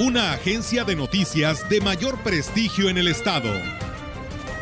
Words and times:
Una 0.00 0.32
agencia 0.32 0.84
de 0.84 0.94
noticias 0.94 1.68
de 1.68 1.80
mayor 1.80 2.22
prestigio 2.22 2.88
en 2.88 2.98
el 2.98 3.08
estado. 3.08 3.52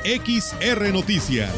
XR 0.03 0.95
Noticias. 0.95 1.53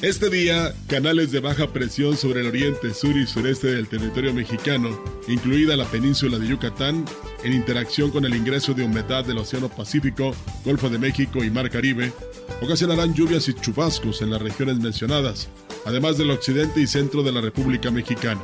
Este 0.00 0.30
día, 0.30 0.72
canales 0.86 1.30
de 1.30 1.40
baja 1.40 1.70
presión 1.70 2.16
sobre 2.16 2.40
el 2.40 2.46
oriente, 2.46 2.94
sur 2.94 3.14
y 3.14 3.26
sureste 3.26 3.66
del 3.66 3.86
territorio 3.86 4.32
mexicano, 4.32 4.98
incluida 5.28 5.76
la 5.76 5.84
península 5.84 6.38
de 6.38 6.48
Yucatán, 6.48 7.04
en 7.44 7.52
interacción 7.52 8.10
con 8.10 8.24
el 8.24 8.34
ingreso 8.34 8.72
de 8.72 8.84
humedad 8.84 9.26
del 9.26 9.36
Océano 9.36 9.68
Pacífico, 9.68 10.34
Golfo 10.64 10.88
de 10.88 10.98
México 10.98 11.44
y 11.44 11.50
Mar 11.50 11.68
Caribe, 11.68 12.14
ocasionarán 12.62 13.14
lluvias 13.14 13.48
y 13.48 13.54
chubascos 13.54 14.22
en 14.22 14.30
las 14.30 14.42
regiones 14.42 14.78
mencionadas, 14.78 15.48
además 15.84 16.18
del 16.18 16.30
occidente 16.30 16.80
y 16.80 16.86
centro 16.86 17.22
de 17.22 17.32
la 17.32 17.40
República 17.40 17.90
Mexicana. 17.90 18.40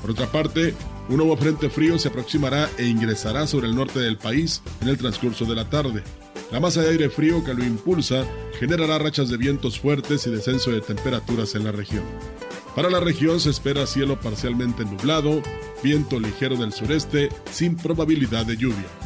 Por 0.00 0.10
otra 0.10 0.30
parte, 0.30 0.74
un 1.08 1.16
nuevo 1.16 1.36
frente 1.36 1.70
frío 1.70 1.98
se 1.98 2.08
aproximará 2.08 2.70
e 2.78 2.86
ingresará 2.86 3.46
sobre 3.46 3.68
el 3.68 3.76
norte 3.76 4.00
del 4.00 4.16
país 4.16 4.62
en 4.80 4.88
el 4.88 4.98
transcurso 4.98 5.44
de 5.44 5.54
la 5.54 5.68
tarde. 5.70 6.02
La 6.50 6.60
masa 6.60 6.82
de 6.82 6.90
aire 6.90 7.10
frío 7.10 7.44
que 7.44 7.54
lo 7.54 7.64
impulsa 7.64 8.24
generará 8.58 8.98
rachas 8.98 9.28
de 9.28 9.36
vientos 9.36 9.80
fuertes 9.80 10.26
y 10.26 10.30
descenso 10.30 10.70
de 10.70 10.80
temperaturas 10.80 11.54
en 11.54 11.64
la 11.64 11.72
región. 11.72 12.04
Para 12.74 12.90
la 12.90 13.00
región 13.00 13.40
se 13.40 13.50
espera 13.50 13.86
cielo 13.86 14.20
parcialmente 14.20 14.84
nublado, 14.84 15.42
viento 15.82 16.20
ligero 16.20 16.56
del 16.56 16.72
sureste 16.72 17.30
sin 17.50 17.76
probabilidad 17.76 18.46
de 18.46 18.56
lluvia. 18.56 19.05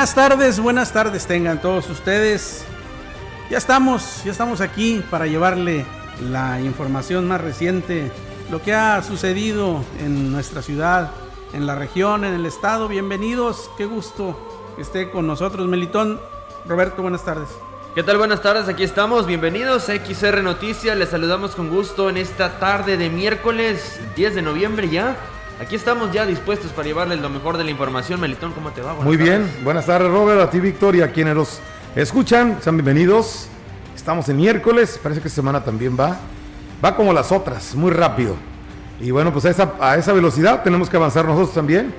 Buenas 0.00 0.14
tardes, 0.14 0.60
buenas 0.60 0.92
tardes 0.94 1.26
tengan 1.26 1.60
todos 1.60 1.90
ustedes. 1.90 2.64
Ya 3.50 3.58
estamos, 3.58 4.24
ya 4.24 4.32
estamos 4.32 4.62
aquí 4.62 5.04
para 5.10 5.26
llevarle 5.26 5.84
la 6.30 6.58
información 6.62 7.28
más 7.28 7.38
reciente, 7.38 8.10
lo 8.50 8.62
que 8.62 8.72
ha 8.72 9.02
sucedido 9.02 9.84
en 9.98 10.32
nuestra 10.32 10.62
ciudad, 10.62 11.10
en 11.52 11.66
la 11.66 11.74
región, 11.74 12.24
en 12.24 12.32
el 12.32 12.46
estado. 12.46 12.88
Bienvenidos, 12.88 13.70
qué 13.76 13.84
gusto 13.84 14.72
que 14.74 14.80
esté 14.80 15.10
con 15.10 15.26
nosotros, 15.26 15.68
Melitón. 15.68 16.18
Roberto, 16.66 17.02
buenas 17.02 17.22
tardes. 17.22 17.50
¿Qué 17.94 18.02
tal? 18.02 18.16
Buenas 18.16 18.40
tardes, 18.40 18.68
aquí 18.68 18.84
estamos. 18.84 19.26
Bienvenidos 19.26 19.90
a 19.90 19.96
XR 19.96 20.42
Noticias. 20.42 20.96
Les 20.96 21.10
saludamos 21.10 21.54
con 21.54 21.68
gusto 21.68 22.08
en 22.08 22.16
esta 22.16 22.58
tarde 22.58 22.96
de 22.96 23.10
miércoles 23.10 24.00
10 24.16 24.34
de 24.34 24.40
noviembre 24.40 24.88
ya. 24.88 25.18
Aquí 25.60 25.76
estamos 25.76 26.10
ya 26.10 26.24
dispuestos 26.24 26.72
para 26.72 26.88
llevarles 26.88 27.20
lo 27.20 27.28
mejor 27.28 27.58
de 27.58 27.64
la 27.64 27.70
información. 27.70 28.18
Melitón, 28.18 28.52
¿cómo 28.52 28.70
te 28.70 28.80
va? 28.80 28.94
Muy 28.94 29.18
bien, 29.18 29.46
buenas 29.62 29.84
tardes 29.84 30.10
Robert, 30.10 30.40
a 30.40 30.48
ti 30.48 30.58
Victoria, 30.58 31.12
quienes 31.12 31.34
nos 31.34 31.60
escuchan, 31.94 32.56
sean 32.62 32.76
bienvenidos. 32.76 33.46
Estamos 33.94 34.26
en 34.30 34.38
miércoles, 34.38 34.98
parece 35.02 35.20
que 35.20 35.28
semana 35.28 35.62
también 35.62 35.98
va. 36.00 36.16
Va 36.82 36.96
como 36.96 37.12
las 37.12 37.30
otras, 37.30 37.74
muy 37.74 37.90
rápido. 37.90 38.36
Y 39.02 39.10
bueno, 39.10 39.34
pues 39.34 39.44
a 39.44 39.50
esa, 39.50 39.74
a 39.80 39.98
esa 39.98 40.14
velocidad 40.14 40.62
tenemos 40.62 40.88
que 40.88 40.96
avanzar 40.96 41.26
nosotros 41.26 41.52
también. 41.52 41.92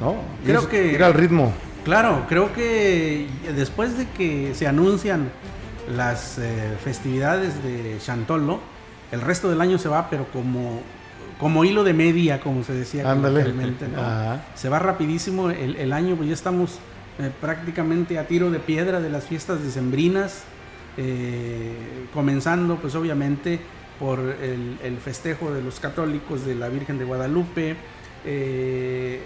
¿No? 0.00 0.14
Creo 0.44 0.68
que... 0.68 0.92
Ir 0.92 1.02
al 1.02 1.14
ritmo. 1.14 1.52
Claro, 1.84 2.24
creo 2.28 2.52
que 2.52 3.26
después 3.56 3.98
de 3.98 4.08
que 4.10 4.54
se 4.54 4.68
anuncian 4.68 5.32
las 5.92 6.38
eh, 6.38 6.76
festividades 6.84 7.64
de 7.64 7.98
Chantolo, 8.00 8.60
el 9.10 9.22
resto 9.22 9.50
del 9.50 9.60
año 9.60 9.76
se 9.76 9.88
va, 9.88 10.08
pero 10.08 10.26
como 10.32 10.82
como 11.38 11.64
hilo 11.64 11.84
de 11.84 11.92
media, 11.92 12.40
como 12.40 12.64
se 12.64 12.72
decía 12.72 13.10
anteriormente. 13.10 13.86
Se 14.54 14.68
va 14.68 14.78
rapidísimo 14.78 15.50
el, 15.50 15.92
año, 15.92 16.16
pues 16.16 16.28
ya 16.28 16.34
estamos 16.34 16.78
eh, 17.18 17.30
prácticamente 17.40 18.18
a 18.18 18.26
tiro 18.26 18.50
de 18.50 18.58
piedra 18.58 19.00
de 19.00 19.10
las 19.10 19.24
fiestas 19.24 19.62
decembrinas, 19.62 20.44
eh, 20.96 21.72
comenzando 22.14 22.76
pues 22.76 22.94
obviamente 22.94 23.60
por 23.98 24.18
el, 24.20 24.98
festejo 24.98 25.52
de 25.52 25.62
los 25.62 25.80
católicos 25.80 26.44
de 26.44 26.54
la 26.54 26.68
Virgen 26.68 26.98
de 26.98 27.04
Guadalupe. 27.04 27.76
Eh, 28.24 29.22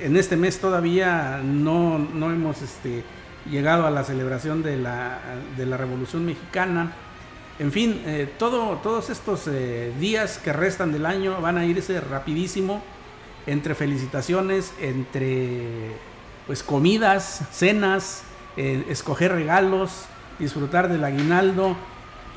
en 0.00 0.16
este 0.16 0.36
mes 0.36 0.58
todavía 0.58 1.40
no, 1.44 1.98
no 1.98 2.32
hemos 2.32 2.62
este, 2.62 3.04
llegado 3.50 3.86
a 3.86 3.90
la 3.90 4.04
celebración 4.04 4.62
de 4.62 4.76
la, 4.76 5.18
de 5.56 5.66
la 5.66 5.76
Revolución 5.76 6.24
Mexicana. 6.26 6.92
En 7.60 7.72
fin, 7.72 8.00
eh, 8.06 8.26
todo, 8.38 8.78
todos 8.82 9.10
estos 9.10 9.46
eh, 9.46 9.92
días 10.00 10.38
que 10.38 10.50
restan 10.50 10.92
del 10.92 11.04
año 11.04 11.42
van 11.42 11.58
a 11.58 11.66
irse 11.66 12.00
rapidísimo 12.00 12.82
entre 13.46 13.74
felicitaciones, 13.74 14.72
entre 14.80 15.92
pues 16.46 16.62
comidas, 16.62 17.42
cenas, 17.52 18.22
eh, 18.56 18.86
escoger 18.88 19.32
regalos, 19.32 20.06
disfrutar 20.38 20.88
del 20.88 21.04
aguinaldo 21.04 21.76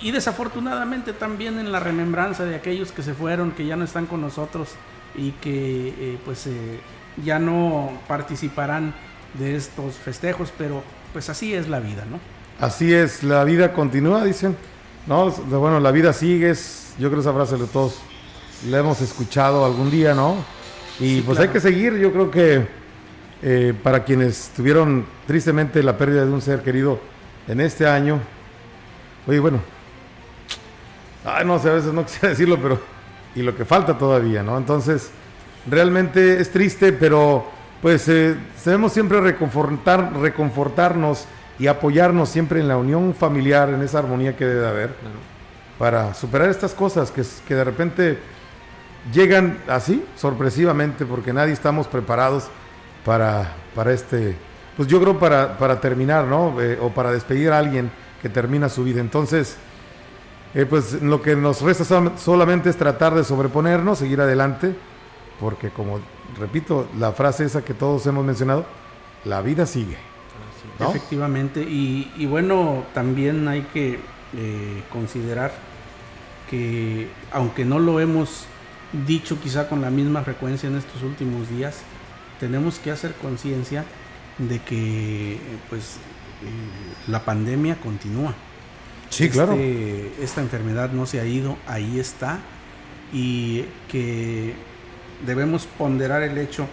y 0.02 0.12
desafortunadamente 0.12 1.14
también 1.14 1.58
en 1.58 1.72
la 1.72 1.80
remembranza 1.80 2.44
de 2.44 2.56
aquellos 2.56 2.92
que 2.92 3.02
se 3.02 3.14
fueron, 3.14 3.52
que 3.52 3.66
ya 3.66 3.78
no 3.78 3.86
están 3.86 4.08
con 4.08 4.20
nosotros 4.20 4.72
y 5.16 5.32
que 5.32 6.20
pues 6.26 6.50
ya 7.24 7.40
no 7.40 7.94
participarán 8.10 8.94
de 9.36 9.56
estos 9.56 9.96
festejos, 9.96 10.52
pero 10.58 10.84
pues 11.14 11.30
así 11.30 11.54
es 11.54 11.70
la 11.70 11.80
vida, 11.80 12.04
¿no? 12.12 12.20
Así 12.60 12.94
es, 12.94 13.24
la 13.24 13.46
vida 13.46 13.72
continúa, 13.72 14.26
dicen. 14.26 14.58
No, 15.06 15.30
bueno, 15.32 15.82
la 15.82 15.92
vida 15.92 16.14
sigue, 16.14 16.54
yo 16.98 17.10
creo 17.10 17.16
que 17.16 17.20
esa 17.20 17.34
frase 17.34 17.58
de 17.58 17.68
todos 17.68 18.00
la 18.70 18.80
hemos 18.80 19.02
escuchado 19.02 19.66
algún 19.66 19.92
día, 19.92 20.14
¿no? 20.14 20.38
Y 20.98 21.20
pues 21.22 21.40
hay 21.40 21.50
que 21.50 21.60
seguir, 21.60 21.98
yo 21.98 22.14
creo 22.14 22.32
que 22.32 22.66
eh, 23.42 23.74
para 23.84 24.06
quienes 24.06 24.52
tuvieron 24.56 25.06
tristemente 25.28 25.84
la 25.84 25.98
pérdida 25.98 26.26
de 26.26 26.32
un 26.32 26.42
ser 26.42 26.62
querido 26.62 27.02
en 27.50 27.60
este 27.60 27.86
año, 27.86 28.22
oye, 29.28 29.40
bueno, 29.40 29.60
ay, 31.26 31.44
no 31.46 31.60
sé, 31.60 31.70
a 31.70 31.74
veces 31.74 31.92
no 31.92 32.06
quisiera 32.06 32.30
decirlo, 32.30 32.58
pero, 32.62 32.80
y 33.36 33.42
lo 33.42 33.54
que 33.58 33.66
falta 33.66 33.98
todavía, 33.98 34.42
¿no? 34.42 34.58
Entonces, 34.58 35.12
realmente 35.70 36.40
es 36.40 36.50
triste, 36.50 36.94
pero 36.94 37.46
pues 37.82 38.08
eh, 38.08 38.38
debemos 38.64 38.94
siempre 38.94 39.20
reconfortar, 39.20 40.14
reconfortarnos 40.18 41.26
y 41.64 41.68
apoyarnos 41.68 42.28
siempre 42.28 42.60
en 42.60 42.68
la 42.68 42.76
unión 42.76 43.14
familiar, 43.14 43.70
en 43.70 43.82
esa 43.84 44.00
armonía 44.00 44.36
que 44.36 44.44
debe 44.44 44.68
haber, 44.68 44.94
para 45.80 46.14
superar 46.14 46.50
estas 46.50 46.74
cosas 46.74 47.10
que, 47.10 47.24
que 47.48 47.56
de 47.56 47.64
repente 47.64 48.18
llegan 49.14 49.58
así, 49.70 50.04
sorpresivamente, 50.18 51.06
porque 51.06 51.32
nadie 51.32 51.54
estamos 51.54 51.88
preparados 51.88 52.50
para, 53.06 53.54
para 53.74 53.94
este, 53.94 54.36
pues 54.76 54.90
yo 54.90 55.00
creo 55.00 55.18
para, 55.18 55.58
para 55.58 55.80
terminar, 55.80 56.26
¿no? 56.26 56.60
Eh, 56.62 56.78
o 56.82 56.90
para 56.90 57.14
despedir 57.14 57.54
a 57.54 57.60
alguien 57.60 57.90
que 58.22 58.28
termina 58.28 58.68
su 58.68 58.84
vida. 58.84 59.00
Entonces, 59.00 59.56
eh, 60.56 60.66
pues 60.66 61.02
lo 61.02 61.22
que 61.22 61.38
nos 61.38 61.62
resta 61.62 61.86
solamente 62.18 62.72
es 62.72 62.76
tratar 62.76 63.16
de 63.16 63.24
sobreponernos, 63.24 64.00
seguir 64.00 64.20
adelante, 64.20 64.76
porque 65.40 65.70
como 65.70 66.02
repito, 66.38 66.90
la 67.00 67.14
frase 67.14 67.46
esa 67.46 67.64
que 67.64 67.74
todos 67.74 68.06
hemos 68.06 68.26
mencionado, 68.26 68.66
la 69.24 69.40
vida 69.40 69.66
sigue. 69.66 69.96
Efectivamente, 70.80 71.62
y, 71.62 72.26
bueno, 72.26 72.84
también 72.94 73.48
hay 73.48 73.62
que 73.74 74.00
eh, 74.36 74.84
considerar 74.92 75.52
que 76.50 77.08
aunque 77.32 77.66
no 77.66 77.80
lo 77.80 78.00
hemos 78.00 78.46
dicho 79.08 79.40
quizá 79.42 79.70
con 79.70 79.82
la 79.82 79.90
misma 79.90 80.24
frecuencia 80.24 80.70
en 80.70 80.78
estos 80.78 81.02
últimos 81.04 81.50
días, 81.50 81.82
tenemos 82.40 82.80
que 82.80 82.92
hacer 82.92 83.14
conciencia 83.14 83.86
de 84.38 84.60
que 84.60 85.38
pues 85.70 85.98
eh, 86.42 87.10
la 87.12 87.24
pandemia 87.24 87.80
continúa. 87.80 88.34
Sí, 89.10 89.30
claro. 89.30 89.54
Este, 89.54 90.24
esta 90.24 90.42
enfermedad 90.42 90.92
no 90.92 91.06
se 91.06 91.20
ha 91.20 91.26
ido, 91.26 91.58
ahí 91.68 92.00
está, 92.00 92.40
y 93.14 93.66
que 93.88 94.56
debemos 95.26 95.68
ponderar 95.78 96.24
el 96.24 96.38
hecho 96.38 96.68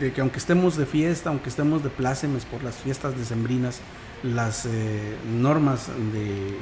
de 0.00 0.12
que 0.12 0.20
aunque 0.20 0.38
estemos 0.38 0.76
de 0.76 0.86
fiesta, 0.86 1.30
aunque 1.30 1.48
estemos 1.48 1.82
de 1.82 1.90
plácemes 1.90 2.44
por 2.44 2.62
las 2.62 2.76
fiestas 2.76 3.16
decembrinas, 3.16 3.80
las 4.22 4.66
eh, 4.66 5.16
normas 5.40 5.88
de 6.12 6.56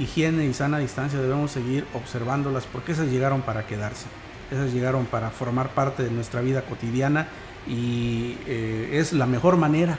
higiene 0.00 0.46
y 0.46 0.54
sana 0.54 0.78
distancia 0.78 1.20
debemos 1.20 1.50
seguir 1.50 1.84
observándolas 1.94 2.64
porque 2.64 2.92
esas 2.92 3.08
llegaron 3.08 3.42
para 3.42 3.66
quedarse, 3.66 4.06
esas 4.50 4.72
llegaron 4.72 5.06
para 5.06 5.30
formar 5.30 5.70
parte 5.70 6.02
de 6.02 6.10
nuestra 6.10 6.40
vida 6.40 6.62
cotidiana 6.62 7.28
y 7.66 8.38
eh, 8.46 8.90
es 8.94 9.12
la 9.12 9.26
mejor 9.26 9.56
manera, 9.56 9.98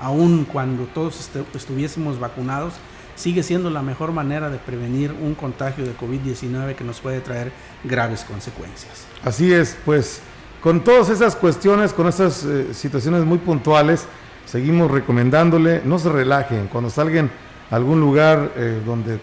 aun 0.00 0.44
cuando 0.44 0.84
todos 0.84 1.30
estuviésemos 1.54 2.18
vacunados, 2.18 2.74
sigue 3.14 3.42
siendo 3.42 3.68
la 3.70 3.82
mejor 3.82 4.12
manera 4.12 4.48
de 4.48 4.58
prevenir 4.58 5.12
un 5.12 5.34
contagio 5.34 5.84
de 5.84 5.96
COVID-19 5.96 6.74
que 6.74 6.84
nos 6.84 7.00
puede 7.00 7.20
traer 7.20 7.52
graves 7.84 8.24
consecuencias. 8.24 9.06
Así 9.24 9.52
es, 9.52 9.76
pues 9.84 10.22
con 10.62 10.82
todas 10.82 11.08
esas 11.10 11.36
cuestiones, 11.36 11.92
con 11.92 12.08
esas 12.08 12.44
eh, 12.44 12.74
situaciones 12.74 13.24
muy 13.24 13.38
puntuales, 13.38 14.06
seguimos 14.44 14.90
recomendándole, 14.90 15.82
no 15.84 15.98
se 15.98 16.08
relajen, 16.08 16.68
cuando 16.68 16.90
salgan 16.90 17.30
a 17.70 17.76
algún 17.76 18.00
lugar 18.00 18.52
eh, 18.56 18.80
donde 18.84 19.20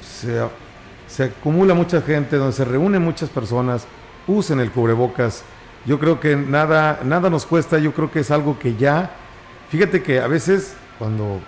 se, 0.00 0.40
se 1.06 1.24
acumula 1.24 1.74
mucha 1.74 2.00
gente, 2.00 2.36
donde 2.36 2.52
se 2.52 2.64
reúnen 2.64 3.02
muchas 3.02 3.28
personas, 3.28 3.86
usen 4.26 4.60
el 4.60 4.70
cubrebocas. 4.70 5.42
Yo 5.84 5.98
creo 5.98 6.20
que 6.20 6.36
nada, 6.36 7.00
nada 7.04 7.30
nos 7.30 7.46
cuesta, 7.46 7.78
yo 7.78 7.92
creo 7.92 8.10
que 8.10 8.20
es 8.20 8.30
algo 8.30 8.58
que 8.58 8.76
ya, 8.76 9.10
fíjate 9.70 10.02
que 10.02 10.20
a 10.20 10.26
veces 10.26 10.74
cuando, 10.98 11.40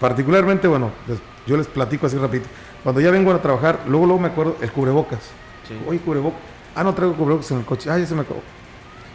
particularmente, 0.00 0.68
bueno, 0.68 0.90
yo 1.46 1.56
les 1.56 1.66
platico 1.66 2.06
así 2.06 2.16
rapidito. 2.16 2.48
Cuando 2.82 3.00
ya 3.00 3.10
vengo 3.10 3.32
a 3.32 3.42
trabajar, 3.42 3.80
luego, 3.86 4.06
luego 4.06 4.20
me 4.20 4.28
acuerdo, 4.28 4.56
el 4.60 4.70
cubrebocas. 4.70 5.20
Oye, 5.88 5.98
cubrebocas. 5.98 6.40
Ah, 6.74 6.84
no 6.84 6.94
traigo 6.94 7.14
cubrebocas 7.14 7.50
en 7.50 7.58
el 7.58 7.64
coche. 7.64 7.90
Ah, 7.90 7.98
ya 7.98 8.06
se 8.06 8.14
me 8.14 8.20
acabó. 8.22 8.40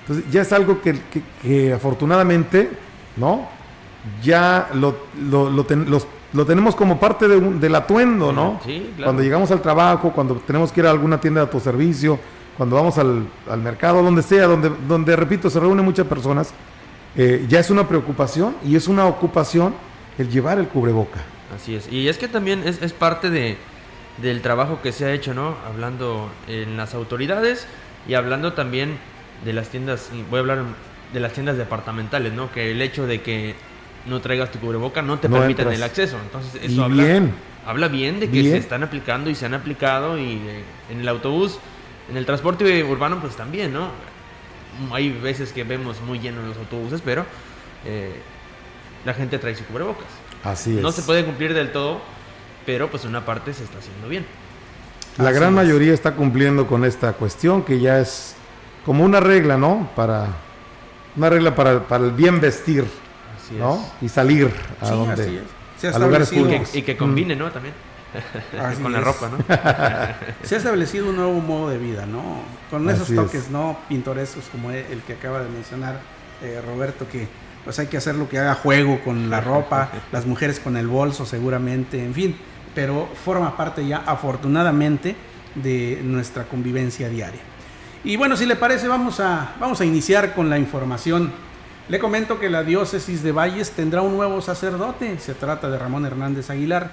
Entonces, 0.02 0.32
ya 0.32 0.42
es 0.42 0.52
algo 0.52 0.80
que, 0.82 1.74
afortunadamente, 1.74 2.70
¿no? 3.18 3.48
Ya 4.24 4.70
lo, 4.74 4.96
lo, 5.20 6.46
tenemos 6.46 6.76
como 6.76 7.00
parte 7.00 7.28
de 7.28 7.40
del 7.40 7.76
atuendo, 7.76 8.32
¿no? 8.32 8.60
Sí, 8.66 8.92
claro. 8.96 9.10
Cuando 9.10 9.24
llegamos 9.24 9.52
al 9.52 9.62
trabajo, 9.62 10.12
cuando 10.12 10.36
tenemos 10.36 10.72
que 10.72 10.80
ir 10.80 10.88
a 10.88 10.92
alguna 10.92 11.22
tienda 11.22 11.42
de 11.42 11.48
autoservicio, 11.48 12.20
cuando 12.58 12.76
vamos 12.76 12.98
al, 12.98 13.26
mercado, 13.62 14.02
donde 14.02 14.24
sea, 14.24 14.48
donde, 14.48 14.72
donde, 14.88 15.16
repito, 15.16 15.50
se 15.50 15.60
reúnen 15.60 15.86
muchas 15.86 16.08
personas, 16.08 16.54
eh, 17.16 17.46
ya 17.48 17.60
es 17.60 17.70
una 17.70 17.88
preocupación 17.88 18.56
y 18.64 18.76
es 18.76 18.88
una 18.88 19.06
ocupación 19.06 19.74
el 20.18 20.30
llevar 20.30 20.58
el 20.60 20.68
cubreboca. 20.68 21.22
Así 21.56 21.76
es. 21.76 21.92
Y 21.92 22.08
es 22.08 22.18
que 22.18 22.28
también 22.28 22.64
es, 22.68 22.82
es 22.82 22.94
parte 22.94 23.30
de, 23.30 23.58
del 24.22 24.42
trabajo 24.42 24.80
que 24.82 24.92
se 24.92 25.06
ha 25.06 25.14
hecho, 25.14 25.34
¿no? 25.34 25.56
Hablando 25.68 26.30
en 26.48 26.78
las 26.78 26.94
autoridades 26.94 27.68
y 28.08 28.14
hablando 28.14 28.54
también 28.54 28.98
de 29.44 29.54
las 29.54 29.70
tiendas, 29.70 30.10
voy 30.30 30.38
a 30.38 30.40
hablar 30.42 30.64
de 31.14 31.20
las 31.20 31.34
tiendas 31.34 31.58
departamentales, 31.58 32.34
¿no? 32.34 32.52
Que 32.52 32.72
el 32.72 32.82
hecho 32.82 33.08
de 33.08 33.22
que 33.22 33.56
no 34.06 34.20
traigas 34.22 34.52
tu 34.52 34.60
cubreboca 34.60 35.02
no 35.02 35.20
te 35.20 35.30
permite 35.30 35.62
el 35.62 35.84
acceso. 35.84 36.18
Entonces, 36.22 36.62
eso 36.64 36.84
habla 36.84 37.04
bien. 37.04 37.34
habla 37.66 37.88
bien 37.88 38.20
de 38.20 38.30
que 38.30 38.44
se 38.44 38.58
están 38.58 38.84
aplicando 38.84 39.30
y 39.30 39.36
se 39.36 39.46
han 39.46 39.54
aplicado 39.54 40.18
y 40.18 40.42
en 40.90 41.00
el 41.00 41.08
autobús, 41.08 41.60
en 42.10 42.18
el 42.18 42.26
transporte 42.26 42.84
urbano, 42.84 43.20
pues 43.20 43.36
también, 43.36 43.74
¿no? 43.74 43.90
Hay 44.92 45.10
veces 45.10 45.52
que 45.52 45.64
vemos 45.64 46.02
muy 46.02 46.20
llenos 46.20 46.46
los 46.46 46.58
autobuses, 46.58 47.02
pero 47.04 47.26
eh, 47.86 48.14
la 49.06 49.14
gente 49.14 49.38
trae 49.38 49.56
su 49.56 49.66
cubrebocas. 49.66 50.08
Así 50.44 50.78
es. 50.78 50.82
No 50.82 50.92
se 50.92 51.02
puede 51.02 51.26
cumplir 51.26 51.54
del 51.54 51.72
todo, 51.72 52.02
pero 52.66 52.90
pues 52.90 53.06
una 53.06 53.26
parte 53.26 53.54
se 53.54 53.64
está 53.64 53.80
haciendo 53.80 54.08
bien. 54.08 54.26
La 55.18 55.32
gran 55.32 55.54
mayoría 55.54 55.94
está 55.94 56.16
cumpliendo 56.16 56.68
con 56.68 56.86
esta 56.86 57.14
cuestión 57.14 57.64
que 57.64 57.80
ya 57.80 58.00
es 58.00 58.36
como 58.86 59.04
una 59.04 59.20
regla, 59.20 59.58
¿no? 59.58 59.90
Para 59.96 60.28
una 61.16 61.30
regla 61.30 61.56
para, 61.56 61.88
para 61.88 62.06
el 62.06 62.12
bien 62.12 62.40
vestir, 62.40 62.86
¿no? 63.58 63.84
Y 64.02 64.10
salir 64.10 64.52
a 64.80 64.90
donde 64.90 65.44
a 65.94 66.00
lugares 66.00 66.30
públicos. 66.30 66.76
Y 66.76 66.82
que, 66.84 66.96
combine, 66.96 67.36
¿no? 67.36 67.52
También. 67.52 67.74
con 68.82 68.92
la 68.92 69.00
ropa, 69.00 69.30
¿no? 69.30 69.38
Se 70.44 70.56
ha 70.56 70.58
establecido 70.58 71.10
un 71.10 71.16
nuevo 71.16 71.40
modo 71.40 71.70
de 71.70 71.78
vida, 71.78 72.06
¿no? 72.06 72.42
Con 72.70 72.90
esos 72.90 73.14
toques, 73.14 73.50
¿no? 73.50 73.78
Pintorescos 73.88 74.46
como 74.52 74.72
el 74.72 75.02
que 75.06 75.14
acaba 75.14 75.42
de 75.42 75.50
mencionar 75.50 76.00
eh, 76.42 76.62
Roberto, 76.66 77.08
que 77.08 77.28
pues 77.64 77.78
hay 77.80 77.88
que 77.88 77.98
hacer 77.98 78.16
lo 78.16 78.28
que 78.28 78.40
haga 78.40 78.56
juego 78.56 79.00
con 79.04 79.30
la 79.30 79.40
ropa, 79.40 79.92
las 80.12 80.26
mujeres 80.26 80.60
con 80.60 80.76
el 80.78 80.88
bolso 80.88 81.26
seguramente, 81.26 82.04
en 82.04 82.14
fin, 82.14 82.36
pero 82.76 83.08
forma 83.24 83.56
parte 83.56 83.86
ya 83.86 83.98
afortunadamente 83.98 85.16
de 85.56 86.02
nuestra 86.04 86.46
convivencia 86.46 87.10
diaria. 87.10 87.42
Y 88.04 88.16
bueno, 88.16 88.36
si 88.36 88.48
le 88.48 88.56
parece, 88.56 88.88
vamos 88.88 89.20
a, 89.20 89.54
vamos 89.60 89.80
a 89.80 89.86
iniciar 89.86 90.34
con 90.34 90.50
la 90.50 90.58
información. 90.58 91.32
Le 91.88 92.00
comento 92.00 92.40
que 92.40 92.50
la 92.50 92.64
diócesis 92.64 93.22
de 93.22 93.32
Valles 93.32 93.72
tendrá 93.72 94.02
un 94.02 94.18
nuevo 94.18 94.42
sacerdote, 94.42 95.20
se 95.20 95.36
trata 95.36 95.70
de 95.70 95.78
Ramón 95.78 96.08
Hernández 96.08 96.50
Aguilar, 96.50 96.92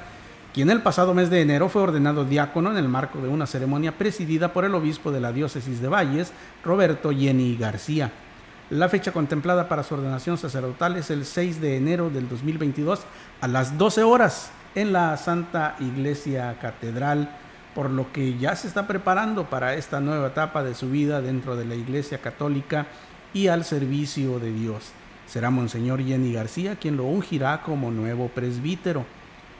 quien 0.52 0.68
el 0.68 0.82
pasado 0.82 1.14
mes 1.14 1.30
de 1.30 1.40
enero 1.40 1.70
fue 1.70 1.80
ordenado 1.80 2.26
diácono 2.26 2.70
en 2.70 2.76
el 2.76 2.88
marco 2.88 3.20
de 3.20 3.28
una 3.28 3.46
ceremonia 3.46 3.96
presidida 3.96 4.52
por 4.52 4.66
el 4.66 4.74
obispo 4.74 5.10
de 5.10 5.20
la 5.20 5.32
diócesis 5.32 5.80
de 5.80 5.88
Valles, 5.88 6.32
Roberto 6.62 7.10
Jenny 7.10 7.56
García. 7.56 8.12
La 8.68 8.90
fecha 8.90 9.10
contemplada 9.10 9.66
para 9.66 9.84
su 9.84 9.94
ordenación 9.94 10.36
sacerdotal 10.36 10.96
es 10.96 11.08
el 11.10 11.24
6 11.24 11.58
de 11.62 11.78
enero 11.78 12.10
del 12.10 12.28
2022 12.28 13.00
a 13.40 13.48
las 13.48 13.78
12 13.78 14.02
horas 14.02 14.50
en 14.74 14.92
la 14.92 15.16
Santa 15.16 15.76
Iglesia 15.80 16.58
Catedral, 16.60 17.30
por 17.78 17.90
lo 17.90 18.10
que 18.10 18.36
ya 18.36 18.56
se 18.56 18.66
está 18.66 18.88
preparando 18.88 19.48
para 19.48 19.74
esta 19.74 20.00
nueva 20.00 20.26
etapa 20.26 20.64
de 20.64 20.74
su 20.74 20.90
vida 20.90 21.22
dentro 21.22 21.54
de 21.54 21.64
la 21.64 21.76
Iglesia 21.76 22.18
Católica 22.18 22.88
y 23.32 23.46
al 23.46 23.64
servicio 23.64 24.40
de 24.40 24.50
Dios. 24.50 24.90
Será 25.28 25.50
Monseñor 25.50 26.02
Jenny 26.02 26.32
García 26.32 26.74
quien 26.74 26.96
lo 26.96 27.04
ungirá 27.04 27.62
como 27.62 27.92
nuevo 27.92 28.30
presbítero. 28.30 29.06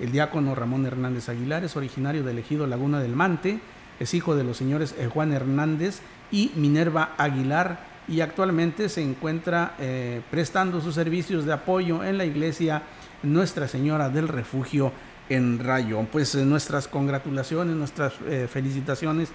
El 0.01 0.11
diácono 0.11 0.57
Ramón 0.57 0.85
Hernández 0.85 1.29
Aguilar 1.29 1.63
es 1.63 1.77
originario 1.77 2.25
del 2.25 2.41
ejido 2.41 2.67
Laguna 2.67 2.99
del 2.99 3.15
Mante, 3.15 3.61
es 4.01 4.13
hijo 4.15 4.35
de 4.35 4.43
los 4.43 4.57
señores 4.57 4.97
Juan 5.15 5.33
Hernández 5.33 6.01
y 6.33 6.51
Minerva 6.57 7.15
Aguilar, 7.19 7.79
y 8.09 8.21
actualmente 8.21 8.89
se 8.89 9.01
encuentra 9.01 9.77
eh, 9.79 10.23
prestando 10.29 10.81
sus 10.81 10.97
servicios 10.97 11.45
de 11.45 11.53
apoyo 11.53 12.03
en 12.03 12.19
la 12.19 12.25
iglesia 12.25 12.83
Nuestra 13.23 13.69
Señora 13.69 14.11
del 14.11 14.27
Refugio 14.27 14.91
en 15.29 15.59
Rayo. 15.59 16.07
Pues 16.11 16.35
eh, 16.35 16.45
nuestras 16.45 16.89
congratulaciones, 16.89 17.77
nuestras 17.77 18.15
eh, 18.27 18.49
felicitaciones 18.51 19.31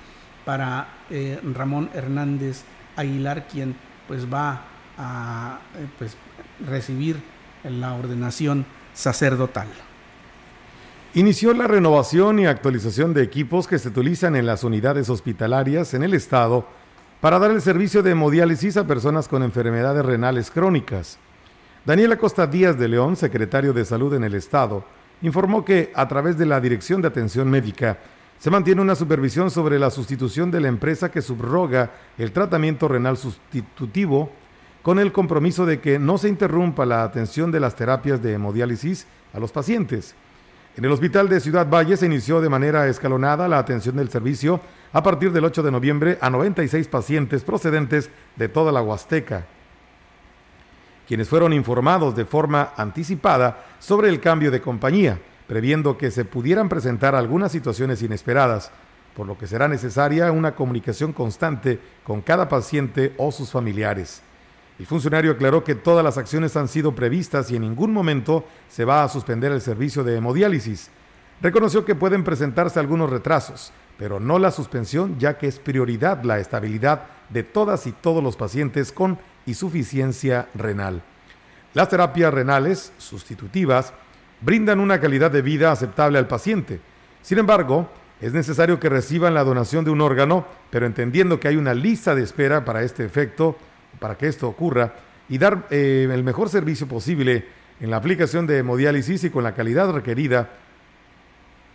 para 0.45 0.89
Ramón 1.53 1.89
Hernández 1.93 2.63
Aguilar, 2.97 3.47
quien 3.47 3.77
pues 4.09 4.31
va 4.31 4.65
a 4.97 5.59
pues, 5.97 6.17
recibir 6.67 7.17
la 7.63 7.93
ordenación 7.93 8.65
sacerdotal. 8.93 9.67
Inició 11.15 11.53
la 11.53 11.67
renovación 11.67 12.39
y 12.39 12.47
actualización 12.47 13.13
de 13.13 13.21
equipos 13.21 13.67
que 13.67 13.77
se 13.77 13.89
utilizan 13.89 14.35
en 14.35 14.47
las 14.47 14.63
unidades 14.63 15.09
hospitalarias 15.09 15.93
en 15.93 16.01
el 16.01 16.15
estado 16.15 16.67
para 17.21 17.37
dar 17.37 17.51
el 17.51 17.61
servicio 17.61 18.01
de 18.01 18.11
hemodiálisis 18.11 18.77
a 18.77 18.87
personas 18.87 19.27
con 19.27 19.43
enfermedades 19.43 20.03
renales 20.03 20.49
crónicas. 20.49 21.19
Daniela 21.85 22.17
Costa 22.17 22.47
Díaz 22.47 22.79
de 22.79 22.87
León, 22.87 23.15
secretario 23.15 23.73
de 23.73 23.85
Salud 23.85 24.13
en 24.15 24.23
el 24.23 24.33
Estado, 24.33 24.83
informó 25.23 25.65
que 25.65 25.91
a 25.95 26.07
través 26.07 26.37
de 26.37 26.45
la 26.45 26.61
Dirección 26.61 27.01
de 27.01 27.07
Atención 27.07 27.49
Médica 27.49 27.97
se 28.37 28.51
mantiene 28.51 28.81
una 28.81 28.93
supervisión 28.93 29.49
sobre 29.49 29.79
la 29.79 29.89
sustitución 29.89 30.51
de 30.51 30.59
la 30.59 30.67
empresa 30.67 31.09
que 31.09 31.21
subroga 31.21 31.91
el 32.17 32.33
tratamiento 32.33 32.89
renal 32.89 33.17
sustitutivo 33.17 34.31
con 34.81 34.99
el 34.99 35.13
compromiso 35.13 35.65
de 35.65 35.79
que 35.79 35.97
no 35.97 36.17
se 36.17 36.27
interrumpa 36.27 36.85
la 36.85 37.03
atención 37.03 37.51
de 37.51 37.61
las 37.61 37.75
terapias 37.75 38.21
de 38.21 38.33
hemodiálisis 38.33 39.07
a 39.33 39.39
los 39.39 39.53
pacientes. 39.53 40.13
En 40.75 40.83
el 40.83 40.91
hospital 40.91 41.29
de 41.29 41.39
Ciudad 41.39 41.69
Valle 41.69 41.95
se 41.95 42.05
inició 42.05 42.41
de 42.41 42.49
manera 42.49 42.87
escalonada 42.87 43.47
la 43.47 43.59
atención 43.59 43.95
del 43.95 44.09
servicio 44.09 44.59
a 44.91 45.01
partir 45.01 45.31
del 45.31 45.45
8 45.45 45.63
de 45.63 45.71
noviembre 45.71 46.17
a 46.19 46.29
96 46.29 46.89
pacientes 46.89 47.43
procedentes 47.43 48.09
de 48.35 48.49
toda 48.49 48.73
la 48.73 48.81
Huasteca, 48.81 49.45
quienes 51.13 51.29
fueron 51.29 51.53
informados 51.53 52.15
de 52.15 52.25
forma 52.25 52.73
anticipada 52.75 53.65
sobre 53.77 54.09
el 54.09 54.19
cambio 54.19 54.49
de 54.49 54.61
compañía, 54.61 55.19
previendo 55.45 55.95
que 55.95 56.09
se 56.09 56.25
pudieran 56.25 56.69
presentar 56.69 57.13
algunas 57.13 57.51
situaciones 57.51 58.01
inesperadas, 58.01 58.71
por 59.15 59.27
lo 59.27 59.37
que 59.37 59.45
será 59.45 59.67
necesaria 59.67 60.31
una 60.31 60.55
comunicación 60.55 61.13
constante 61.13 61.79
con 62.03 62.21
cada 62.21 62.49
paciente 62.49 63.13
o 63.17 63.31
sus 63.31 63.51
familiares. 63.51 64.23
El 64.79 64.87
funcionario 64.87 65.33
aclaró 65.33 65.63
que 65.63 65.75
todas 65.75 66.03
las 66.03 66.17
acciones 66.17 66.57
han 66.57 66.67
sido 66.67 66.95
previstas 66.95 67.51
y 67.51 67.57
en 67.57 67.61
ningún 67.61 67.93
momento 67.93 68.43
se 68.67 68.83
va 68.83 69.03
a 69.03 69.07
suspender 69.07 69.51
el 69.51 69.61
servicio 69.61 70.03
de 70.03 70.17
hemodiálisis. 70.17 70.89
Reconoció 71.43 71.85
que 71.85 71.93
pueden 71.93 72.23
presentarse 72.23 72.79
algunos 72.79 73.11
retrasos, 73.11 73.71
pero 73.99 74.19
no 74.19 74.39
la 74.39 74.49
suspensión 74.49 75.19
ya 75.19 75.37
que 75.37 75.45
es 75.45 75.59
prioridad 75.59 76.23
la 76.23 76.39
estabilidad 76.39 77.03
de 77.29 77.43
todas 77.43 77.85
y 77.85 77.91
todos 77.91 78.23
los 78.23 78.35
pacientes 78.35 78.91
con 78.91 79.19
insuficiencia 79.45 80.47
renal. 80.53 81.01
Las 81.73 81.89
terapias 81.89 82.33
renales 82.33 82.93
sustitutivas 82.97 83.93
brindan 84.41 84.79
una 84.79 84.99
calidad 84.99 85.31
de 85.31 85.41
vida 85.41 85.71
aceptable 85.71 86.19
al 86.19 86.27
paciente. 86.27 86.79
Sin 87.21 87.39
embargo, 87.39 87.89
es 88.21 88.33
necesario 88.33 88.79
que 88.79 88.89
reciban 88.89 89.33
la 89.33 89.43
donación 89.43 89.83
de 89.83 89.91
un 89.91 90.01
órgano, 90.01 90.45
pero 90.69 90.85
entendiendo 90.85 91.39
que 91.39 91.47
hay 91.47 91.55
una 91.55 91.73
lista 91.73 92.15
de 92.15 92.23
espera 92.23 92.63
para 92.63 92.83
este 92.83 93.05
efecto, 93.05 93.57
para 93.99 94.17
que 94.17 94.27
esto 94.27 94.47
ocurra, 94.47 94.93
y 95.29 95.37
dar 95.37 95.67
eh, 95.71 96.07
el 96.11 96.23
mejor 96.23 96.49
servicio 96.49 96.87
posible 96.87 97.45
en 97.79 97.89
la 97.89 97.97
aplicación 97.97 98.45
de 98.45 98.59
hemodiálisis 98.59 99.23
y 99.23 99.29
con 99.29 99.43
la 99.43 99.53
calidad 99.53 99.91
requerida 99.91 100.51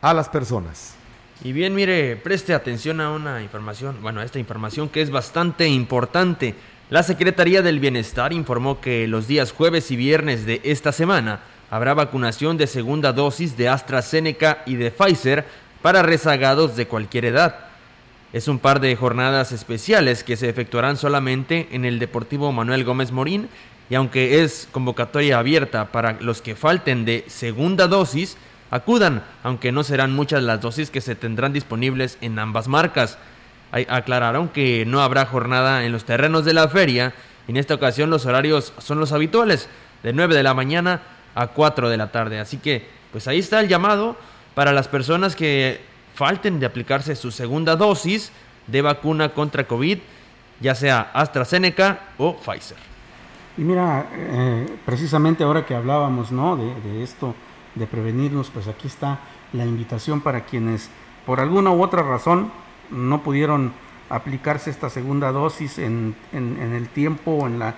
a 0.01 0.15
las 0.15 0.29
personas. 0.29 0.95
Y 1.43 1.53
bien, 1.53 1.75
mire, 1.75 2.17
preste 2.17 2.55
atención 2.55 3.01
a 3.01 3.11
una 3.11 3.43
información, 3.43 3.99
bueno, 4.03 4.21
a 4.21 4.25
esta 4.25 4.39
información 4.39 4.89
que 4.89 5.03
es 5.03 5.11
bastante 5.11 5.69
importante. 5.69 6.55
La 6.90 7.02
Secretaría 7.02 7.61
del 7.61 7.80
Bienestar 7.80 8.33
informó 8.33 8.80
que 8.80 9.07
los 9.07 9.28
días 9.28 9.52
jueves 9.52 9.90
y 9.90 9.97
viernes 9.97 10.47
de 10.47 10.62
esta 10.64 10.90
semana 10.90 11.40
habrá 11.71 11.92
vacunación 11.92 12.57
de 12.57 12.66
segunda 12.66 13.12
dosis 13.12 13.59
de 13.59 13.68
AstraZeneca 13.68 14.62
y 14.64 14.76
de 14.76 14.90
Pfizer 14.90 15.45
para 15.83 16.02
rezagados 16.02 16.76
de 16.76 16.87
cualquier 16.87 17.26
edad. 17.26 17.57
Es 18.33 18.49
un 18.49 18.59
par 18.59 18.80
de 18.80 18.97
jornadas 18.97 19.52
especiales 19.52 20.25
que 20.25 20.38
se 20.38 20.49
efectuarán 20.49 20.97
solamente 20.97 21.68
en 21.73 21.85
el 21.85 21.99
Deportivo 21.99 22.52
Manuel 22.52 22.85
Gómez 22.85 23.12
Morín 23.12 23.50
y 23.90 23.95
aunque 23.95 24.42
es 24.42 24.66
convocatoria 24.73 25.38
abierta 25.38 25.92
para 25.92 26.12
los 26.23 26.40
que 26.40 26.57
falten 26.57 27.04
de 27.04 27.23
segunda 27.26 27.87
dosis, 27.87 28.38
acudan, 28.71 29.25
aunque 29.42 29.73
no 29.73 29.85
serán 29.85 30.14
muchas 30.14 30.42
las 30.42 30.62
dosis 30.62 30.88
que 30.88 31.02
se 31.02 31.14
tendrán 31.14 31.52
disponibles 31.52 32.16
en 32.23 32.38
ambas 32.38 32.66
marcas. 32.66 33.18
Aclararon 33.71 34.49
que 34.49 34.85
no 34.87 35.03
habrá 35.03 35.27
jornada 35.27 35.85
en 35.85 35.93
los 35.93 36.05
terrenos 36.05 36.45
de 36.45 36.55
la 36.55 36.69
feria. 36.69 37.15
En 37.49 37.57
esta 37.57 37.75
ocasión 37.75 38.11
los 38.11 38.27
horarios 38.27 38.73
son 38.79 38.99
los 38.99 39.13
habituales, 39.13 39.69
de 40.03 40.13
9 40.13 40.35
de 40.35 40.43
la 40.43 40.55
mañana 40.55 41.03
a 41.35 41.49
4 41.49 41.89
de 41.89 41.97
la 41.97 42.11
tarde. 42.11 42.41
Así 42.41 42.59
que, 42.59 42.89
pues 43.13 43.29
ahí 43.29 43.39
está 43.39 43.61
el 43.61 43.69
llamado 43.69 44.17
para 44.55 44.73
las 44.73 44.89
personas 44.89 45.37
que 45.37 45.81
falten 46.15 46.61
de 46.61 46.67
aplicarse 46.67 47.15
su 47.15 47.31
segunda 47.31 47.77
dosis 47.77 48.33
de 48.67 48.83
vacuna 48.83 49.31
contra 49.31 49.65
COVID, 49.65 49.99
ya 50.61 50.75
sea 50.75 51.11
AstraZeneca 51.13 52.01
o 52.19 52.37
Pfizer. 52.37 52.79
Y 53.57 53.63
mira, 53.63 54.07
eh, 54.13 54.79
precisamente 54.85 55.45
ahora 55.45 55.67
que 55.67 55.75
hablábamos 55.75 56.33
¿no? 56.33 56.57
de 56.57 57.03
esto, 57.03 57.35
de 57.75 57.87
prevenirnos, 57.87 58.51
pues 58.51 58.67
aquí 58.69 58.89
está 58.89 59.21
la 59.53 59.65
invitación 59.65 60.21
para 60.21 60.45
quienes 60.45 60.91
por 61.25 61.41
alguna 61.41 61.71
u 61.71 61.83
otra 61.83 62.03
razón 62.03 62.51
no 62.90 63.23
pudieron 63.23 63.73
aplicarse 64.11 64.71
esta 64.71 64.90
segunda 64.90 65.33
dosis 65.33 65.78
en, 65.78 66.14
el 66.33 66.88
tiempo 66.88 67.47
en 67.47 67.59
la 67.59 67.75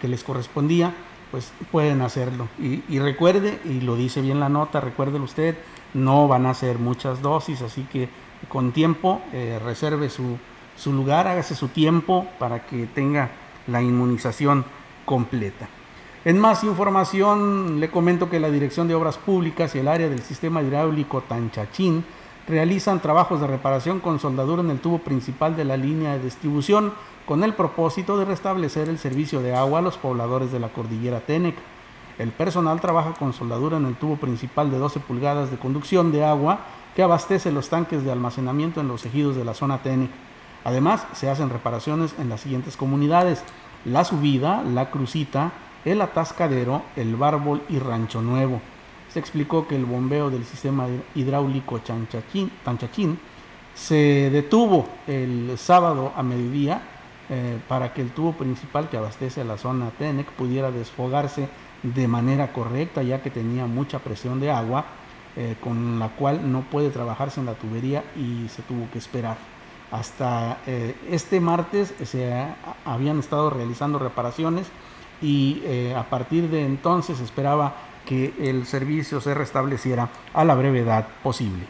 que 0.00 0.08
les 0.08 0.24
correspondía, 0.24 0.94
pues 1.30 1.52
pueden 1.70 2.00
hacerlo. 2.00 2.48
Y, 2.58 2.98
recuerde, 2.98 3.58
y 3.64 3.80
lo 3.80 3.96
dice 3.96 4.20
bien 4.20 4.40
la 4.40 4.48
nota, 4.48 4.80
recuerde 4.80 5.18
usted, 5.18 5.56
no 5.92 6.28
van 6.28 6.46
a 6.46 6.54
ser 6.54 6.78
muchas 6.78 7.22
dosis, 7.22 7.62
así 7.62 7.86
que 7.92 8.08
con 8.48 8.72
tiempo 8.72 9.20
eh, 9.32 9.60
reserve 9.64 10.10
su, 10.10 10.38
su 10.76 10.92
lugar, 10.92 11.28
hágase 11.28 11.54
su 11.54 11.68
tiempo 11.68 12.26
para 12.38 12.66
que 12.66 12.86
tenga 12.86 13.30
la 13.66 13.82
inmunización 13.82 14.64
completa. 15.04 15.68
En 16.24 16.38
más 16.38 16.64
información, 16.64 17.80
le 17.80 17.90
comento 17.90 18.30
que 18.30 18.40
la 18.40 18.50
Dirección 18.50 18.88
de 18.88 18.94
Obras 18.94 19.18
Públicas 19.18 19.74
y 19.74 19.80
el 19.80 19.88
área 19.88 20.08
del 20.08 20.22
sistema 20.22 20.62
hidráulico 20.62 21.20
Tanchachín 21.20 22.04
realizan 22.46 23.00
trabajos 23.00 23.40
de 23.40 23.46
reparación 23.46 24.00
con 24.00 24.18
soldadura 24.18 24.62
en 24.62 24.70
el 24.70 24.80
tubo 24.80 24.98
principal 24.98 25.56
de 25.56 25.64
la 25.64 25.76
línea 25.76 26.12
de 26.12 26.24
distribución 26.24 26.92
con 27.26 27.42
el 27.42 27.54
propósito 27.54 28.18
de 28.18 28.26
restablecer 28.26 28.88
el 28.88 28.98
servicio 28.98 29.40
de 29.40 29.54
agua 29.54 29.78
a 29.78 29.82
los 29.82 29.96
pobladores 29.96 30.52
de 30.52 30.60
la 30.60 30.68
cordillera 30.68 31.20
Tenec. 31.20 31.56
El 32.18 32.30
personal 32.30 32.80
trabaja 32.80 33.14
con 33.14 33.32
soldadura 33.32 33.78
en 33.78 33.86
el 33.86 33.96
tubo 33.96 34.16
principal 34.16 34.70
de 34.70 34.78
12 34.78 35.00
pulgadas 35.00 35.50
de 35.50 35.56
conducción 35.56 36.12
de 36.12 36.24
agua 36.24 36.60
que 36.94 37.02
abastece 37.02 37.50
los 37.50 37.70
tanques 37.70 38.04
de 38.04 38.12
almacenamiento 38.12 38.80
en 38.80 38.88
los 38.88 39.04
ejidos 39.06 39.36
de 39.36 39.44
la 39.44 39.54
zona 39.54 39.78
Tenec. 39.78 40.10
Además, 40.64 41.06
se 41.12 41.28
hacen 41.28 41.50
reparaciones 41.50 42.14
en 42.18 42.28
las 42.28 42.42
siguientes 42.42 42.76
comunidades: 42.76 43.42
La 43.84 44.04
Subida, 44.04 44.62
La 44.62 44.90
Crucita, 44.90 45.52
el 45.84 46.00
atascadero, 46.00 46.82
el 46.96 47.16
bárbol 47.16 47.62
y 47.68 47.78
Rancho 47.78 48.22
Nuevo. 48.22 48.60
Se 49.14 49.20
explicó 49.20 49.68
que 49.68 49.76
el 49.76 49.84
bombeo 49.84 50.28
del 50.28 50.44
sistema 50.44 50.88
hidráulico 51.14 51.78
Tanchachín 51.78 53.20
se 53.72 54.28
detuvo 54.32 54.88
el 55.06 55.56
sábado 55.56 56.12
a 56.16 56.24
mediodía 56.24 56.82
eh, 57.30 57.60
para 57.68 57.92
que 57.92 58.02
el 58.02 58.10
tubo 58.10 58.32
principal 58.32 58.88
que 58.88 58.96
abastece 58.96 59.42
a 59.42 59.44
la 59.44 59.56
zona 59.56 59.90
Tenec 59.90 60.26
pudiera 60.32 60.72
desfogarse 60.72 61.48
de 61.84 62.08
manera 62.08 62.52
correcta 62.52 63.04
ya 63.04 63.22
que 63.22 63.30
tenía 63.30 63.66
mucha 63.66 64.00
presión 64.00 64.40
de 64.40 64.50
agua 64.50 64.84
eh, 65.36 65.54
con 65.60 66.00
la 66.00 66.08
cual 66.08 66.50
no 66.50 66.62
puede 66.62 66.90
trabajarse 66.90 67.38
en 67.38 67.46
la 67.46 67.54
tubería 67.54 68.02
y 68.16 68.48
se 68.48 68.62
tuvo 68.62 68.90
que 68.90 68.98
esperar. 68.98 69.36
Hasta 69.92 70.58
eh, 70.66 70.96
este 71.08 71.38
martes 71.38 71.94
se 72.02 72.34
habían 72.84 73.20
estado 73.20 73.48
realizando 73.48 74.00
reparaciones 74.00 74.66
y 75.22 75.62
a 75.96 76.02
partir 76.10 76.50
de 76.50 76.66
entonces 76.66 77.20
esperaba 77.20 77.93
que 78.06 78.34
el 78.38 78.66
servicio 78.66 79.20
se 79.20 79.34
restableciera 79.34 80.08
a 80.32 80.44
la 80.44 80.54
brevedad 80.54 81.06
posible. 81.22 81.64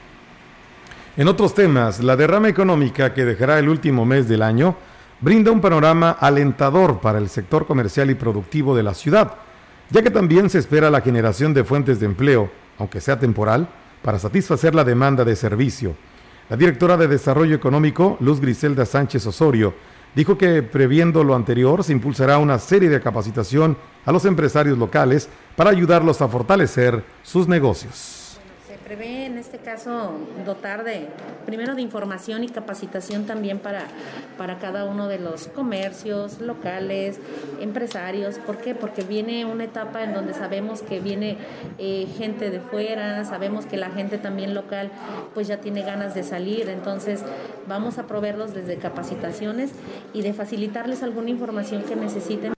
En 1.17 1.29
otros 1.29 1.55
temas, 1.55 2.03
la 2.03 2.17
derrama 2.17 2.49
económica 2.49 3.15
que 3.15 3.25
dejará 3.25 3.59
el 3.59 3.69
último 3.69 4.05
mes 4.05 4.29
del 4.29 4.43
año 4.43 4.77
brinda 5.21 5.53
un 5.53 5.61
panorama 5.61 6.11
alentador 6.11 7.01
para 7.01 7.19
el 7.19 7.29
sector 7.29 7.67
comercial 7.67 8.11
y 8.11 8.15
productivo 8.15 8.75
de 8.75 8.83
la 8.83 8.95
ciudad, 8.95 9.35
ya 9.91 10.03
que 10.03 10.11
también 10.11 10.51
se 10.51 10.59
espera 10.59 10.91
la 10.91 11.01
generación 11.01 11.55
de 11.55 11.65
fuentes 11.65 12.01
de 12.01 12.07
empleo, 12.07 12.51
aunque 12.79 13.01
sea 13.01 13.19
temporal, 13.19 13.69
para 14.03 14.19
satisfacer 14.19 14.75
la 14.75 14.85
demanda 14.85 15.25
de 15.25 15.37
servicio. 15.37 15.95
La 16.51 16.57
directora 16.57 16.97
de 16.97 17.09
Desarrollo 17.09 17.55
Económico, 17.55 18.19
Luz 18.21 18.41
Griselda 18.41 18.85
Sánchez 18.85 19.27
Osorio, 19.27 19.73
dijo 20.15 20.39
que 20.39 20.63
previendo 20.63 21.25
lo 21.25 21.35
anterior 21.35 21.85
se 21.85 21.93
impulsará 21.93 22.39
una 22.39 22.59
serie 22.59 22.89
de 22.89 23.01
capacitación 23.01 23.77
a 24.05 24.13
los 24.13 24.25
empresarios 24.25 24.79
locales 24.79 25.29
para 25.57 25.71
ayudarlos 25.71 26.21
a 26.21 26.29
fortalecer 26.29 27.03
sus 27.23 27.49
negocios 27.49 28.25
prevé 28.85 29.25
en 29.25 29.39
este 29.39 29.59
caso 29.59 30.13
dotar 30.45 30.85
de, 30.85 31.09
primero 31.47 31.75
de 31.75 31.81
información 31.81 32.45
y 32.45 32.49
capacitación 32.49 33.25
también 33.25 33.59
para, 33.59 33.87
para 34.37 34.59
cada 34.59 34.85
uno 34.85 35.09
de 35.09 35.19
los 35.19 35.49
comercios 35.49 36.41
locales, 36.43 37.19
empresarios. 37.61 38.39
¿Por 38.39 38.59
qué? 38.59 38.75
Porque 38.75 39.03
viene 39.03 39.47
una 39.47 39.65
etapa 39.65 40.05
en 40.05 40.13
donde 40.13 40.35
sabemos 40.35 40.83
que 40.83 41.01
viene 41.01 41.39
eh, 41.79 42.07
gente 42.19 42.51
de 42.51 42.61
fuera, 42.61 43.25
sabemos 43.25 43.65
que 43.65 43.79
la 43.79 43.89
gente 43.89 44.19
también 44.19 44.53
local 44.53 44.91
pues 45.33 45.49
ya 45.49 45.57
tiene 45.57 45.83
ganas 45.83 46.15
de 46.15 46.23
salir, 46.23 46.69
entonces 46.69 47.25
vamos 47.69 47.99
a 47.99 48.07
proveerlos 48.07 48.55
desde 48.55 48.77
capacitaciones 48.77 49.73
y 50.13 50.23
de 50.23 50.33
facilitarles 50.33 51.03
alguna 51.03 51.31
información 51.31 51.83
que 51.83 51.97
necesiten. 51.97 52.55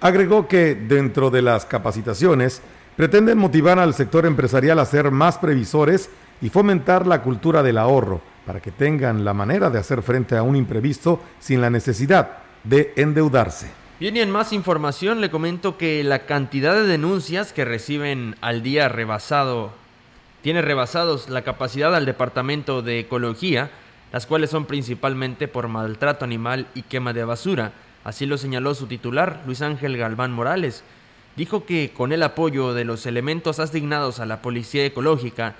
Agregó 0.00 0.48
que 0.48 0.74
dentro 0.74 1.30
de 1.30 1.42
las 1.42 1.64
capacitaciones, 1.64 2.62
pretenden 2.96 3.38
motivar 3.38 3.78
al 3.78 3.94
sector 3.94 4.26
empresarial 4.26 4.78
a 4.78 4.84
ser 4.84 5.10
más 5.10 5.38
previsores 5.38 6.10
y 6.40 6.48
fomentar 6.48 7.06
la 7.06 7.22
cultura 7.22 7.62
del 7.62 7.78
ahorro 7.78 8.20
para 8.46 8.60
que 8.60 8.72
tengan 8.72 9.24
la 9.24 9.32
manera 9.32 9.70
de 9.70 9.78
hacer 9.78 10.02
frente 10.02 10.36
a 10.36 10.42
un 10.42 10.56
imprevisto 10.56 11.20
sin 11.38 11.60
la 11.60 11.70
necesidad 11.70 12.38
de 12.64 12.92
endeudarse. 12.96 13.70
Bien, 14.00 14.16
y 14.16 14.20
en 14.20 14.30
más 14.30 14.52
información 14.52 15.20
le 15.20 15.30
comento 15.30 15.78
que 15.78 16.02
la 16.02 16.26
cantidad 16.26 16.74
de 16.74 16.84
denuncias 16.84 17.52
que 17.52 17.64
reciben 17.64 18.34
al 18.40 18.62
día 18.62 18.88
rebasado 18.88 19.70
tiene 20.42 20.60
rebasados 20.60 21.28
la 21.28 21.42
capacidad 21.42 21.94
al 21.94 22.04
Departamento 22.04 22.82
de 22.82 22.98
Ecología, 22.98 23.70
las 24.12 24.26
cuales 24.26 24.50
son 24.50 24.66
principalmente 24.66 25.48
por 25.48 25.68
maltrato 25.68 26.24
animal 26.24 26.66
y 26.74 26.82
quema 26.82 27.12
de 27.12 27.24
basura. 27.24 27.72
Así 28.04 28.26
lo 28.26 28.38
señaló 28.38 28.74
su 28.74 28.86
titular, 28.86 29.42
Luis 29.46 29.62
Ángel 29.62 29.96
Galván 29.96 30.32
Morales 30.32 30.84
dijo 31.36 31.64
que 31.64 31.92
con 31.94 32.12
el 32.12 32.22
apoyo 32.22 32.74
de 32.74 32.84
los 32.84 33.06
elementos 33.06 33.58
asignados 33.58 34.20
a 34.20 34.26
la 34.26 34.42
Policía 34.42 34.84
Ecológica, 34.84 35.54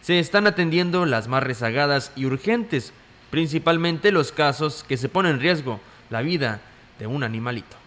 se 0.00 0.18
están 0.18 0.46
atendiendo 0.46 1.06
las 1.06 1.28
más 1.28 1.42
rezagadas 1.42 2.12
y 2.16 2.24
urgentes, 2.24 2.92
principalmente 3.30 4.12
los 4.12 4.32
casos 4.32 4.84
que 4.86 4.96
se 4.96 5.08
ponen 5.08 5.32
en 5.32 5.40
riesgo 5.40 5.80
la 6.08 6.22
vida 6.22 6.60
de 6.98 7.06
un 7.06 7.24
animalito. 7.24 7.77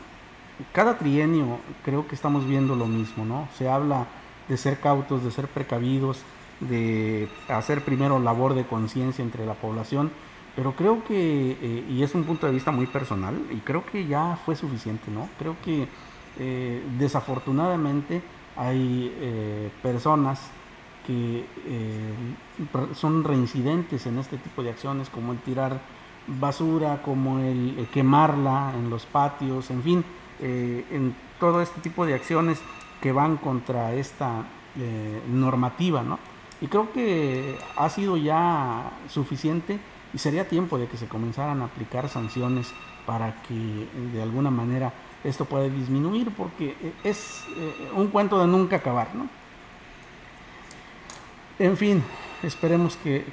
cada 0.71 0.97
trienio 0.97 1.59
creo 1.83 2.07
que 2.07 2.15
estamos 2.15 2.47
viendo 2.47 2.75
lo 2.75 2.85
mismo, 2.85 3.25
¿no? 3.25 3.47
Se 3.57 3.69
habla 3.69 4.07
de 4.47 4.57
ser 4.57 4.79
cautos, 4.79 5.23
de 5.23 5.31
ser 5.31 5.47
precavidos, 5.47 6.21
de 6.59 7.27
hacer 7.47 7.83
primero 7.83 8.19
labor 8.19 8.53
de 8.53 8.65
conciencia 8.65 9.23
entre 9.23 9.45
la 9.45 9.53
población, 9.53 10.11
pero 10.55 10.73
creo 10.75 11.03
que, 11.03 11.57
eh, 11.61 11.85
y 11.89 12.03
es 12.03 12.13
un 12.15 12.23
punto 12.23 12.47
de 12.47 12.53
vista 12.53 12.71
muy 12.71 12.87
personal, 12.87 13.35
y 13.51 13.57
creo 13.57 13.85
que 13.85 14.05
ya 14.05 14.37
fue 14.45 14.55
suficiente, 14.55 15.11
¿no? 15.11 15.29
Creo 15.39 15.55
que 15.63 15.87
eh, 16.39 16.83
desafortunadamente 16.97 18.21
hay 18.55 19.71
personas 19.81 20.39
que 21.07 21.43
son 22.93 23.23
reincidentes 23.23 24.05
en 24.05 24.19
este 24.19 24.37
tipo 24.37 24.61
de 24.61 24.69
acciones, 24.69 25.09
como 25.09 25.31
el 25.31 25.39
tirar 25.39 25.79
basura, 26.27 27.01
como 27.01 27.39
el 27.39 27.75
eh, 27.77 27.87
quemarla 27.91 28.73
en 28.75 28.89
los 28.89 29.05
patios, 29.05 29.69
en 29.69 29.83
fin, 29.83 30.05
eh, 30.39 30.85
en 30.91 31.15
todo 31.39 31.61
este 31.61 31.81
tipo 31.81 32.05
de 32.05 32.13
acciones 32.13 32.61
que 33.01 33.11
van 33.11 33.37
contra 33.37 33.93
esta 33.93 34.45
eh, 34.77 35.21
normativa, 35.27 36.03
¿no? 36.03 36.19
Y 36.61 36.67
creo 36.67 36.91
que 36.93 37.57
ha 37.75 37.89
sido 37.89 38.15
ya 38.15 38.91
suficiente 39.09 39.79
y 40.13 40.17
sería 40.17 40.47
tiempo 40.47 40.77
de 40.77 40.87
que 40.87 40.95
se 40.95 41.07
comenzaran 41.07 41.61
a 41.61 41.65
aplicar 41.65 42.07
sanciones 42.07 42.71
para 43.05 43.41
que 43.43 43.87
de 44.13 44.21
alguna 44.21 44.49
manera 44.49 44.93
esto 45.25 45.43
pueda 45.43 45.67
disminuir, 45.67 46.31
porque 46.31 46.75
es 47.03 47.43
un 47.93 48.07
cuento 48.07 48.39
de 48.39 48.47
nunca 48.47 48.77
acabar, 48.77 49.13
¿no? 49.13 49.27
En 51.59 51.75
fin, 51.75 52.01
esperemos 52.43 52.95
que 52.95 53.25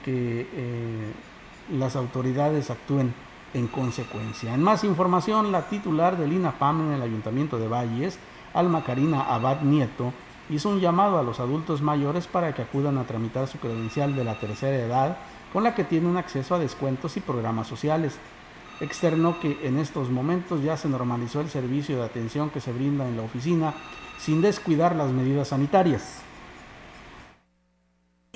las 1.72 1.96
autoridades 1.96 2.70
actúen 2.70 3.14
en 3.54 3.66
consecuencia. 3.66 4.54
En 4.54 4.62
más 4.62 4.84
información, 4.84 5.52
la 5.52 5.68
titular 5.68 6.16
del 6.16 6.32
INAPAM 6.32 6.88
en 6.88 6.92
el 6.92 7.02
Ayuntamiento 7.02 7.58
de 7.58 7.68
Valles, 7.68 8.18
Alma 8.54 8.84
Karina 8.84 9.22
Abad 9.22 9.62
Nieto, 9.62 10.12
hizo 10.48 10.68
un 10.68 10.80
llamado 10.80 11.18
a 11.18 11.22
los 11.22 11.40
adultos 11.40 11.80
mayores 11.80 12.26
para 12.26 12.54
que 12.54 12.62
acudan 12.62 12.98
a 12.98 13.04
tramitar 13.04 13.46
su 13.46 13.58
credencial 13.58 14.16
de 14.16 14.24
la 14.24 14.38
tercera 14.38 14.76
edad 14.76 15.16
con 15.52 15.64
la 15.64 15.74
que 15.74 15.84
tienen 15.84 16.16
acceso 16.16 16.54
a 16.54 16.58
descuentos 16.58 17.16
y 17.16 17.20
programas 17.20 17.66
sociales. 17.66 18.18
Externó 18.80 19.38
que 19.40 19.58
en 19.62 19.78
estos 19.78 20.10
momentos 20.10 20.62
ya 20.62 20.76
se 20.76 20.88
normalizó 20.88 21.40
el 21.40 21.50
servicio 21.50 21.98
de 21.98 22.04
atención 22.04 22.50
que 22.50 22.60
se 22.60 22.72
brinda 22.72 23.06
en 23.06 23.16
la 23.16 23.22
oficina 23.22 23.74
sin 24.18 24.40
descuidar 24.42 24.96
las 24.96 25.10
medidas 25.12 25.48
sanitarias. 25.48 26.22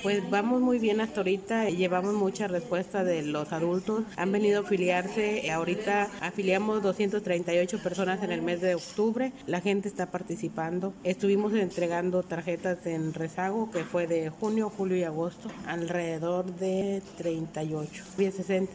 Pues 0.05 0.29
vamos 0.29 0.61
muy 0.61 0.77
bien 0.77 1.01
hasta 1.01 1.21
ahorita, 1.21 1.67
llevamos 1.71 2.13
mucha 2.13 2.47
respuesta 2.47 3.03
de 3.03 3.23
los 3.23 3.51
adultos, 3.51 4.03
han 4.17 4.31
venido 4.31 4.59
a 4.59 4.63
afiliarse, 4.63 5.51
ahorita 5.51 6.09
afiliamos 6.21 6.83
238 6.83 7.81
personas 7.81 8.21
en 8.21 8.31
el 8.31 8.43
mes 8.43 8.61
de 8.61 8.75
octubre, 8.75 9.33
la 9.47 9.61
gente 9.61 9.87
está 9.87 10.11
participando, 10.11 10.93
estuvimos 11.03 11.53
entregando 11.53 12.21
tarjetas 12.21 12.85
en 12.85 13.15
rezago 13.15 13.71
que 13.71 13.83
fue 13.83 14.05
de 14.05 14.29
junio, 14.29 14.69
julio 14.69 14.95
y 14.95 15.03
agosto, 15.03 15.49
alrededor 15.65 16.45
de 16.53 17.01
38, 17.17 18.03
bien 18.15 18.31
60. 18.31 18.71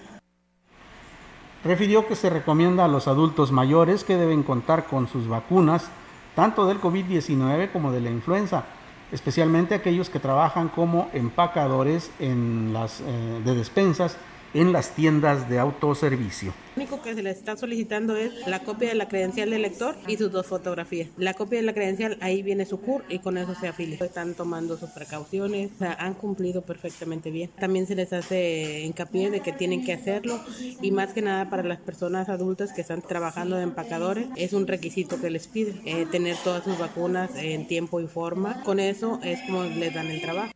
Refirió 1.62 2.08
que 2.08 2.16
se 2.16 2.28
recomienda 2.28 2.86
a 2.86 2.88
los 2.88 3.06
adultos 3.06 3.52
mayores 3.52 4.02
que 4.02 4.16
deben 4.16 4.42
contar 4.42 4.88
con 4.88 5.06
sus 5.06 5.28
vacunas, 5.28 5.92
tanto 6.34 6.66
del 6.66 6.80
COVID-19 6.80 7.70
como 7.70 7.92
de 7.92 8.00
la 8.00 8.10
influenza 8.10 8.64
especialmente 9.12 9.74
aquellos 9.74 10.10
que 10.10 10.18
trabajan 10.18 10.68
como 10.68 11.10
empacadores 11.12 12.10
en 12.18 12.72
las, 12.72 13.00
eh, 13.00 13.40
de 13.44 13.54
despensas 13.54 14.16
en 14.54 14.72
las 14.72 14.94
tiendas 14.94 15.48
de 15.48 15.58
autoservicio. 15.58 16.52
Lo 16.76 16.84
único 16.84 17.02
que 17.02 17.14
se 17.14 17.22
les 17.22 17.36
está 17.36 17.56
solicitando 17.56 18.16
es 18.16 18.46
la 18.46 18.60
copia 18.60 18.88
de 18.88 18.94
la 18.94 19.08
credencial 19.08 19.50
del 19.50 19.62
lector 19.62 19.96
y 20.06 20.16
sus 20.16 20.32
dos 20.32 20.46
fotografías. 20.46 21.08
La 21.16 21.34
copia 21.34 21.58
de 21.58 21.66
la 21.66 21.74
credencial, 21.74 22.16
ahí 22.20 22.42
viene 22.42 22.64
su 22.64 22.80
CUR 22.80 23.04
y 23.08 23.18
con 23.18 23.36
eso 23.36 23.54
se 23.54 23.68
afilia. 23.68 23.98
Están 24.00 24.34
tomando 24.34 24.78
sus 24.78 24.90
precauciones, 24.90 25.70
han 25.80 26.14
cumplido 26.14 26.62
perfectamente 26.62 27.30
bien. 27.30 27.50
También 27.58 27.86
se 27.86 27.94
les 27.94 28.12
hace 28.12 28.80
hincapié 28.80 29.30
de 29.30 29.40
que 29.40 29.52
tienen 29.52 29.84
que 29.84 29.92
hacerlo 29.92 30.40
y 30.80 30.90
más 30.90 31.12
que 31.12 31.22
nada 31.22 31.50
para 31.50 31.62
las 31.64 31.80
personas 31.80 32.28
adultas 32.28 32.72
que 32.72 32.80
están 32.80 33.02
trabajando 33.02 33.56
de 33.56 33.62
empacadores, 33.62 34.28
es 34.36 34.52
un 34.52 34.66
requisito 34.66 35.20
que 35.20 35.30
les 35.30 35.48
piden, 35.48 35.80
eh, 35.84 36.06
tener 36.10 36.36
todas 36.42 36.64
sus 36.64 36.78
vacunas 36.78 37.30
en 37.36 37.66
tiempo 37.66 38.00
y 38.00 38.06
forma. 38.06 38.62
Con 38.62 38.80
eso 38.80 39.20
es 39.22 39.40
como 39.42 39.64
les 39.64 39.92
dan 39.92 40.06
el 40.06 40.20
trabajo. 40.20 40.52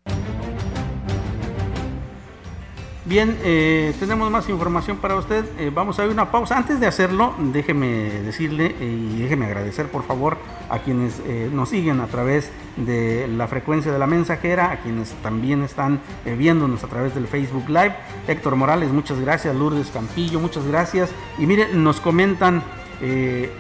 Bien, 3.07 3.37
eh, 3.43 3.95
tenemos 4.01 4.31
más 4.31 4.49
información 4.49 4.97
para 4.97 5.17
usted. 5.17 5.45
Eh, 5.59 5.71
vamos 5.73 5.99
a 5.99 6.03
ver 6.03 6.11
una 6.11 6.31
pausa. 6.31 6.57
Antes 6.57 6.81
de 6.81 6.87
hacerlo, 6.87 7.35
déjeme 7.39 7.87
decirle 8.23 8.75
eh, 8.81 9.11
y 9.15 9.21
déjeme 9.21 9.45
agradecer 9.45 9.89
por 9.89 10.05
favor 10.05 10.39
a 10.71 10.79
quienes 10.79 11.21
nos 11.53 11.69
siguen 11.69 12.01
a 12.01 12.07
través 12.07 12.51
de 12.79 13.29
la 13.29 13.47
frecuencia 13.47 13.93
de 13.93 13.99
la 13.99 14.07
mensajera, 14.07 14.71
a 14.71 14.77
quienes 14.79 15.11
también 15.23 15.63
están 15.63 16.01
viéndonos 16.25 16.83
a 16.83 16.87
través 16.87 17.15
del 17.15 17.27
Facebook 17.27 17.69
Live. 17.69 17.95
Héctor 18.27 18.57
Morales, 18.57 18.91
muchas 18.91 19.21
gracias. 19.21 19.55
Lourdes 19.55 19.91
Campillo, 19.91 20.41
muchas 20.41 20.67
gracias. 20.67 21.11
Y 21.39 21.45
miren, 21.47 21.85
nos 21.85 22.01
comentan 22.01 22.63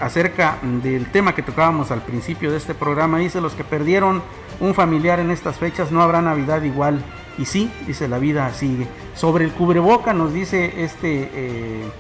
acerca 0.00 0.56
del 0.82 1.06
tema 1.12 1.34
que 1.34 1.42
tocábamos 1.42 1.90
al 1.90 2.00
principio 2.00 2.50
de 2.50 2.56
este 2.56 2.74
programa. 2.74 3.18
Dice, 3.18 3.42
los 3.42 3.52
que 3.52 3.64
perdieron 3.64 4.22
un 4.60 4.72
familiar 4.74 5.20
en 5.20 5.30
estas 5.30 5.58
fechas, 5.58 5.92
no 5.92 6.02
habrá 6.02 6.22
Navidad 6.22 6.62
igual. 6.62 7.04
Y 7.38 7.44
sí, 7.46 7.70
dice, 7.86 8.08
la 8.08 8.18
vida 8.18 8.52
sigue. 8.52 8.86
Sobre 9.14 9.44
el 9.44 9.52
cubreboca 9.52 10.12
nos 10.12 10.32
dice 10.32 10.84
este, 10.84 11.30
eh, 11.34 11.90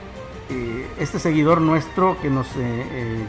eh, 0.50 0.86
este 0.98 1.18
seguidor 1.18 1.60
nuestro 1.60 2.16
que 2.20 2.30
nos 2.30 2.46
eh, 2.56 3.24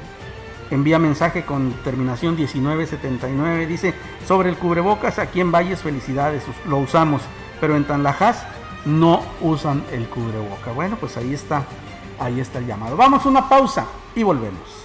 envía 0.70 1.00
mensaje 1.00 1.46
con 1.46 1.74
terminación 1.84 2.36
1979. 2.36 3.66
Dice, 3.66 3.94
sobre 4.28 4.50
el 4.50 4.58
cubrebocas 4.58 5.18
aquí 5.20 5.42
en 5.42 5.52
Valles 5.52 5.82
felicidades, 5.82 6.44
lo 6.68 6.78
usamos, 6.78 7.22
pero 7.60 7.76
en 7.76 7.86
Tanlajas 7.86 8.46
no 8.86 9.24
usan 9.42 9.84
el 9.92 10.08
cubreboca. 10.08 10.72
Bueno, 10.72 10.98
pues 11.00 11.18
ahí 11.18 11.34
está, 11.34 11.66
ahí 12.20 12.40
está 12.40 12.60
el 12.60 12.68
llamado. 12.68 12.96
Vamos 12.96 13.26
a 13.26 13.30
una 13.30 13.50
pausa 13.50 13.88
y 14.16 14.22
volvemos. 14.22 14.85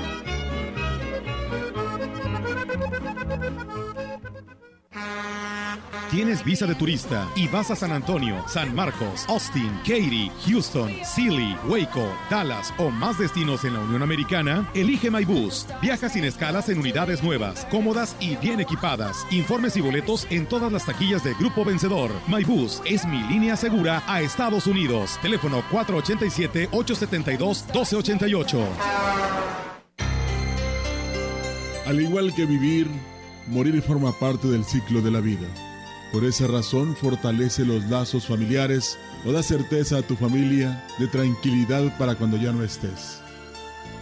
Tienes 6.11 6.43
visa 6.43 6.67
de 6.67 6.75
turista 6.75 7.27
y 7.37 7.47
vas 7.47 7.71
a 7.71 7.75
San 7.77 7.93
Antonio, 7.93 8.43
San 8.45 8.75
Marcos, 8.75 9.23
Austin, 9.29 9.71
Katy, 9.85 10.29
Houston, 10.45 10.91
Sealy, 11.05 11.55
Waco, 11.69 12.05
Dallas 12.29 12.73
o 12.77 12.89
más 12.89 13.17
destinos 13.17 13.63
en 13.63 13.75
la 13.75 13.79
Unión 13.79 14.03
Americana, 14.03 14.69
elige 14.73 15.09
MyBus. 15.09 15.67
Viaja 15.81 16.09
sin 16.09 16.25
escalas 16.25 16.67
en 16.67 16.79
unidades 16.79 17.23
nuevas, 17.23 17.65
cómodas 17.71 18.17
y 18.19 18.35
bien 18.35 18.59
equipadas. 18.59 19.25
Informes 19.31 19.77
y 19.77 19.81
boletos 19.81 20.27
en 20.29 20.47
todas 20.47 20.69
las 20.69 20.85
taquillas 20.85 21.23
de 21.23 21.33
Grupo 21.35 21.63
Vencedor. 21.63 22.11
MyBus 22.27 22.81
es 22.83 23.05
mi 23.05 23.23
línea 23.29 23.55
segura 23.55 24.03
a 24.05 24.19
Estados 24.19 24.67
Unidos. 24.67 25.17
Teléfono 25.21 25.63
487-872-1288. 25.71 28.65
Al 31.85 32.01
igual 32.01 32.35
que 32.35 32.45
vivir, 32.45 32.87
morir 33.47 33.81
forma 33.81 34.11
parte 34.11 34.49
del 34.49 34.65
ciclo 34.65 35.01
de 35.01 35.11
la 35.11 35.21
vida. 35.21 35.47
Por 36.11 36.25
esa 36.25 36.45
razón, 36.47 36.93
fortalece 36.95 37.63
los 37.63 37.85
lazos 37.85 38.27
familiares 38.27 38.99
o 39.25 39.31
da 39.31 39.41
certeza 39.41 39.97
a 39.97 40.01
tu 40.01 40.17
familia 40.17 40.85
de 40.99 41.07
tranquilidad 41.07 41.97
para 41.97 42.15
cuando 42.15 42.35
ya 42.35 42.51
no 42.51 42.63
estés. 42.63 43.21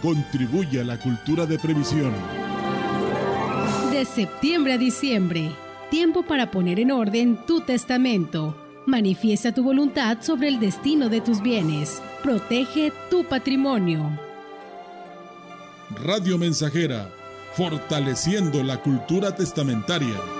Contribuye 0.02 0.80
a 0.80 0.84
la 0.84 0.98
cultura 0.98 1.46
de 1.46 1.58
previsión. 1.58 2.12
De 3.92 4.04
septiembre 4.04 4.72
a 4.72 4.78
diciembre, 4.78 5.52
tiempo 5.88 6.24
para 6.24 6.50
poner 6.50 6.80
en 6.80 6.90
orden 6.90 7.38
tu 7.46 7.60
testamento. 7.60 8.56
Manifiesta 8.86 9.52
tu 9.52 9.62
voluntad 9.62 10.18
sobre 10.20 10.48
el 10.48 10.58
destino 10.58 11.08
de 11.08 11.20
tus 11.20 11.40
bienes. 11.40 12.02
Protege 12.24 12.92
tu 13.08 13.24
patrimonio. 13.24 14.10
Radio 16.02 16.38
Mensajera, 16.38 17.08
fortaleciendo 17.54 18.64
la 18.64 18.78
cultura 18.78 19.36
testamentaria. 19.36 20.39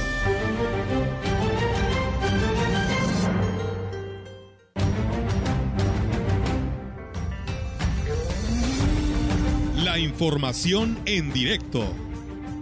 La 9.91 9.99
información 9.99 10.97
en 11.05 11.33
directo. 11.33 11.81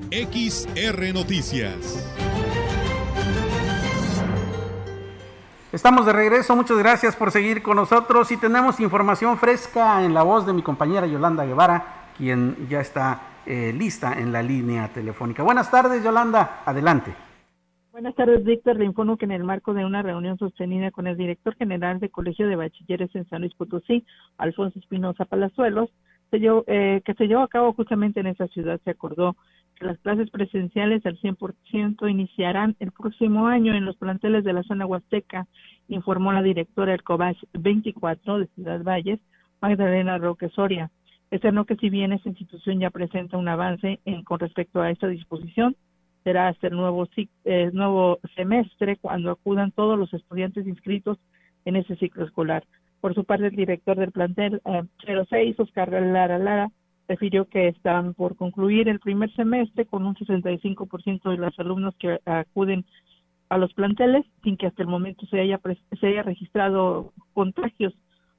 XR 0.10 1.14
Noticias. 1.14 1.78
Estamos 5.72 6.08
de 6.08 6.14
regreso, 6.14 6.56
muchas 6.56 6.80
gracias 6.80 7.16
por 7.16 7.30
seguir 7.30 7.62
con 7.62 7.76
nosotros 7.76 8.32
y 8.32 8.38
tenemos 8.38 8.80
información 8.80 9.38
fresca 9.38 10.04
en 10.04 10.16
la 10.16 10.24
voz 10.24 10.48
de 10.48 10.54
mi 10.54 10.64
compañera 10.64 11.06
Yolanda 11.06 11.46
Guevara, 11.46 12.08
quien 12.18 12.68
ya 12.68 12.82
está 12.82 13.22
eh, 13.46 13.74
lista 13.78 14.20
en 14.20 14.32
la 14.32 14.42
línea 14.42 14.88
telefónica. 14.88 15.44
Buenas 15.44 15.70
tardes, 15.70 16.04
Yolanda, 16.04 16.64
adelante. 16.66 17.14
Buenas 17.92 18.16
tardes, 18.16 18.44
Víctor. 18.44 18.78
Le 18.78 18.86
informo 18.86 19.18
que 19.18 19.26
en 19.26 19.32
el 19.34 19.44
marco 19.44 19.76
de 19.76 19.86
una 19.86 20.02
reunión 20.02 20.40
sostenida 20.40 20.90
con 20.90 21.06
el 21.06 21.16
director 21.16 21.54
general 21.58 22.00
de 22.00 22.10
Colegio 22.10 22.48
de 22.48 22.56
Bachilleres 22.56 23.14
en 23.14 23.30
San 23.30 23.42
Luis 23.42 23.54
Potosí, 23.54 24.04
Alfonso 24.40 24.80
Espinosa 24.80 25.26
Palazuelos, 25.26 25.92
se 26.32 26.40
llevó, 26.40 26.64
eh, 26.68 27.02
que 27.06 27.14
se 27.16 27.28
llevó 27.28 27.42
a 27.42 27.48
cabo 27.48 27.74
justamente 27.74 28.20
en 28.20 28.28
esa 28.28 28.48
ciudad, 28.48 28.80
se 28.84 28.92
acordó 28.92 29.36
que 29.76 29.86
las 29.86 29.98
clases 30.00 30.30
presenciales 30.30 31.06
al 31.06 31.18
100% 31.20 32.10
iniciarán 32.10 32.76
el 32.80 32.92
próximo 32.92 33.48
año 33.48 33.74
en 33.74 33.86
los 33.86 33.96
planteles 33.98 34.44
de 34.44 34.54
la 34.54 34.64
zona 34.64 34.86
huasteca, 34.86 35.48
informó 35.88 36.34
la 36.34 36.42
directora 36.42 36.92
del 36.92 37.04
COBACH 37.04 37.44
24 37.54 38.40
de 38.40 38.48
Ciudad 38.48 38.84
Valles, 38.84 39.20
Magdalena 39.62 40.18
Roque 40.18 40.50
Soria. 40.50 40.92
Externó 41.32 41.66
que 41.66 41.76
si 41.76 41.90
bien 41.90 42.12
esta 42.12 42.30
institución 42.30 42.80
ya 42.80 42.90
presenta 42.90 43.38
un 43.38 43.48
avance 43.48 44.00
en, 44.06 44.24
con 44.24 44.40
respecto 44.40 44.82
a 44.82 44.90
esta 44.90 45.08
disposición, 45.08 45.76
será 46.24 46.50
hasta 46.50 46.68
el 46.68 46.76
nuevo, 46.76 47.08
eh, 47.46 47.70
nuevo 47.72 48.20
semestre 48.36 48.98
cuando 48.98 49.32
acudan 49.32 49.72
todos 49.72 49.98
los 49.98 50.14
estudiantes 50.14 50.68
inscritos 50.68 51.18
en 51.66 51.76
ese 51.76 51.96
ciclo 51.96 52.26
escolar. 52.26 52.66
Por 53.02 53.16
su 53.16 53.24
parte, 53.24 53.48
el 53.48 53.56
director 53.56 53.98
del 53.98 54.12
plantel 54.12 54.62
eh, 54.66 54.84
06, 55.30 55.60
Oscar 55.60 55.90
Lara 55.92 56.38
Lara, 56.38 56.70
refirió 57.08 57.46
que 57.46 57.68
están 57.68 58.14
por 58.14 58.36
concluir 58.36 58.88
el 58.88 59.00
primer 59.00 59.34
semestre 59.34 59.86
con 59.86 60.06
un 60.06 60.16
65% 60.16 61.32
de 61.32 61.38
los 61.38 61.58
alumnos 61.60 61.96
que 61.98 62.20
acuden 62.26 62.86
a 63.50 63.58
los 63.58 63.74
planteles 63.74 64.26
sin 64.44 64.58
que 64.58 64.68
hasta 64.68 64.84
el 64.84 64.88
momento 64.88 65.26
se 65.26 65.40
haya, 65.40 65.60
se 66.00 66.08
haya 66.08 66.22
registrado 66.22 67.12
contagios, 67.34 67.94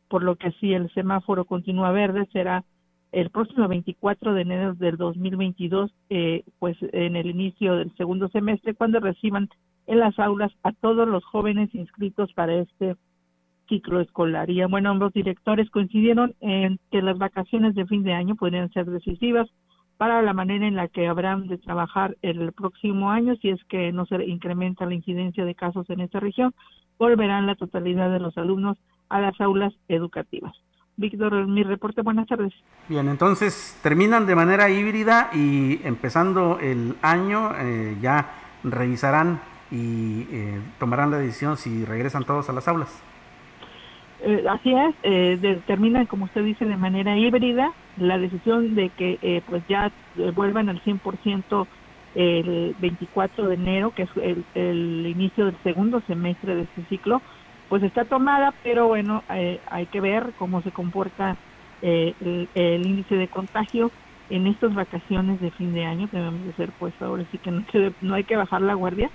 por 0.08 0.22
lo 0.22 0.36
que 0.36 0.52
si 0.52 0.72
el 0.72 0.88
semáforo 0.94 1.44
continúa 1.44 1.90
verde 1.90 2.28
será 2.32 2.64
el 3.10 3.30
próximo 3.30 3.66
24 3.66 4.34
de 4.34 4.42
enero 4.42 4.74
del 4.74 4.96
2022, 4.96 5.90
eh, 6.10 6.44
pues 6.60 6.76
en 6.80 7.16
el 7.16 7.26
inicio 7.26 7.74
del 7.74 7.92
segundo 7.96 8.28
semestre, 8.28 8.74
cuando 8.74 9.00
reciban 9.00 9.48
en 9.88 9.98
las 9.98 10.16
aulas 10.20 10.52
a 10.62 10.70
todos 10.72 11.08
los 11.08 11.24
jóvenes 11.24 11.74
inscritos 11.74 12.32
para 12.34 12.54
este 12.54 12.94
ciclo 13.70 14.00
escolar. 14.00 14.50
Y 14.50 14.62
bueno, 14.64 14.90
ambos 14.90 15.14
directores 15.14 15.70
coincidieron 15.70 16.35
en 16.40 16.78
que 16.90 17.00
las 17.00 17.16
vacaciones 17.16 17.74
de 17.74 17.87
fin 17.87 18.02
de 18.02 18.12
año 18.12 18.35
podrían 18.35 18.70
ser 18.72 18.85
decisivas 18.85 19.48
para 19.96 20.20
la 20.22 20.33
manera 20.33 20.66
en 20.66 20.76
la 20.76 20.88
que 20.88 21.06
habrán 21.06 21.46
de 21.46 21.59
trabajar 21.59 22.16
el 22.22 22.52
próximo 22.52 23.11
año 23.11 23.37
si 23.37 23.50
es 23.50 23.62
que 23.64 23.92
no 23.92 24.06
se 24.06 24.22
incrementa 24.24 24.87
la 24.87 24.94
incidencia 24.94 25.44
de 25.44 25.54
casos 25.54 25.88
en 25.90 26.00
esta 26.00 26.20
región, 26.20 26.54
volverán 26.98 27.46
la 27.46 27.54
totalidad 27.54 28.11
de 28.11 28.20
los 28.20 28.37
alumnos 28.37 28.78
a 29.09 29.20
las 29.20 29.38
aulas 29.40 29.72
educativas. 29.88 30.54
Víctor, 30.96 31.46
mi 31.46 31.62
reporte, 31.62 32.02
buenas 32.02 32.26
tardes. 32.26 32.52
Bien, 32.88 33.09
entonces 33.09 33.78
terminan 33.83 34.26
de 34.26 34.35
manera 34.35 34.68
híbrida 34.68 35.30
y 35.33 35.80
empezando 35.85 36.59
el 36.61 36.96
año 37.02 37.52
eh, 37.59 37.96
ya 38.00 38.30
revisarán 38.64 39.40
y 39.70 40.26
eh, 40.30 40.61
tomarán 40.78 41.11
la 41.11 41.18
decisión 41.18 41.56
si 41.56 41.85
regresan 41.85 42.24
todos 42.24 42.48
a 42.48 42.52
las 42.52 42.68
aulas. 42.68 43.02
Eh, 44.22 44.44
así 44.48 44.72
es, 44.72 44.94
eh, 45.02 45.38
determinan, 45.40 46.06
como 46.06 46.26
usted 46.26 46.44
dice, 46.44 46.64
de 46.64 46.76
manera 46.76 47.16
híbrida. 47.16 47.72
La 47.96 48.18
decisión 48.18 48.74
de 48.74 48.90
que 48.90 49.18
eh, 49.22 49.42
pues 49.46 49.62
ya 49.68 49.92
eh, 50.16 50.30
vuelvan 50.35 50.68
al 50.68 50.80
100% 50.83 51.66
el 52.14 52.74
24 52.78 53.48
de 53.48 53.54
enero, 53.54 53.92
que 53.92 54.02
es 54.02 54.11
el, 54.16 54.44
el, 54.54 55.06
inicio 55.06 55.46
del 55.46 55.56
segundo 55.62 56.00
semestre 56.06 56.54
de 56.54 56.62
este 56.62 56.85
ciclo, 56.87 57.22
pues 57.68 57.83
está 57.83 58.04
tomada, 58.04 58.52
pero 58.62 58.88
bueno, 58.88 59.22
eh, 59.30 59.61
hay 59.70 59.87
que 59.87 60.00
ver 60.00 60.33
cómo 60.37 60.61
se 60.62 60.72
comporta 60.72 61.37
eh, 61.83 62.14
el, 62.20 62.48
el, 62.54 62.87
índice 62.87 63.14
de 63.14 63.28
contagio 63.28 63.92
en 64.28 64.46
estas 64.48 64.74
vacaciones 64.74 65.40
de 65.40 65.50
fin 65.52 65.72
de 65.72 65.85
año, 65.85 66.09
debemos 66.11 66.44
de 66.44 66.52
ser 66.54 66.70
pues 66.78 66.94
ahora 67.00 67.24
sí 67.30 67.38
que 67.38 67.50
no, 67.50 67.64
que 67.66 67.92
no 68.00 68.14
hay 68.14 68.24
que 68.24 68.37
bajar 68.37 68.62
la 68.62 68.74
guardia, 68.74 69.11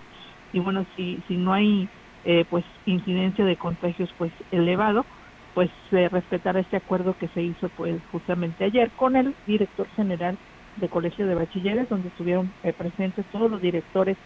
y 0.53 0.59
bueno, 0.59 0.85
si, 0.95 1.21
si 1.27 1.35
no 1.35 1.53
hay 1.53 1.89
eh, 2.25 2.45
pues 2.49 2.65
incidencia 2.85 3.45
de 3.45 3.55
contagios 3.55 4.13
pues 4.17 4.31
elevado, 4.51 5.05
pues 5.53 5.69
respetar 5.91 6.57
este 6.57 6.77
acuerdo 6.77 7.15
que 7.17 7.27
se 7.29 7.41
hizo 7.41 7.69
pues 7.69 8.01
justamente 8.11 8.65
ayer 8.65 8.91
con 8.91 9.15
el 9.15 9.33
director 9.47 9.87
general 9.95 10.37
de 10.75 10.89
Colegio 10.89 11.27
de 11.27 11.35
Bachilleres, 11.35 11.87
donde 11.87 12.09
estuvieron 12.09 12.51
eh, 12.63 12.73
presentes 12.73 13.25
todos 13.31 13.49
los 13.49 13.61
directores 13.61 14.17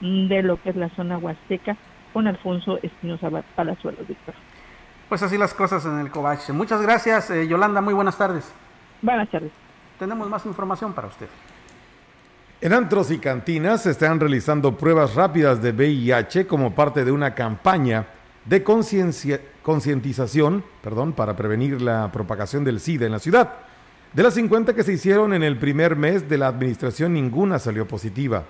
de 0.00 0.42
lo 0.42 0.60
que 0.62 0.70
es 0.70 0.76
la 0.76 0.88
zona 0.90 1.18
huasteca, 1.18 1.76
con 2.12 2.26
Alfonso 2.26 2.78
Espinosa 2.82 3.28
Palazuelos, 3.54 4.06
Víctor. 4.06 4.34
Pues 5.08 5.22
así 5.22 5.36
las 5.36 5.54
cosas 5.54 5.84
en 5.84 5.98
el 5.98 6.10
Covache. 6.10 6.52
Muchas 6.52 6.80
gracias, 6.80 7.30
eh, 7.30 7.46
Yolanda, 7.48 7.80
muy 7.80 7.94
buenas 7.94 8.16
tardes. 8.16 8.52
Buenas 9.02 9.28
tardes. 9.28 9.50
Tenemos 9.98 10.28
más 10.28 10.46
información 10.46 10.92
para 10.92 11.08
usted. 11.08 11.28
En 12.60 12.72
antros 12.72 13.12
y 13.12 13.18
cantinas 13.18 13.84
se 13.84 13.92
están 13.92 14.18
realizando 14.18 14.76
pruebas 14.76 15.14
rápidas 15.14 15.62
de 15.62 15.70
VIH 15.70 16.48
como 16.48 16.74
parte 16.74 17.04
de 17.04 17.12
una 17.12 17.32
campaña 17.32 18.08
de 18.46 18.64
concientización 19.62 20.64
para 21.14 21.36
prevenir 21.36 21.80
la 21.80 22.10
propagación 22.10 22.64
del 22.64 22.80
SIDA 22.80 23.06
en 23.06 23.12
la 23.12 23.20
ciudad. 23.20 23.52
De 24.12 24.24
las 24.24 24.34
50 24.34 24.74
que 24.74 24.82
se 24.82 24.94
hicieron 24.94 25.34
en 25.34 25.44
el 25.44 25.56
primer 25.56 25.94
mes 25.94 26.28
de 26.28 26.36
la 26.36 26.48
administración, 26.48 27.12
ninguna 27.12 27.60
salió 27.60 27.86
positiva. 27.86 28.42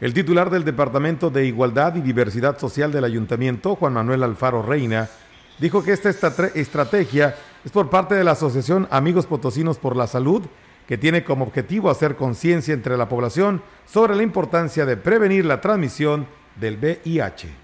El 0.00 0.14
titular 0.14 0.48
del 0.48 0.64
Departamento 0.64 1.28
de 1.28 1.44
Igualdad 1.44 1.96
y 1.96 2.00
Diversidad 2.00 2.58
Social 2.58 2.90
del 2.92 3.04
Ayuntamiento, 3.04 3.76
Juan 3.76 3.92
Manuel 3.92 4.22
Alfaro 4.22 4.62
Reina, 4.62 5.10
dijo 5.58 5.84
que 5.84 5.92
esta 5.92 6.08
estrategia 6.54 7.36
es 7.62 7.72
por 7.72 7.90
parte 7.90 8.14
de 8.14 8.24
la 8.24 8.30
Asociación 8.30 8.88
Amigos 8.90 9.26
Potosinos 9.26 9.78
por 9.78 9.96
la 9.96 10.06
Salud, 10.06 10.42
que 10.86 10.98
tiene 10.98 11.24
como 11.24 11.44
objetivo 11.44 11.90
hacer 11.90 12.16
conciencia 12.16 12.74
entre 12.74 12.96
la 12.96 13.08
población 13.08 13.62
sobre 13.86 14.14
la 14.14 14.22
importancia 14.22 14.84
de 14.84 14.96
prevenir 14.96 15.44
la 15.44 15.60
transmisión 15.60 16.26
del 16.56 16.76
VIH. 16.76 17.63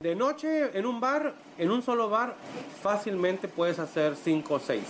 De 0.00 0.14
noche 0.14 0.78
en 0.78 0.86
un 0.86 1.00
bar, 1.00 1.34
en 1.58 1.72
un 1.72 1.82
solo 1.82 2.08
bar, 2.08 2.36
fácilmente 2.80 3.48
puedes 3.48 3.80
hacer 3.80 4.14
5 4.14 4.54
o 4.54 4.60
6, 4.60 4.80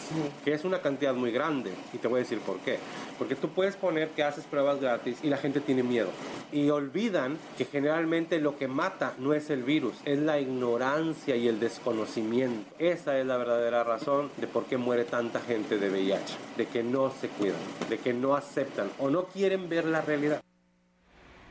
que 0.44 0.52
es 0.52 0.66
una 0.66 0.82
cantidad 0.82 1.14
muy 1.14 1.32
grande. 1.32 1.72
Y 1.94 1.96
te 1.96 2.08
voy 2.08 2.18
a 2.18 2.22
decir 2.24 2.40
por 2.40 2.58
qué. 2.58 2.78
Porque 3.16 3.34
tú 3.34 3.48
puedes 3.48 3.74
poner 3.74 4.10
que 4.10 4.22
haces 4.22 4.44
pruebas 4.44 4.82
gratis 4.82 5.20
y 5.22 5.30
la 5.30 5.38
gente 5.38 5.60
tiene 5.60 5.82
miedo. 5.82 6.10
Y 6.52 6.68
olvidan 6.68 7.38
que 7.56 7.64
generalmente 7.64 8.38
lo 8.38 8.58
que 8.58 8.68
mata 8.68 9.14
no 9.18 9.32
es 9.32 9.48
el 9.48 9.62
virus, 9.62 9.94
es 10.04 10.18
la 10.18 10.40
ignorancia 10.40 11.36
y 11.36 11.48
el 11.48 11.58
desconocimiento. 11.58 12.70
Esa 12.78 13.18
es 13.18 13.24
la 13.24 13.38
verdadera 13.38 13.84
razón 13.84 14.30
de 14.36 14.46
por 14.46 14.66
qué 14.66 14.76
muere 14.76 15.04
tanta 15.06 15.40
gente 15.40 15.78
de 15.78 15.88
VIH. 15.88 16.36
De 16.58 16.66
que 16.66 16.82
no 16.82 17.10
se 17.18 17.28
cuidan, 17.28 17.56
de 17.88 17.96
que 17.96 18.12
no 18.12 18.36
aceptan 18.36 18.90
o 18.98 19.08
no 19.08 19.24
quieren 19.24 19.70
ver 19.70 19.86
la 19.86 20.02
realidad. 20.02 20.42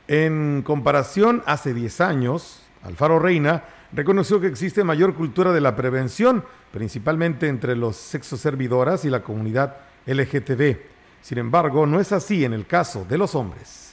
En 0.06 0.62
comparación, 0.62 1.42
hace 1.44 1.74
10 1.74 2.00
años, 2.00 2.62
Alfaro 2.82 3.18
Reina 3.18 3.64
reconoció 3.92 4.40
que 4.40 4.46
existe 4.46 4.84
mayor 4.84 5.14
cultura 5.14 5.52
de 5.52 5.60
la 5.60 5.74
prevención, 5.74 6.44
principalmente 6.72 7.48
entre 7.48 7.76
los 7.76 7.96
sexoservidoras 7.96 9.04
y 9.04 9.10
la 9.10 9.22
comunidad 9.22 9.76
LGTB. 10.06 10.76
Sin 11.22 11.38
embargo, 11.38 11.86
no 11.86 12.00
es 12.00 12.12
así 12.12 12.44
en 12.44 12.52
el 12.52 12.66
caso 12.66 13.04
de 13.08 13.18
los 13.18 13.34
hombres. 13.34 13.87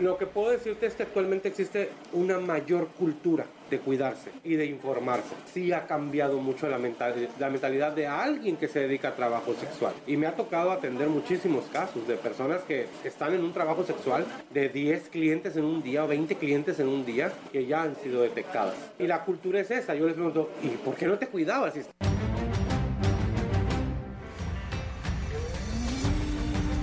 Lo 0.00 0.16
que 0.16 0.26
puedo 0.26 0.50
decirte 0.50 0.86
es 0.86 0.94
que 0.94 1.02
actualmente 1.02 1.48
existe 1.48 1.90
una 2.12 2.38
mayor 2.38 2.86
cultura 2.96 3.46
de 3.68 3.80
cuidarse 3.80 4.30
y 4.44 4.54
de 4.54 4.64
informarse. 4.66 5.34
Sí 5.52 5.72
ha 5.72 5.88
cambiado 5.88 6.38
mucho 6.38 6.68
la 6.68 6.78
mentalidad, 6.78 7.30
la 7.40 7.50
mentalidad 7.50 7.92
de 7.92 8.06
alguien 8.06 8.56
que 8.56 8.68
se 8.68 8.78
dedica 8.78 9.08
a 9.08 9.16
trabajo 9.16 9.54
sexual. 9.54 9.92
Y 10.06 10.16
me 10.16 10.28
ha 10.28 10.36
tocado 10.36 10.70
atender 10.70 11.08
muchísimos 11.08 11.64
casos 11.72 12.06
de 12.06 12.14
personas 12.14 12.62
que 12.62 12.86
están 13.02 13.34
en 13.34 13.42
un 13.42 13.52
trabajo 13.52 13.84
sexual 13.84 14.24
de 14.54 14.68
10 14.68 15.08
clientes 15.08 15.56
en 15.56 15.64
un 15.64 15.82
día 15.82 16.04
o 16.04 16.08
20 16.08 16.36
clientes 16.36 16.78
en 16.78 16.86
un 16.86 17.04
día 17.04 17.32
que 17.50 17.66
ya 17.66 17.82
han 17.82 17.96
sido 17.96 18.22
detectadas. 18.22 18.76
Y 19.00 19.06
la 19.08 19.24
cultura 19.24 19.58
es 19.58 19.70
esa. 19.72 19.96
Yo 19.96 20.06
les 20.06 20.14
pregunto, 20.14 20.50
¿y 20.62 20.68
por 20.68 20.94
qué 20.94 21.08
no 21.08 21.18
te 21.18 21.26
cuidabas? 21.26 21.74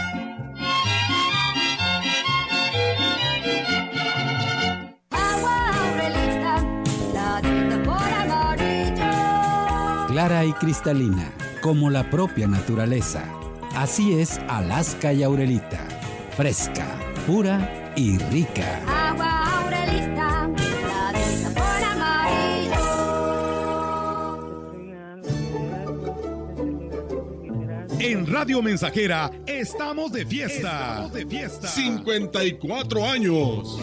Clara 10.21 10.45
y 10.45 10.53
cristalina, 10.53 11.33
como 11.61 11.89
la 11.89 12.07
propia 12.11 12.47
naturaleza. 12.47 13.23
Así 13.75 14.19
es 14.19 14.39
Alaska 14.49 15.13
y 15.13 15.23
Aurelita, 15.23 15.87
fresca, 16.37 16.85
pura 17.25 17.91
y 17.95 18.19
rica. 18.29 18.83
Agua 18.87 19.63
Aurelita, 19.63 20.47
En 27.97 28.27
Radio 28.27 28.61
Mensajera 28.61 29.31
estamos 29.47 30.11
de 30.11 30.23
fiesta. 30.27 30.91
Estamos 30.91 31.13
de 31.13 31.25
fiesta. 31.25 31.67
54 31.67 33.09
años. 33.09 33.79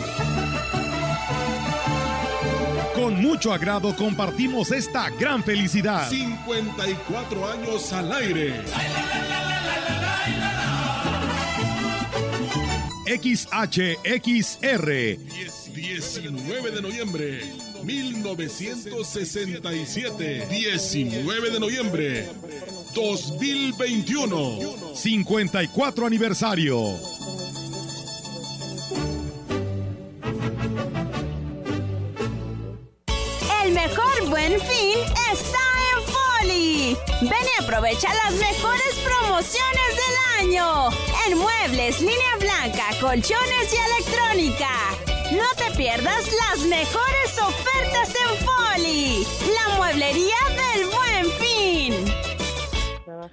Con 2.99 3.23
mucho 3.23 3.53
agrado 3.53 3.95
compartimos 3.95 4.73
esta 4.73 5.09
gran 5.11 5.45
felicidad. 5.45 6.11
54 6.11 7.49
años 7.49 7.93
al 7.93 8.13
aire. 8.13 8.61
XHXR. 13.07 14.89
19 15.73 16.71
de 16.73 16.83
noviembre 16.83 17.41
1967. 17.85 20.49
19 20.51 21.51
de 21.53 21.61
noviembre 21.61 22.29
2021. 22.95 24.95
54 24.97 26.05
aniversario. 26.05 26.97
Aprovecha 37.69 38.09
las 38.25 38.33
mejores 38.33 38.95
promociones 39.05 39.91
del 39.95 40.47
año. 40.47 40.89
En 41.27 41.37
muebles, 41.37 42.01
línea 42.01 42.37
blanca, 42.41 42.85
colchones 42.99 43.75
y 43.75 43.77
electrónica. 44.01 44.71
No 45.33 45.45
te 45.55 45.77
pierdas 45.77 46.25
las 46.33 46.61
mejores 46.61 47.39
ofertas 47.39 48.09
en 48.09 48.47
Foli. 48.47 49.27
La 49.55 49.77
mueblería. 49.77 50.58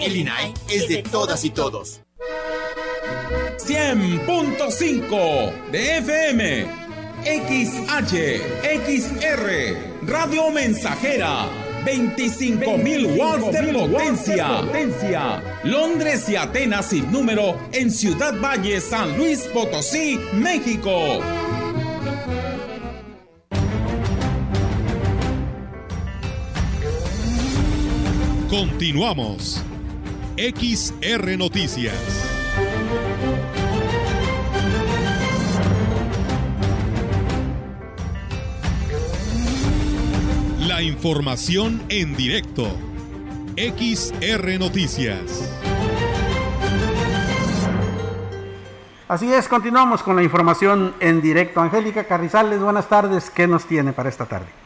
El 0.00 0.16
INAI 0.16 0.54
es 0.70 0.88
de 0.88 1.02
todas 1.02 1.44
y 1.44 1.50
todos. 1.50 2.00
100.5 3.58 5.70
de 5.70 5.98
FM. 5.98 6.80
XH, 7.22 8.40
XR, 8.86 9.46
Radio 10.06 10.50
Mensajera, 10.50 11.50
25.000 11.84 13.18
watts 13.18 13.52
de 13.52 13.74
potencia. 13.74 14.62
Londres 15.64 16.26
y 16.30 16.36
Atenas 16.36 16.86
sin 16.86 17.12
número 17.12 17.58
en 17.72 17.90
Ciudad 17.90 18.40
Valle, 18.40 18.80
San 18.80 19.18
Luis 19.18 19.40
Potosí, 19.52 20.18
México. 20.32 21.20
Continuamos. 28.48 29.62
XR 30.36 31.36
Noticias. 31.36 31.94
La 40.66 40.82
información 40.82 41.82
en 41.88 42.16
directo. 42.16 42.68
XR 43.56 44.58
Noticias. 44.58 45.20
Así 49.08 49.32
es, 49.32 49.48
continuamos 49.48 50.02
con 50.02 50.16
la 50.16 50.22
información 50.22 50.94
en 51.00 51.20
directo. 51.20 51.60
Angélica 51.60 52.04
Carrizales, 52.04 52.60
buenas 52.60 52.88
tardes. 52.88 53.28
¿Qué 53.30 53.46
nos 53.46 53.66
tiene 53.66 53.92
para 53.92 54.08
esta 54.08 54.26
tarde? 54.26 54.59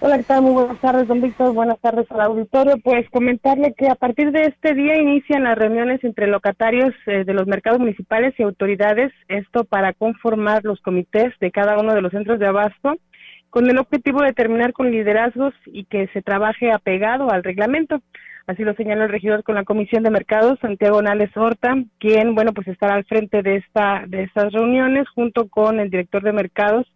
Hola, 0.00 0.16
¿qué 0.18 0.22
tal? 0.22 0.42
Muy 0.42 0.52
buenas 0.52 0.80
tardes, 0.80 1.08
don 1.08 1.20
Víctor. 1.20 1.52
Buenas 1.54 1.80
tardes 1.80 2.06
al 2.12 2.20
auditorio. 2.20 2.76
Pues 2.84 3.10
comentarle 3.10 3.74
que 3.76 3.88
a 3.88 3.96
partir 3.96 4.30
de 4.30 4.42
este 4.42 4.72
día 4.72 4.96
inician 4.96 5.42
las 5.42 5.58
reuniones 5.58 6.04
entre 6.04 6.28
locatarios 6.28 6.94
eh, 7.06 7.24
de 7.24 7.34
los 7.34 7.48
mercados 7.48 7.80
municipales 7.80 8.32
y 8.38 8.44
autoridades, 8.44 9.12
esto 9.26 9.64
para 9.64 9.92
conformar 9.94 10.64
los 10.64 10.80
comités 10.82 11.34
de 11.40 11.50
cada 11.50 11.76
uno 11.80 11.94
de 11.94 12.00
los 12.00 12.12
centros 12.12 12.38
de 12.38 12.46
abasto, 12.46 12.94
con 13.50 13.68
el 13.68 13.76
objetivo 13.76 14.22
de 14.22 14.32
terminar 14.32 14.72
con 14.72 14.92
liderazgos 14.92 15.52
y 15.66 15.84
que 15.86 16.06
se 16.12 16.22
trabaje 16.22 16.70
apegado 16.70 17.32
al 17.32 17.42
reglamento. 17.42 18.00
Así 18.46 18.62
lo 18.62 18.74
señaló 18.74 19.02
el 19.02 19.10
regidor 19.10 19.42
con 19.42 19.56
la 19.56 19.64
Comisión 19.64 20.04
de 20.04 20.10
Mercados, 20.10 20.60
Santiago 20.60 21.02
Nales 21.02 21.36
Horta, 21.36 21.74
quien, 21.98 22.36
bueno, 22.36 22.52
pues 22.52 22.68
estará 22.68 22.94
al 22.94 23.04
frente 23.04 23.42
de 23.42 23.56
esta 23.56 24.04
de 24.06 24.22
estas 24.22 24.52
reuniones 24.52 25.08
junto 25.08 25.48
con 25.48 25.80
el 25.80 25.90
director 25.90 26.22
de 26.22 26.32
Mercados 26.32 26.86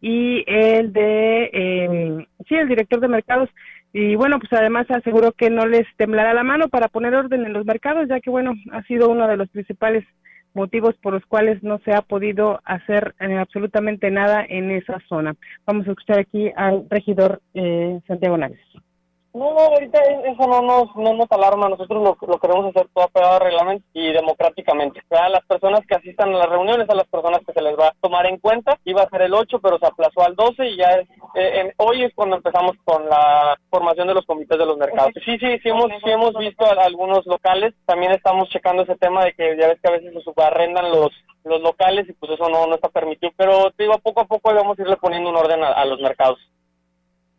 y 0.00 0.44
el 0.46 0.92
de, 0.92 1.50
eh, 1.52 2.26
sí, 2.48 2.54
el 2.54 2.68
director 2.68 3.00
de 3.00 3.08
mercados. 3.08 3.48
Y 3.92 4.16
bueno, 4.16 4.38
pues 4.38 4.52
además 4.52 4.86
aseguró 4.90 5.32
que 5.32 5.50
no 5.50 5.66
les 5.66 5.86
temblará 5.96 6.34
la 6.34 6.42
mano 6.44 6.68
para 6.68 6.88
poner 6.88 7.14
orden 7.14 7.44
en 7.44 7.52
los 7.52 7.64
mercados, 7.64 8.08
ya 8.08 8.20
que 8.20 8.30
bueno, 8.30 8.52
ha 8.72 8.82
sido 8.84 9.08
uno 9.08 9.26
de 9.26 9.36
los 9.36 9.48
principales 9.48 10.04
motivos 10.54 10.94
por 10.96 11.14
los 11.14 11.24
cuales 11.26 11.62
no 11.62 11.78
se 11.84 11.92
ha 11.92 12.02
podido 12.02 12.60
hacer 12.64 13.14
eh, 13.20 13.36
absolutamente 13.36 14.10
nada 14.10 14.44
en 14.46 14.70
esa 14.70 14.98
zona. 15.08 15.34
Vamos 15.66 15.86
a 15.86 15.90
escuchar 15.90 16.18
aquí 16.18 16.50
al 16.56 16.86
regidor 16.90 17.40
eh, 17.54 18.00
Santiago 18.06 18.36
Nárez. 18.36 18.60
No, 19.34 19.52
no, 19.52 19.60
ahorita 19.60 20.00
eso 20.24 20.46
no 20.46 20.62
nos, 20.62 20.96
no 20.96 21.12
nos 21.14 21.30
alarma. 21.30 21.68
Nosotros 21.68 22.02
lo, 22.02 22.26
lo 22.26 22.38
queremos 22.38 22.66
hacer 22.66 22.88
todo 22.94 23.04
apegado 23.04 23.34
al 23.34 23.40
reglamento 23.40 23.84
y 23.92 24.12
democráticamente. 24.12 25.02
A 25.10 25.28
las 25.28 25.44
personas 25.44 25.86
que 25.86 25.96
asistan 25.96 26.34
a 26.34 26.38
las 26.38 26.48
reuniones, 26.48 26.88
a 26.88 26.94
las 26.94 27.06
personas 27.08 27.40
que 27.46 27.52
se 27.52 27.62
les 27.62 27.78
va 27.78 27.88
a 27.88 27.94
tomar 28.00 28.26
en 28.26 28.38
cuenta, 28.38 28.78
iba 28.84 29.02
a 29.02 29.10
ser 29.10 29.22
el 29.22 29.34
8, 29.34 29.60
pero 29.60 29.78
se 29.78 29.86
aplazó 29.86 30.22
al 30.22 30.34
12 30.34 30.66
y 30.70 30.76
ya 30.78 30.92
es, 30.92 31.08
eh, 31.34 31.60
en, 31.60 31.72
hoy 31.76 32.04
es 32.04 32.14
cuando 32.14 32.36
empezamos 32.36 32.72
con 32.84 33.06
la 33.06 33.58
formación 33.70 34.08
de 34.08 34.14
los 34.14 34.24
comités 34.24 34.58
de 34.58 34.66
los 34.66 34.78
mercados. 34.78 35.12
Sí, 35.24 35.38
sí, 35.38 35.58
sí 35.62 35.68
hemos, 35.68 35.88
sí 36.02 36.10
hemos 36.10 36.32
visto 36.38 36.64
a, 36.64 36.84
algunos 36.84 37.26
locales. 37.26 37.74
También 37.84 38.12
estamos 38.12 38.48
checando 38.48 38.82
ese 38.82 38.96
tema 38.96 39.24
de 39.24 39.34
que 39.34 39.56
ya 39.58 39.68
ves 39.68 39.78
que 39.80 39.88
a 39.88 39.92
veces 39.92 40.12
se 40.12 40.20
subarrendan 40.22 40.90
los 40.90 41.10
los 41.44 41.62
locales 41.62 42.06
y 42.06 42.12
pues 42.12 42.32
eso 42.32 42.48
no, 42.50 42.66
no 42.66 42.74
está 42.74 42.88
permitido. 42.88 43.32
Pero 43.36 43.70
te 43.70 43.84
digo, 43.84 43.98
poco 44.00 44.20
a 44.20 44.26
poco 44.26 44.52
vamos 44.52 44.78
a 44.78 44.82
irle 44.82 44.96
poniendo 44.96 45.30
un 45.30 45.36
orden 45.36 45.62
a, 45.62 45.68
a 45.68 45.84
los 45.86 45.98
mercados 46.00 46.38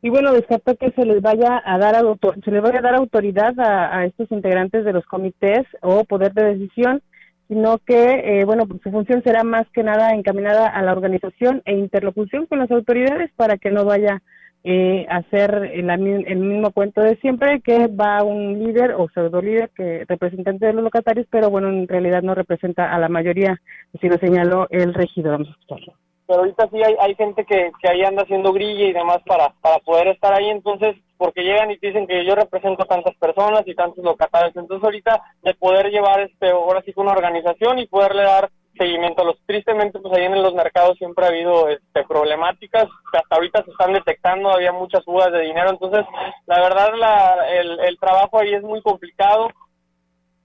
y 0.02 0.10
bueno 0.10 0.34
descartó 0.34 0.76
que 0.76 0.92
se 0.92 1.06
les 1.06 1.22
vaya 1.22 1.62
a 1.64 1.78
dar 1.78 1.96
se 2.44 2.52
les 2.52 2.62
vaya 2.62 2.80
a 2.80 2.84
dar 2.84 2.96
autoridad 2.96 3.54
a, 3.60 4.06
estos 4.06 4.32
integrantes 4.32 4.86
de 4.86 4.94
los 4.94 5.06
comités 5.06 5.66
o 5.82 6.04
poder 6.06 6.34
de 6.34 6.56
decisión 6.56 7.02
sino 7.48 7.80
que 7.80 8.04
eh, 8.24 8.46
bueno 8.46 8.66
pues 8.66 8.82
su 8.82 8.92
función 8.92 9.22
será 9.24 9.44
más 9.44 9.68
que 9.74 9.84
nada 9.84 10.14
encaminada 10.14 10.68
a 10.68 10.82
la 10.84 10.94
organización 10.94 11.62
e 11.66 11.74
interlocución 11.74 12.46
con 12.46 12.60
las 12.60 12.72
autoridades 12.72 13.32
para 13.36 13.58
que 13.58 13.72
no 13.72 13.84
vaya 13.84 14.22
eh, 14.64 15.06
a 15.10 15.18
hacer 15.18 15.72
el, 15.74 15.90
el, 15.90 16.38
mismo 16.38 16.72
cuento 16.72 17.02
de 17.02 17.16
siempre 17.18 17.62
que 17.62 17.88
va 17.88 18.24
un 18.24 18.60
líder 18.60 18.92
o 18.92 19.08
pseudo 19.10 19.42
líder 19.42 19.70
que 19.76 20.06
representante 20.08 20.66
de 20.66 20.74
los 20.74 20.84
locatarios 20.84 21.28
pero 21.30 21.50
bueno 21.50 21.70
en 21.70 21.88
realidad 21.88 22.22
no 22.22 22.36
representa 22.36 22.94
a 22.94 23.00
la 23.00 23.10
mayoría 23.10 23.60
así 23.96 24.08
lo 24.08 24.18
señaló 24.18 24.68
el 24.70 24.94
regidor. 24.94 25.32
Vamos 25.32 25.48
a 25.48 25.52
escucharlo 25.52 26.09
pero 26.30 26.42
ahorita 26.42 26.70
sí 26.70 26.78
hay, 26.84 26.96
hay 27.00 27.16
gente 27.16 27.44
que, 27.44 27.72
que 27.82 27.90
ahí 27.90 28.04
anda 28.04 28.22
haciendo 28.22 28.54
grilla 28.54 28.86
y 28.86 28.94
demás 28.94 29.18
para, 29.26 29.50
para 29.62 29.80
poder 29.80 30.10
estar 30.10 30.32
ahí, 30.32 30.48
entonces, 30.52 30.96
porque 31.18 31.42
llegan 31.42 31.72
y 31.72 31.78
dicen 31.78 32.06
que 32.06 32.24
yo 32.24 32.36
represento 32.36 32.86
tantas 32.86 33.16
personas 33.16 33.64
y 33.66 33.74
tantos 33.74 34.06
locatarios, 34.06 34.56
entonces 34.56 34.84
ahorita 34.84 35.24
de 35.42 35.56
poder 35.56 35.90
llevar 35.90 36.20
este, 36.20 36.52
ahora 36.52 36.84
sí 36.86 36.94
con 36.94 37.08
una 37.08 37.16
organización 37.16 37.80
y 37.80 37.88
poderle 37.88 38.22
dar 38.22 38.52
seguimiento 38.78 39.24
a 39.24 39.26
los 39.26 39.40
tristemente 39.48 40.00
pues 40.00 40.14
ahí 40.14 40.26
en 40.26 40.44
los 40.44 40.54
mercados 40.54 41.00
siempre 41.00 41.26
ha 41.26 41.30
habido 41.30 41.68
este 41.68 42.04
problemáticas 42.08 42.86
que 43.12 43.18
hasta 43.18 43.36
ahorita 43.36 43.64
se 43.66 43.72
están 43.72 43.92
detectando 43.92 44.52
había 44.52 44.72
muchas 44.72 45.04
fugas 45.04 45.34
de 45.34 45.42
dinero 45.42 45.72
entonces 45.72 46.06
la 46.46 46.62
verdad 46.62 46.94
la, 46.98 47.50
el, 47.60 47.78
el 47.82 48.00
trabajo 48.00 48.40
ahí 48.40 48.54
es 48.54 48.64
muy 48.64 48.82
complicado 48.82 49.50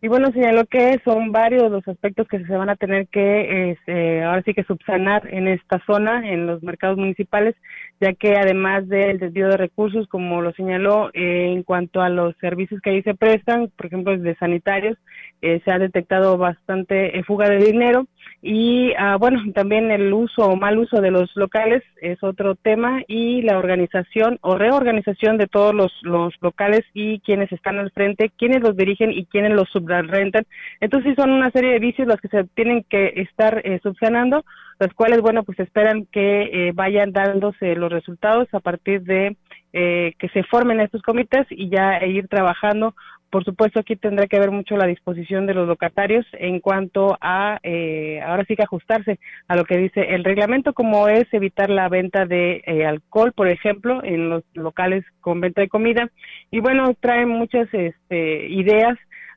y 0.05 0.09
bueno, 0.09 0.31
señaló 0.33 0.67
que 0.67 1.01
son 1.03 1.33
varios 1.33 1.71
los 1.71 1.89
aspectos 1.89 2.29
que 2.29 2.45
se 2.45 2.55
van 2.55 2.69
a 2.69 2.77
tener 2.77 3.09
que, 3.09 3.71
este, 3.71 4.23
ahora 4.23 4.43
sí 4.43 4.53
que 4.53 4.63
subsanar 4.65 5.27
en 5.33 5.49
esta 5.49 5.83
zona, 5.87 6.31
en 6.31 6.47
los 6.47 6.63
mercados 6.63 6.99
municipales, 6.99 7.55
ya 8.03 8.13
que 8.13 8.37
además 8.37 8.87
del 8.87 9.19
desvío 9.19 9.49
de 9.49 9.57
recursos, 9.57 10.07
como 10.09 10.43
lo 10.43 10.53
señaló, 10.53 11.09
eh, 11.15 11.55
en 11.55 11.63
cuanto 11.63 12.03
a 12.03 12.11
los 12.11 12.37
servicios 12.37 12.83
que 12.83 12.91
ahí 12.91 13.03
se 13.03 13.15
prestan, 13.15 13.71
por 13.75 13.87
ejemplo, 13.87 14.15
de 14.19 14.37
sanitarios, 14.37 14.99
eh, 15.41 15.63
se 15.65 15.71
ha 15.71 15.79
detectado 15.79 16.37
bastante 16.37 17.19
eh, 17.19 17.23
fuga 17.23 17.49
de 17.49 17.65
dinero. 17.65 18.07
Y, 18.43 18.93
ah, 18.99 19.17
bueno, 19.19 19.43
también 19.55 19.91
el 19.91 20.13
uso 20.13 20.43
o 20.43 20.57
mal 20.57 20.79
uso 20.79 21.01
de 21.01 21.11
los 21.11 21.35
locales 21.35 21.83
es 22.03 22.23
otro 22.23 22.57
tema 22.57 23.03
y 23.09 23.41
la 23.41 23.59
organización 23.59 24.39
o 24.43 24.57
reorganización 24.57 25.39
de 25.39 25.47
todos 25.47 25.75
los, 25.75 25.93
los 26.03 26.35
locales 26.43 26.83
y 26.93 27.21
quienes 27.21 27.51
están 27.53 27.79
al 27.79 27.91
frente, 27.91 28.31
quienes 28.37 28.61
los 28.61 28.77
dirigen 28.77 29.13
y 29.13 29.25
quienes 29.25 29.53
los 29.53 29.71
subrentan. 30.03 30.45
Entonces, 30.81 31.15
son 31.17 31.31
una 31.31 31.51
serie 31.51 31.73
de 31.73 31.79
vicios 31.79 32.09
los 32.09 32.21
que 32.21 32.29
se 32.29 32.45
tienen 32.55 32.85
que 32.89 33.13
estar 33.17 33.63
subsanando 33.83 34.45
los 34.81 34.93
cuales, 34.95 35.21
bueno, 35.21 35.45
pues 35.45 35.59
esperan 35.61 36.07
que 36.07 36.43
eh, 36.69 36.73
vayan 36.75 37.13
dándose 37.13 37.75
los 37.77 37.93
resultados 37.93 38.49
a 38.53 38.61
partir 38.61 39.03
de 39.03 39.37
eh, 39.73 40.15
que 40.19 40.29
se 40.29 40.43
formen 40.45 40.81
estos 40.81 41.03
comités 41.03 41.47
y 41.51 41.69
ya 41.69 41.99
e 41.99 42.09
ir 42.09 42.29
trabajando. 42.29 42.95
Por 43.31 43.45
supuesto, 43.45 43.81
aquí 43.81 43.97
tendrá 43.97 44.29
que 44.29 44.39
ver 44.39 44.53
mucho 44.53 44.77
la 44.77 44.87
disposición 44.87 45.47
de 45.47 45.55
los 45.55 45.67
locatarios 45.67 46.25
en 46.35 46.61
cuanto 46.61 47.19
a, 47.21 47.59
eh, 47.65 48.21
ahora 48.25 48.45
sí 48.47 48.55
que 48.55 48.63
ajustarse 48.63 49.19
a 49.49 49.57
lo 49.57 49.65
que 49.65 49.77
dice 49.77 50.15
el 50.15 50.23
reglamento, 50.23 50.73
como 50.73 51.09
es 51.09 51.25
evitar 51.33 51.69
la 51.69 51.89
venta 51.89 52.27
de 52.27 52.63
alcohol, 52.87 53.33
por 53.33 53.49
ejemplo, 53.49 54.05
en 54.05 54.29
los 54.29 54.45
locales 54.55 55.05
con 55.21 55.41
venta 55.41 55.63
de 55.63 55.69
comida. 55.69 56.09
Y 56.53 56.61
bueno, 56.61 56.95
traen 57.01 57.29
muchas 57.29 57.67
este, 57.73 58.47
ideas 58.47 58.97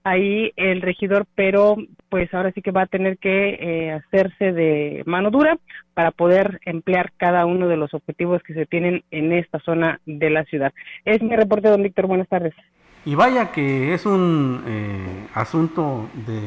ahí 0.09 0.51
el 0.55 0.81
regidor, 0.81 1.25
pero 1.35 1.75
pues 2.09 2.33
ahora 2.33 2.51
sí 2.53 2.61
que 2.61 2.71
va 2.71 2.83
a 2.83 2.87
tener 2.87 3.17
que 3.17 3.49
eh, 3.59 3.91
hacerse 3.91 4.53
de 4.53 5.03
mano 5.05 5.31
dura 5.31 5.57
para 5.93 6.11
poder 6.11 6.59
emplear 6.65 7.11
cada 7.17 7.45
uno 7.45 7.67
de 7.67 7.77
los 7.77 7.93
objetivos 7.93 8.41
que 8.43 8.53
se 8.53 8.65
tienen 8.65 9.03
en 9.11 9.33
esta 9.33 9.59
zona 9.59 9.99
de 10.05 10.29
la 10.29 10.43
ciudad. 10.45 10.73
Es 11.05 11.21
mi 11.21 11.35
reporte, 11.35 11.69
don 11.69 11.83
Víctor. 11.83 12.07
Buenas 12.07 12.27
tardes. 12.27 12.53
Y 13.05 13.15
vaya 13.15 13.51
que 13.51 13.93
es 13.93 14.05
un 14.05 14.63
eh, 14.67 15.27
asunto 15.33 16.09
de 16.25 16.41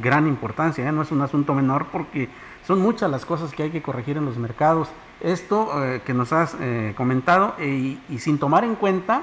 gran 0.00 0.26
importancia, 0.26 0.88
¿eh? 0.88 0.92
no 0.92 1.02
es 1.02 1.12
un 1.12 1.20
asunto 1.20 1.54
menor 1.54 1.86
porque 1.92 2.28
son 2.62 2.80
muchas 2.80 3.10
las 3.10 3.24
cosas 3.26 3.52
que 3.52 3.64
hay 3.64 3.70
que 3.70 3.82
corregir 3.82 4.16
en 4.16 4.24
los 4.24 4.38
mercados. 4.38 4.90
Esto 5.22 5.70
que 6.04 6.12
nos 6.12 6.32
has 6.32 6.56
comentado 6.96 7.54
y 7.60 7.96
sin 8.18 8.38
tomar 8.38 8.64
en 8.64 8.74
cuenta 8.74 9.22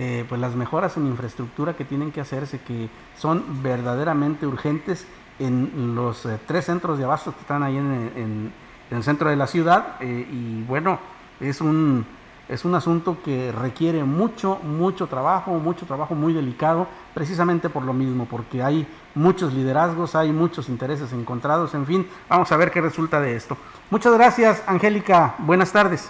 eh, 0.00 0.24
pues 0.28 0.40
las 0.40 0.54
mejoras 0.54 0.96
en 0.96 1.08
infraestructura 1.08 1.74
que 1.74 1.84
tienen 1.84 2.12
que 2.12 2.20
hacerse, 2.20 2.60
que 2.60 2.88
son 3.16 3.64
verdaderamente 3.64 4.46
urgentes 4.46 5.08
en 5.40 5.96
los 5.96 6.24
eh, 6.24 6.38
tres 6.46 6.66
centros 6.66 6.98
de 6.98 7.04
abasto 7.04 7.32
que 7.34 7.40
están 7.40 7.64
ahí 7.64 7.76
en, 7.76 8.52
el 8.92 9.02
centro 9.02 9.28
de 9.28 9.34
la 9.34 9.48
ciudad. 9.48 9.96
Eh, 9.98 10.24
y 10.30 10.62
bueno, 10.68 11.00
es 11.40 11.60
un, 11.60 12.06
es 12.48 12.64
un 12.64 12.76
asunto 12.76 13.18
que 13.24 13.50
requiere 13.50 14.04
mucho, 14.04 14.60
mucho 14.62 15.08
trabajo, 15.08 15.50
mucho 15.58 15.84
trabajo 15.84 16.14
muy 16.14 16.32
delicado, 16.32 16.86
precisamente 17.12 17.68
por 17.68 17.82
lo 17.82 17.92
mismo, 17.92 18.26
porque 18.26 18.62
hay 18.62 18.86
muchos 19.16 19.52
liderazgos, 19.52 20.14
hay 20.14 20.30
muchos 20.30 20.68
intereses 20.68 21.12
encontrados, 21.12 21.74
en 21.74 21.86
fin, 21.86 22.06
vamos 22.28 22.52
a 22.52 22.56
ver 22.56 22.70
qué 22.70 22.80
resulta 22.80 23.20
de 23.20 23.34
esto. 23.34 23.56
Muchas 23.90 24.14
gracias, 24.14 24.62
Angélica. 24.68 25.34
Buenas 25.38 25.72
tardes. 25.72 26.08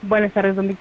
Buenas 0.00 0.32
tardes, 0.32 0.56
don. 0.56 0.78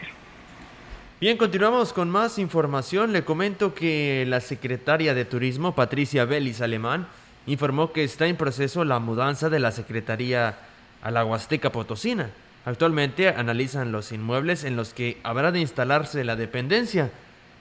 Bien, 1.20 1.36
continuamos 1.36 1.94
con 1.94 2.12
más 2.12 2.38
información. 2.38 3.12
Le 3.12 3.26
comento 3.26 3.74
que 3.74 4.24
la 4.28 4.40
secretaria 4.40 5.16
de 5.16 5.26
Turismo, 5.26 5.74
Patricia 5.74 6.26
Vélez 6.26 6.62
Alemán, 6.62 7.08
informó 7.48 7.92
que 7.92 8.04
está 8.04 8.28
en 8.28 8.36
proceso 8.36 8.86
la 8.86 9.00
mudanza 9.00 9.50
de 9.50 9.58
la 9.58 9.72
Secretaría 9.72 10.60
a 11.02 11.10
la 11.10 11.26
Huasteca 11.26 11.72
Potosina. 11.72 12.30
Actualmente 12.66 13.30
analizan 13.30 13.92
los 13.92 14.12
inmuebles 14.12 14.64
en 14.64 14.76
los 14.76 14.94
que 14.94 15.18
habrá 15.24 15.52
de 15.52 15.60
instalarse 15.60 16.24
la 16.24 16.36
dependencia. 16.36 17.10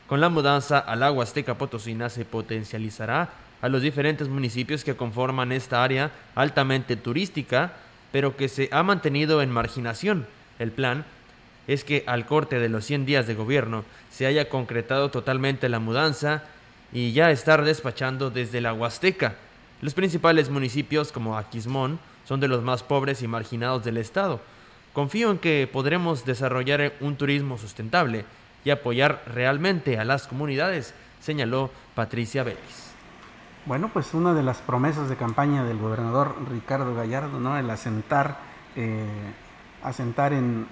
Con 0.06 0.20
la 0.20 0.28
mudanza 0.28 0.78
a 0.78 0.94
la 0.94 1.10
Huasteca 1.10 1.56
Potosina 1.56 2.10
se 2.10 2.26
potencializará 2.26 3.30
a 3.62 3.70
los 3.70 3.80
diferentes 3.80 4.28
municipios 4.28 4.84
que 4.84 4.96
conforman 4.96 5.50
esta 5.50 5.82
área 5.82 6.10
altamente 6.34 6.94
turística, 6.94 7.72
pero 8.12 8.36
que 8.36 8.48
se 8.48 8.68
ha 8.70 8.82
mantenido 8.82 9.40
en 9.40 9.50
marginación. 9.50 10.26
El 10.58 10.72
plan 10.72 11.06
es 11.66 11.84
que 11.84 12.04
al 12.06 12.26
corte 12.26 12.58
de 12.58 12.68
los 12.68 12.84
100 12.84 13.06
días 13.06 13.26
de 13.26 13.34
gobierno 13.34 13.84
se 14.10 14.26
haya 14.26 14.48
concretado 14.48 15.10
totalmente 15.10 15.68
la 15.68 15.80
mudanza 15.80 16.44
y 16.92 17.12
ya 17.12 17.30
estar 17.30 17.64
despachando 17.64 18.30
desde 18.30 18.60
la 18.60 18.72
Huasteca. 18.72 19.34
Los 19.82 19.94
principales 19.94 20.48
municipios 20.48 21.12
como 21.12 21.36
Aquismón 21.36 21.98
son 22.24 22.40
de 22.40 22.48
los 22.48 22.62
más 22.62 22.82
pobres 22.82 23.22
y 23.22 23.28
marginados 23.28 23.84
del 23.84 23.98
estado. 23.98 24.40
Confío 24.92 25.30
en 25.30 25.38
que 25.38 25.68
podremos 25.70 26.24
desarrollar 26.24 26.94
un 27.00 27.16
turismo 27.16 27.58
sustentable 27.58 28.24
y 28.64 28.70
apoyar 28.70 29.22
realmente 29.26 29.98
a 29.98 30.04
las 30.04 30.26
comunidades, 30.26 30.94
señaló 31.20 31.70
Patricia 31.94 32.42
Vélez. 32.42 32.86
Bueno, 33.66 33.90
pues 33.92 34.14
una 34.14 34.32
de 34.32 34.42
las 34.42 34.58
promesas 34.58 35.08
de 35.08 35.16
campaña 35.16 35.64
del 35.64 35.78
gobernador 35.78 36.36
Ricardo 36.50 36.94
Gallardo, 36.94 37.40
¿no? 37.40 37.58
El 37.58 37.68
asentar 37.68 38.38
eh, 38.76 39.04
asentar 39.86 40.32
en, 40.32 40.66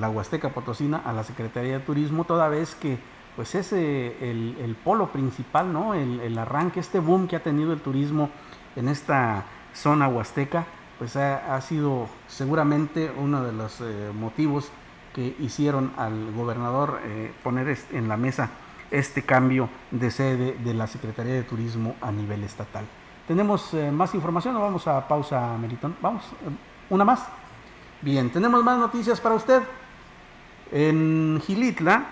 la 0.00 0.08
Huasteca 0.08 0.50
Potosina 0.50 1.02
a 1.04 1.12
la 1.12 1.24
Secretaría 1.24 1.78
de 1.78 1.84
Turismo, 1.84 2.24
toda 2.24 2.48
vez 2.48 2.74
que 2.76 2.98
pues 3.34 3.54
es 3.54 3.72
el, 3.72 4.76
polo 4.82 5.08
principal, 5.08 5.72
¿no? 5.72 5.94
El, 5.94 6.38
arranque, 6.38 6.80
este 6.80 7.00
boom 7.00 7.26
que 7.28 7.36
ha 7.36 7.42
tenido 7.42 7.72
el 7.72 7.80
turismo 7.80 8.30
en 8.76 8.88
esta 8.88 9.44
zona 9.74 10.08
huasteca, 10.08 10.66
pues 10.98 11.16
ha, 11.16 11.60
sido 11.60 12.08
seguramente 12.26 13.12
uno 13.16 13.44
de 13.44 13.52
los 13.52 13.80
eh, 13.80 14.10
motivos 14.12 14.70
que 15.14 15.36
hicieron 15.38 15.92
al 15.96 16.32
gobernador 16.32 17.00
eh, 17.04 17.32
poner 17.42 17.76
en 17.92 18.08
la 18.08 18.16
mesa 18.16 18.50
este 18.90 19.22
cambio 19.22 19.68
de 19.90 20.10
sede 20.10 20.56
de 20.64 20.74
la 20.74 20.86
Secretaría 20.86 21.34
de 21.34 21.42
Turismo 21.42 21.96
a 22.00 22.10
nivel 22.10 22.42
estatal. 22.44 22.84
¿Tenemos 23.26 23.74
eh, 23.74 23.90
más 23.92 24.14
información 24.14 24.56
o 24.56 24.60
vamos 24.60 24.86
a 24.88 25.06
pausa, 25.06 25.56
Melitón? 25.58 25.96
Vamos, 26.00 26.24
una 26.90 27.04
más. 27.04 27.26
Bien, 28.00 28.30
tenemos 28.30 28.62
más 28.62 28.78
noticias 28.78 29.20
para 29.20 29.34
usted. 29.34 29.60
En 30.70 31.42
Gilitla 31.44 32.06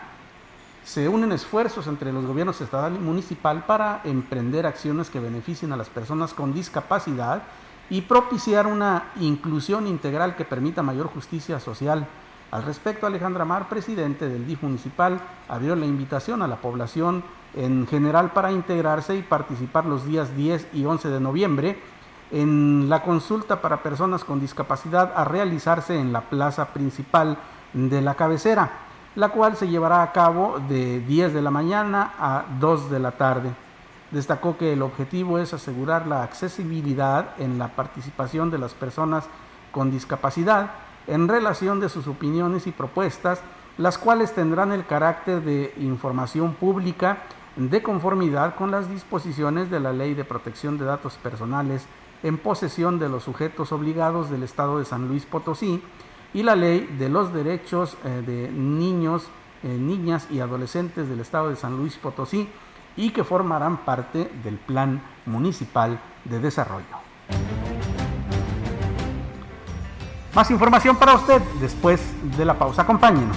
se 0.84 1.09
unen 1.09 1.30
esfuerzos 1.30 1.87
entre 1.87 2.12
los 2.12 2.26
gobiernos 2.26 2.61
estatal 2.61 2.97
y 2.97 2.99
municipal 2.99 3.64
para 3.66 4.01
emprender 4.03 4.66
acciones 4.66 5.11
que 5.11 5.20
beneficien 5.20 5.72
a 5.72 5.76
las 5.76 5.89
personas 5.89 6.34
con 6.34 6.53
discapacidad 6.53 7.45
y 7.89 8.01
propiciar 8.01 8.66
una 8.66 9.12
inclusión 9.20 9.87
integral 9.87 10.34
que 10.34 10.45
permita 10.45 10.82
mayor 10.82 11.07
justicia 11.07 11.61
social. 11.61 12.09
Al 12.51 12.64
respecto, 12.64 13.07
Alejandra 13.07 13.45
Mar, 13.45 13.68
presidente 13.68 14.28
del 14.28 14.45
DIF 14.45 14.64
municipal, 14.64 15.20
abrió 15.49 15.76
la 15.76 15.87
invitación 15.87 16.43
a 16.43 16.49
la 16.49 16.57
población 16.57 17.22
en 17.55 17.87
general 17.87 18.32
para 18.32 18.51
integrarse 18.51 19.14
y 19.14 19.22
participar 19.22 19.87
los 19.87 20.05
días 20.05 20.37
10 20.37 20.66
y 20.74 20.84
11 20.84 21.11
de 21.11 21.20
noviembre 21.20 21.78
en 22.31 22.89
la 22.89 23.03
consulta 23.03 23.61
para 23.61 23.83
personas 23.83 24.24
con 24.24 24.41
discapacidad 24.41 25.12
a 25.14 25.24
realizarse 25.24 25.99
en 25.99 26.12
la 26.12 26.22
plaza 26.22 26.68
principal 26.68 27.39
de 27.72 28.01
la 28.01 28.14
cabecera, 28.14 28.70
la 29.14 29.29
cual 29.29 29.57
se 29.57 29.68
llevará 29.68 30.03
a 30.03 30.12
cabo 30.12 30.59
de 30.68 31.01
10 31.01 31.35
de 31.35 31.43
la 31.43 31.51
mañana 31.51 32.12
a 32.18 32.45
2 32.59 32.91
de 32.91 32.99
la 32.99 33.12
tarde. 33.12 33.51
Destacó 34.11 34.57
que 34.57 34.72
el 34.72 34.83
objetivo 34.83 35.39
es 35.39 35.53
asegurar 35.53 36.07
la 36.07 36.22
accesibilidad 36.22 37.31
en 37.39 37.59
la 37.59 37.68
participación 37.68 38.51
de 38.51 38.59
las 38.59 38.74
personas 38.74 39.24
con 39.72 39.91
discapacidad 39.91 40.70
en 41.07 41.29
relación 41.29 41.81
de 41.81 41.89
sus 41.89 42.07
opiniones 42.09 42.66
y 42.66 42.72
propuestas, 42.72 43.41
las 43.79 43.99
cuales 43.99 44.35
tendrán 44.35 44.72
el 44.72 44.87
carácter 44.87 45.43
de 45.43 45.72
información 45.79 46.55
pública 46.55 47.18
de 47.57 47.83
conformidad 47.83 48.55
con 48.55 48.70
las 48.70 48.89
disposiciones 48.91 49.70
de 49.70 49.81
la 49.81 49.93
Ley 49.93 50.14
de 50.14 50.24
Protección 50.24 50.79
de 50.79 50.85
Datos 50.85 51.14
Personales 51.14 51.87
en 52.27 52.39
posesión 52.39 52.99
de 52.99 53.09
los 53.09 53.22
sujetos 53.22 53.70
obligados 53.70 54.31
del 54.31 54.43
Estado 54.43 54.79
de 54.79 54.85
San 54.85 55.07
Luis 55.07 55.24
Potosí 55.24 55.81
y 56.35 56.43
la 56.43 56.57
ley 56.57 56.81
de 56.99 57.09
los 57.09 57.33
derechos 57.33 57.97
eh, 58.05 58.22
de 58.27 58.51
niños, 58.51 59.29
eh, 59.62 59.68
niñas 59.68 60.27
y 60.31 60.41
adolescentes 60.41 61.09
del 61.09 61.20
Estado 61.20 61.51
de 61.51 61.57
San 61.57 61.77
Luis 61.77 61.97
Potosí 61.97 62.49
y 62.97 63.11
que 63.11 63.22
formarán 63.22 63.79
parte 63.85 64.31
del 64.43 64.57
Plan 64.57 65.01
Municipal 65.27 66.01
de 66.24 66.41
Desarrollo. 66.41 66.97
Más 70.35 70.51
información 70.51 70.97
para 70.97 71.14
usted 71.14 71.41
después 71.61 72.01
de 72.37 72.45
la 72.45 72.59
pausa. 72.59 72.83
Acompáñenos. 72.83 73.37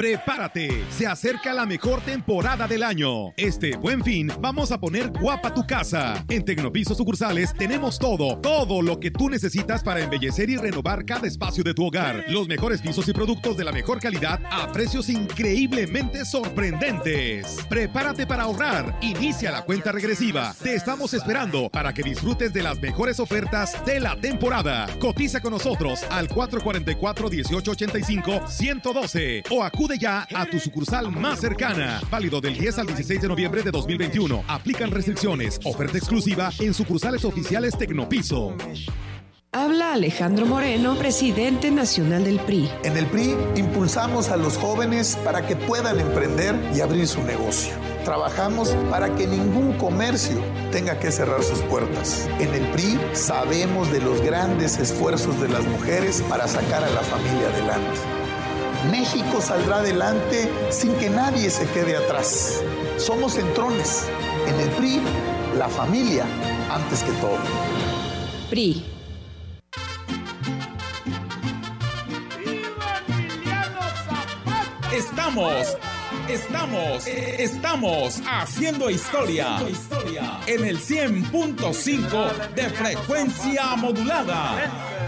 Prepárate, 0.00 0.86
se 0.88 1.06
acerca 1.06 1.52
la 1.52 1.66
mejor 1.66 2.00
temporada 2.00 2.66
del 2.66 2.84
año. 2.84 3.34
Este 3.36 3.76
buen 3.76 4.02
fin, 4.02 4.32
vamos 4.40 4.72
a 4.72 4.80
poner 4.80 5.10
guapa 5.10 5.52
tu 5.52 5.66
casa. 5.66 6.24
En 6.30 6.42
Tecnopiso 6.42 6.94
sucursales 6.94 7.52
tenemos 7.52 7.98
todo, 7.98 8.38
todo 8.38 8.80
lo 8.80 8.98
que 8.98 9.10
tú 9.10 9.28
necesitas 9.28 9.82
para 9.82 10.00
embellecer 10.00 10.48
y 10.48 10.56
renovar 10.56 11.04
cada 11.04 11.28
espacio 11.28 11.62
de 11.62 11.74
tu 11.74 11.84
hogar. 11.84 12.24
Los 12.28 12.48
mejores 12.48 12.80
pisos 12.80 13.06
y 13.08 13.12
productos 13.12 13.58
de 13.58 13.64
la 13.64 13.72
mejor 13.72 14.00
calidad 14.00 14.40
a 14.50 14.72
precios 14.72 15.10
increíblemente 15.10 16.24
sorprendentes. 16.24 17.58
Prepárate 17.68 18.26
para 18.26 18.44
ahorrar. 18.44 18.98
Inicia 19.02 19.52
la 19.52 19.66
cuenta 19.66 19.92
regresiva. 19.92 20.54
Te 20.62 20.76
estamos 20.76 21.12
esperando 21.12 21.68
para 21.68 21.92
que 21.92 22.02
disfrutes 22.02 22.54
de 22.54 22.62
las 22.62 22.80
mejores 22.80 23.20
ofertas 23.20 23.84
de 23.84 24.00
la 24.00 24.18
temporada. 24.18 24.86
Cotiza 24.98 25.42
con 25.42 25.52
nosotros 25.52 26.04
al 26.08 26.28
444 26.28 27.28
1885 27.28 28.48
112 28.48 29.42
o 29.50 29.62
acude 29.62 29.89
ya 29.98 30.26
a 30.34 30.46
tu 30.46 30.58
sucursal 30.58 31.10
más 31.10 31.40
cercana. 31.40 32.00
Válido 32.10 32.40
del 32.40 32.58
10 32.58 32.78
al 32.78 32.86
16 32.86 33.22
de 33.22 33.28
noviembre 33.28 33.62
de 33.62 33.70
2021. 33.70 34.44
Aplican 34.48 34.90
restricciones. 34.90 35.60
Oferta 35.64 35.98
exclusiva 35.98 36.50
en 36.58 36.74
sucursales 36.74 37.24
oficiales 37.24 37.76
Tecnopiso. 37.76 38.54
Habla 39.52 39.94
Alejandro 39.94 40.46
Moreno, 40.46 40.94
presidente 40.96 41.72
nacional 41.72 42.22
del 42.22 42.38
PRI. 42.38 42.70
En 42.84 42.96
el 42.96 43.04
PRI 43.06 43.34
impulsamos 43.56 44.28
a 44.28 44.36
los 44.36 44.56
jóvenes 44.56 45.18
para 45.24 45.44
que 45.44 45.56
puedan 45.56 45.98
emprender 45.98 46.54
y 46.72 46.80
abrir 46.80 47.08
su 47.08 47.20
negocio. 47.24 47.72
Trabajamos 48.04 48.76
para 48.90 49.12
que 49.16 49.26
ningún 49.26 49.72
comercio 49.72 50.40
tenga 50.70 51.00
que 51.00 51.10
cerrar 51.10 51.42
sus 51.42 51.58
puertas. 51.62 52.28
En 52.38 52.54
el 52.54 52.64
PRI 52.70 53.00
sabemos 53.12 53.90
de 53.90 54.00
los 54.00 54.20
grandes 54.20 54.78
esfuerzos 54.78 55.40
de 55.40 55.48
las 55.48 55.66
mujeres 55.66 56.22
para 56.28 56.46
sacar 56.46 56.84
a 56.84 56.90
la 56.90 57.00
familia 57.00 57.48
adelante. 57.48 58.19
México 58.88 59.40
saldrá 59.42 59.76
adelante 59.76 60.50
sin 60.70 60.94
que 60.94 61.10
nadie 61.10 61.50
se 61.50 61.66
quede 61.66 61.96
atrás. 61.96 62.62
Somos 62.96 63.34
centrones. 63.34 64.08
En 64.46 64.58
el 64.58 64.70
PRI, 64.70 65.00
la 65.58 65.68
familia 65.68 66.24
antes 66.70 67.02
que 67.02 67.12
todo. 67.12 67.38
PRI. 68.48 68.84
Estamos, 74.92 75.76
estamos, 76.28 77.06
estamos 77.06 78.22
haciendo 78.26 78.90
historia 78.90 79.58
en 80.46 80.64
el 80.64 80.78
100.5 80.78 82.54
de 82.54 82.70
frecuencia 82.70 83.76
modulada. 83.76 84.99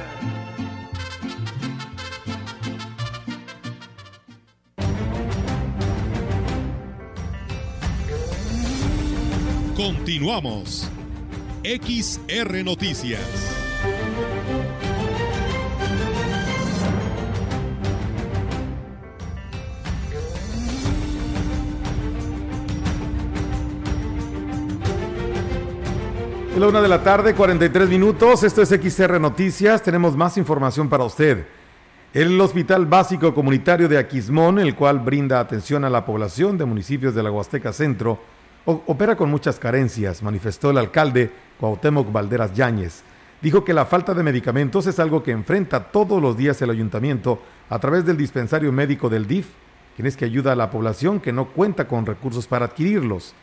Continuamos. 9.83 10.89
XR 11.64 12.64
Noticias. 12.64 13.20
La 26.57 26.68
una 26.68 26.80
de 26.80 26.87
la 26.87 27.03
tarde, 27.03 27.35
43 27.35 27.89
minutos. 27.89 28.45
Esto 28.45 28.62
es 28.62 28.68
XR 28.68 29.18
Noticias. 29.18 29.83
Tenemos 29.83 30.16
más 30.16 30.37
información 30.37 30.89
para 30.89 31.03
usted. 31.03 31.45
El 32.14 32.41
Hospital 32.41 32.87
Básico 32.87 33.35
Comunitario 33.35 33.89
de 33.89 33.99
Aquismón, 33.99 34.61
el 34.61 34.76
cual 34.76 35.01
brinda 35.01 35.41
atención 35.41 35.85
a 35.85 35.91
la 35.91 36.05
población 36.05 36.57
de 36.57 36.66
municipios 36.66 37.16
de 37.16 37.24
la 37.24 37.33
Huasteca 37.33 37.72
Centro, 37.72 38.20
opera 38.64 39.16
con 39.16 39.30
muchas 39.30 39.58
carencias, 39.58 40.22
manifestó 40.22 40.70
el 40.70 40.78
alcalde 40.78 41.30
Cuauhtémoc 41.58 42.12
Valderas 42.12 42.54
Yáñez. 42.54 43.02
Dijo 43.40 43.64
que 43.64 43.74
la 43.74 43.86
falta 43.86 44.14
de 44.14 44.22
medicamentos 44.22 44.86
es 44.86 45.00
algo 45.00 45.22
que 45.22 45.32
enfrenta 45.32 45.90
todos 45.90 46.22
los 46.22 46.36
días 46.36 46.62
el 46.62 46.70
ayuntamiento 46.70 47.42
a 47.68 47.78
través 47.80 48.04
del 48.04 48.16
dispensario 48.16 48.70
médico 48.70 49.08
del 49.08 49.26
DIF, 49.26 49.48
quien 49.96 50.06
es 50.06 50.16
que 50.16 50.24
ayuda 50.24 50.52
a 50.52 50.56
la 50.56 50.70
población 50.70 51.18
que 51.18 51.32
no 51.32 51.48
cuenta 51.48 51.88
con 51.88 52.06
recursos 52.06 52.46
para 52.46 52.66
adquirirlos. 52.66 53.34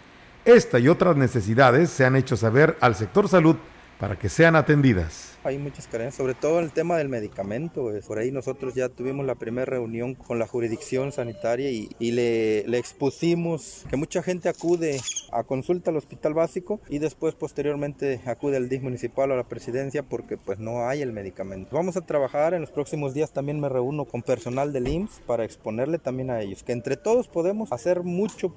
Esta 0.45 0.79
y 0.79 0.87
otras 0.87 1.17
necesidades 1.17 1.89
se 1.89 2.05
han 2.05 2.15
hecho 2.15 2.37
saber 2.37 2.77
al 2.79 2.95
sector 2.95 3.27
salud 3.27 3.57
para 3.99 4.17
que 4.17 4.29
sean 4.29 4.55
atendidas. 4.55 5.37
Hay 5.43 5.57
muchas 5.57 5.87
carencias, 5.87 6.15
sobre 6.15 6.33
todo 6.33 6.59
el 6.59 6.71
tema 6.71 6.97
del 6.97 7.09
medicamento. 7.09 7.83
Pues. 7.83 8.05
Por 8.05 8.17
ahí 8.17 8.31
nosotros 8.31 8.73
ya 8.73 8.87
tuvimos 8.87 9.25
la 9.25 9.35
primera 9.35 9.65
reunión 9.65 10.15
con 10.15 10.39
la 10.39 10.47
jurisdicción 10.47 11.11
sanitaria 11.11 11.69
y, 11.69 11.89
y 11.99 12.11
le, 12.11 12.59
expusimos 12.77 13.85
que 13.89 13.97
mucha 13.97 14.23
gente 14.23 14.47
acude 14.47 15.01
a 15.33 15.43
consulta 15.43 15.91
al 15.91 15.97
hospital 15.97 16.33
básico 16.33 16.79
y 16.89 16.99
después 16.99 17.35
posteriormente 17.35 18.21
acude 18.25 18.55
al 18.55 18.69
DIF 18.69 18.81
municipal 18.83 19.31
o 19.31 19.33
a 19.33 19.37
la 19.37 19.47
presidencia 19.47 20.01
porque 20.01 20.37
pues 20.37 20.59
no 20.59 20.87
hay 20.87 21.01
el 21.01 21.11
medicamento. 21.11 21.75
Vamos 21.75 21.97
a 21.97 22.05
trabajar 22.05 22.53
en 22.53 22.61
los 22.61 22.71
próximos 22.71 23.13
días, 23.13 23.33
también 23.33 23.59
me 23.59 23.67
reúno 23.67 24.05
con 24.05 24.23
personal 24.23 24.71
del 24.71 24.87
IMSS 24.87 25.21
para 25.27 25.43
exponerle 25.43 25.99
también 25.99 26.29
a 26.29 26.41
ellos, 26.41 26.63
que 26.63 26.71
entre 26.71 26.95
todos 26.95 27.27
podemos 27.27 27.71
hacer 27.73 28.03
mucho. 28.03 28.55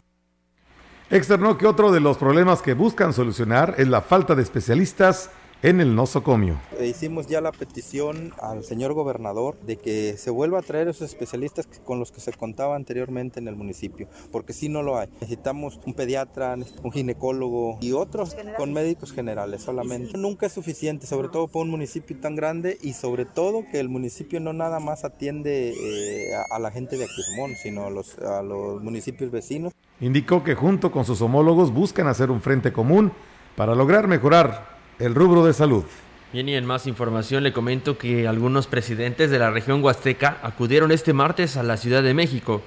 Externó 1.12 1.58
que 1.58 1.66
otro 1.66 1.92
de 1.92 2.00
los 2.00 2.16
problemas 2.16 2.62
que 2.62 2.72
buscan 2.72 3.12
solucionar 3.12 3.74
es 3.76 3.86
la 3.86 4.00
falta 4.00 4.34
de 4.34 4.42
especialistas 4.42 5.28
en 5.62 5.80
el 5.80 5.94
nosocomio. 5.94 6.58
Hicimos 6.80 7.28
ya 7.28 7.40
la 7.40 7.52
petición 7.52 8.32
al 8.40 8.64
señor 8.64 8.94
gobernador 8.94 9.56
de 9.60 9.76
que 9.76 10.16
se 10.16 10.30
vuelva 10.30 10.58
a 10.58 10.62
traer 10.62 10.88
esos 10.88 11.08
especialistas 11.08 11.68
con 11.84 12.00
los 12.00 12.10
que 12.10 12.20
se 12.20 12.32
contaba 12.32 12.74
anteriormente 12.74 13.38
en 13.38 13.46
el 13.46 13.54
municipio, 13.54 14.08
porque 14.32 14.52
si 14.52 14.68
no 14.68 14.82
lo 14.82 14.98
hay. 14.98 15.08
Necesitamos 15.20 15.80
un 15.86 15.94
pediatra, 15.94 16.56
un 16.82 16.92
ginecólogo 16.92 17.78
y 17.80 17.92
otros 17.92 18.36
con 18.56 18.72
médicos 18.72 19.12
generales 19.12 19.62
solamente. 19.62 20.18
Nunca 20.18 20.46
es 20.46 20.52
suficiente, 20.52 21.06
sobre 21.06 21.28
todo 21.28 21.46
para 21.46 21.62
un 21.62 21.70
municipio 21.70 22.16
tan 22.20 22.34
grande 22.34 22.76
y 22.82 22.94
sobre 22.94 23.24
todo 23.24 23.64
que 23.70 23.78
el 23.78 23.88
municipio 23.88 24.40
no 24.40 24.52
nada 24.52 24.80
más 24.80 25.04
atiende 25.04 25.70
eh, 25.70 26.34
a, 26.34 26.56
a, 26.56 26.58
la 26.58 26.72
gente 26.72 26.96
de 26.96 27.04
Aquismón, 27.04 27.54
sino 27.54 27.86
a 27.86 27.90
los, 27.90 28.18
a 28.18 28.42
los 28.42 28.82
municipios 28.82 29.30
vecinos. 29.30 29.72
Indicó 30.00 30.42
que 30.42 30.56
junto 30.56 30.90
con 30.90 31.04
sus 31.04 31.22
homólogos 31.22 31.72
buscan 31.72 32.08
hacer 32.08 32.32
un 32.32 32.40
frente 32.40 32.72
común 32.72 33.12
para 33.54 33.74
lograr 33.76 34.08
mejorar 34.08 34.71
el 35.02 35.16
rubro 35.16 35.44
de 35.44 35.52
salud. 35.52 35.84
Bien, 36.32 36.48
y 36.48 36.54
en 36.54 36.64
más 36.64 36.86
información 36.86 37.42
le 37.42 37.52
comento 37.52 37.98
que 37.98 38.28
algunos 38.28 38.68
presidentes 38.68 39.30
de 39.30 39.38
la 39.40 39.50
región 39.50 39.82
huasteca 39.82 40.38
acudieron 40.42 40.92
este 40.92 41.12
martes 41.12 41.56
a 41.56 41.64
la 41.64 41.76
Ciudad 41.76 42.04
de 42.04 42.14
México 42.14 42.62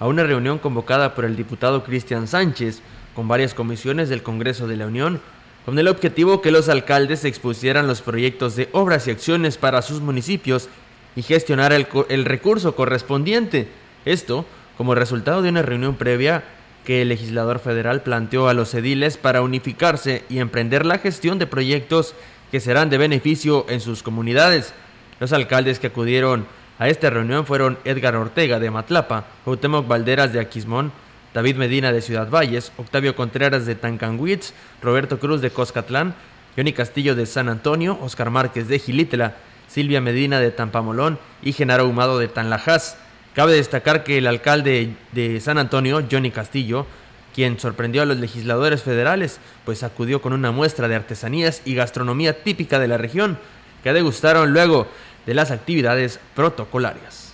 a 0.00 0.08
una 0.08 0.24
reunión 0.24 0.58
convocada 0.58 1.14
por 1.14 1.24
el 1.24 1.36
diputado 1.36 1.84
Cristian 1.84 2.26
Sánchez 2.26 2.82
con 3.14 3.28
varias 3.28 3.54
comisiones 3.54 4.08
del 4.08 4.24
Congreso 4.24 4.66
de 4.66 4.76
la 4.76 4.86
Unión, 4.86 5.20
con 5.64 5.78
el 5.78 5.86
objetivo 5.86 6.42
que 6.42 6.50
los 6.50 6.68
alcaldes 6.68 7.24
expusieran 7.24 7.86
los 7.86 8.02
proyectos 8.02 8.56
de 8.56 8.68
obras 8.72 9.06
y 9.06 9.12
acciones 9.12 9.56
para 9.56 9.80
sus 9.80 10.00
municipios 10.00 10.68
y 11.14 11.22
gestionar 11.22 11.72
el, 11.72 11.86
el 12.08 12.24
recurso 12.24 12.74
correspondiente. 12.74 13.68
Esto 14.04 14.44
como 14.76 14.96
resultado 14.96 15.42
de 15.42 15.50
una 15.50 15.62
reunión 15.62 15.94
previa 15.94 16.42
que 16.88 17.02
el 17.02 17.10
legislador 17.10 17.58
federal 17.58 18.00
planteó 18.00 18.48
a 18.48 18.54
los 18.54 18.72
ediles 18.72 19.18
para 19.18 19.42
unificarse 19.42 20.24
y 20.30 20.38
emprender 20.38 20.86
la 20.86 20.96
gestión 20.96 21.38
de 21.38 21.46
proyectos 21.46 22.14
que 22.50 22.60
serán 22.60 22.88
de 22.88 22.96
beneficio 22.96 23.66
en 23.68 23.82
sus 23.82 24.02
comunidades. 24.02 24.72
Los 25.20 25.34
alcaldes 25.34 25.80
que 25.80 25.88
acudieron 25.88 26.46
a 26.78 26.88
esta 26.88 27.10
reunión 27.10 27.44
fueron 27.44 27.78
Edgar 27.84 28.16
Ortega 28.16 28.58
de 28.58 28.70
Matlapa, 28.70 29.26
Cuauhtémoc 29.44 29.86
Valderas 29.86 30.32
de 30.32 30.40
Aquismón, 30.40 30.90
David 31.34 31.56
Medina 31.56 31.92
de 31.92 32.00
Ciudad 32.00 32.30
Valles, 32.30 32.72
Octavio 32.78 33.14
Contreras 33.14 33.66
de 33.66 33.74
Tancanwitz, 33.74 34.54
Roberto 34.80 35.18
Cruz 35.18 35.42
de 35.42 35.50
Coscatlán, 35.50 36.14
Johnny 36.56 36.72
Castillo 36.72 37.14
de 37.14 37.26
San 37.26 37.50
Antonio, 37.50 37.98
Oscar 38.00 38.30
Márquez 38.30 38.66
de 38.66 38.78
Gilítela, 38.78 39.36
Silvia 39.66 40.00
Medina 40.00 40.40
de 40.40 40.52
Tampamolón 40.52 41.18
y 41.42 41.52
Genaro 41.52 41.86
Humado 41.86 42.18
de 42.18 42.28
Tanlajas. 42.28 42.96
Cabe 43.38 43.52
destacar 43.52 44.02
que 44.02 44.18
el 44.18 44.26
alcalde 44.26 44.96
de 45.12 45.38
San 45.38 45.58
Antonio, 45.58 46.02
Johnny 46.10 46.32
Castillo, 46.32 46.86
quien 47.32 47.60
sorprendió 47.60 48.02
a 48.02 48.04
los 48.04 48.16
legisladores 48.16 48.82
federales, 48.82 49.38
pues 49.64 49.84
acudió 49.84 50.20
con 50.20 50.32
una 50.32 50.50
muestra 50.50 50.88
de 50.88 50.96
artesanías 50.96 51.62
y 51.64 51.76
gastronomía 51.76 52.42
típica 52.42 52.80
de 52.80 52.88
la 52.88 52.98
región, 52.98 53.38
que 53.84 53.92
degustaron 53.92 54.52
luego 54.52 54.88
de 55.24 55.34
las 55.34 55.52
actividades 55.52 56.18
protocolarias. 56.34 57.32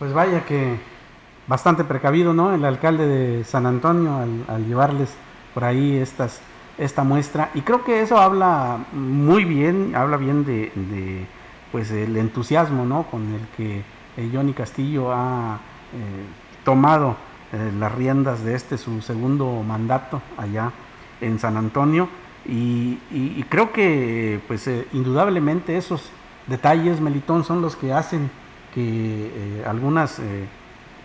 Pues 0.00 0.12
vaya 0.12 0.44
que 0.44 0.80
bastante 1.46 1.84
precavido, 1.84 2.34
¿no? 2.34 2.52
El 2.52 2.64
alcalde 2.64 3.06
de 3.06 3.44
San 3.44 3.66
Antonio 3.66 4.16
al, 4.48 4.66
llevarles 4.66 5.10
por 5.54 5.62
ahí 5.62 6.04
esta 6.76 7.04
muestra. 7.04 7.52
Y 7.54 7.60
creo 7.60 7.84
que 7.84 8.00
eso 8.00 8.18
habla 8.18 8.78
muy 8.92 9.44
bien, 9.44 9.94
habla 9.94 10.16
bien 10.16 10.44
de, 10.44 11.24
pues 11.70 11.92
el 11.92 12.16
entusiasmo, 12.16 12.84
¿no? 12.84 13.04
Con 13.04 13.32
el 13.32 13.46
que 13.56 13.84
Johnny 14.32 14.52
Castillo 14.52 15.12
ha 15.12 15.58
eh, 15.92 16.24
tomado 16.64 17.16
eh, 17.52 17.72
las 17.78 17.92
riendas 17.94 18.44
de 18.44 18.54
este 18.54 18.78
su 18.78 19.00
segundo 19.00 19.62
mandato 19.62 20.20
allá 20.36 20.72
en 21.20 21.38
San 21.38 21.56
Antonio 21.56 22.08
y, 22.46 22.98
creo 23.48 23.72
que 23.72 24.40
pues 24.46 24.70
indudablemente 24.92 25.76
esos 25.76 26.10
detalles 26.46 27.00
Melitón 27.00 27.44
son 27.44 27.60
los 27.60 27.76
que 27.76 27.92
hacen 27.92 28.30
que 28.74 29.62
algunas 29.66 30.18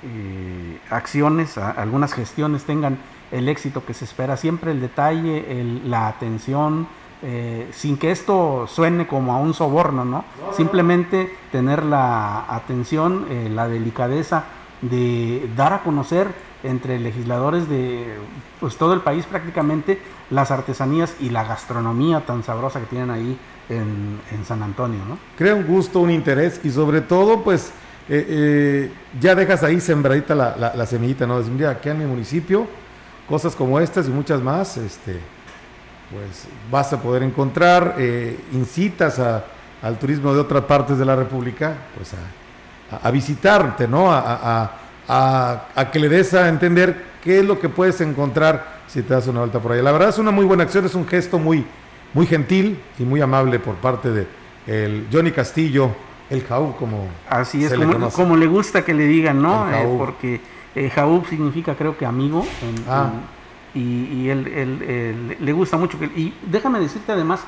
eh, 0.05 0.79
acciones, 0.89 1.57
algunas 1.57 2.13
gestiones 2.13 2.63
tengan 2.63 2.97
el 3.31 3.49
éxito 3.49 3.85
que 3.85 3.93
se 3.93 4.05
espera. 4.05 4.37
Siempre 4.37 4.71
el 4.71 4.79
detalle, 4.79 5.81
la 5.85 6.07
atención, 6.07 6.87
eh, 7.25 7.69
sin 7.71 7.95
que 7.95 8.11
esto 8.11 8.67
suene 8.67 9.07
como 9.07 9.33
a 9.33 9.37
un 9.37 9.53
soborno, 9.53 10.03
¿no? 10.03 10.25
Simplemente 10.51 11.33
tener 11.53 11.83
la 11.83 12.53
atención, 12.53 13.27
eh, 13.29 13.49
la 13.49 13.69
delicadeza 13.69 14.43
de 14.81 15.49
dar 15.55 15.71
a 15.71 15.83
conocer 15.83 16.27
entre 16.63 16.99
legisladores 16.99 17.69
de 17.69 18.17
pues, 18.59 18.75
todo 18.75 18.93
el 18.93 18.99
país 18.99 19.25
prácticamente 19.25 20.01
las 20.31 20.51
artesanías 20.51 21.15
y 21.21 21.29
la 21.29 21.45
gastronomía 21.45 22.25
tan 22.25 22.43
sabrosa 22.43 22.81
que 22.81 22.87
tienen 22.87 23.09
ahí 23.09 23.37
en, 23.69 24.19
San 24.45 24.61
Antonio, 24.61 24.99
¿no? 25.07 25.17
Crea 25.37 25.55
un 25.55 25.65
gusto, 25.65 26.01
un 26.01 26.11
interés 26.11 26.59
y 26.65 26.71
sobre 26.71 26.99
todo, 26.99 27.41
pues, 27.41 27.71
eh, 28.09 28.91
ya 29.21 29.33
dejas 29.33 29.63
ahí 29.63 29.79
sembradita 29.79 30.35
la, 30.35 30.73
la, 30.75 30.85
semillita, 30.85 31.25
¿no? 31.25 31.37
Decir, 31.37 31.53
mira, 31.53 31.69
aquí 31.69 31.87
en 31.87 31.99
mi 31.99 32.05
municipio, 32.05 32.67
cosas 33.29 33.55
como 33.55 33.79
estas 33.79 34.07
y 34.07 34.11
muchas 34.11 34.41
más, 34.41 34.75
este, 34.75 35.21
pues 36.13 36.47
vas 36.71 36.93
a 36.93 37.01
poder 37.01 37.23
encontrar, 37.23 37.95
eh, 37.97 38.39
incitas 38.53 39.19
al 39.19 39.99
turismo 39.99 40.33
de 40.33 40.39
otras 40.39 40.63
partes 40.65 40.97
de 40.97 41.05
la 41.05 41.15
República, 41.15 41.75
pues 41.95 42.11
a, 43.01 43.11
visitarte, 43.11 43.87
¿no? 43.87 44.11
A, 44.11 44.71
que 45.91 45.99
le 45.99 46.09
des 46.09 46.33
a 46.33 46.47
entender 46.47 47.03
qué 47.23 47.39
es 47.39 47.45
lo 47.45 47.59
que 47.59 47.67
puedes 47.69 47.99
encontrar 48.01 48.83
si 48.87 49.01
te 49.01 49.13
das 49.13 49.27
una 49.27 49.39
vuelta 49.39 49.59
por 49.59 49.71
ahí. 49.71 49.81
La 49.81 49.91
verdad 49.91 50.09
es 50.09 50.19
una 50.19 50.31
muy 50.31 50.45
buena 50.45 50.63
acción, 50.63 50.85
es 50.85 50.93
un 50.93 51.07
gesto 51.07 51.39
muy, 51.39 51.65
muy 52.13 52.27
gentil 52.27 52.79
y 52.99 53.03
muy 53.03 53.19
amable 53.19 53.59
por 53.59 53.75
parte 53.75 54.11
de 54.11 54.27
el 54.67 55.07
Johnny 55.11 55.31
Castillo, 55.31 55.89
el 56.29 56.43
Jaú, 56.43 56.75
como 56.77 57.07
así 57.29 57.65
es, 57.65 57.73
como, 58.13 58.37
le 58.37 58.47
gusta 58.47 58.85
que 58.85 58.93
le 58.93 59.07
digan, 59.07 59.41
¿no? 59.41 59.69
Eh, 59.73 59.95
porque 59.97 60.39
eh, 60.75 60.89
Jaú 60.89 61.23
significa, 61.29 61.75
creo 61.75 61.97
que 61.97 62.05
amigo 62.05 62.45
ah 62.87 63.11
y, 63.75 64.29
él, 64.29 65.37
le 65.39 65.53
gusta 65.53 65.77
mucho. 65.77 65.99
Que, 65.99 66.05
y 66.05 66.33
déjame 66.49 66.79
decirte 66.79 67.11
además 67.11 67.41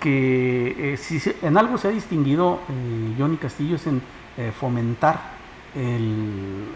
que 0.00 0.94
eh, 0.94 0.96
si 0.96 1.20
en 1.42 1.56
algo 1.56 1.78
se 1.78 1.88
ha 1.88 1.90
distinguido 1.90 2.60
eh, 2.68 3.14
Johnny 3.18 3.36
Castillo 3.36 3.76
es 3.76 3.86
en 3.86 4.00
eh, 4.36 4.52
fomentar 4.58 5.42
el 5.74 6.66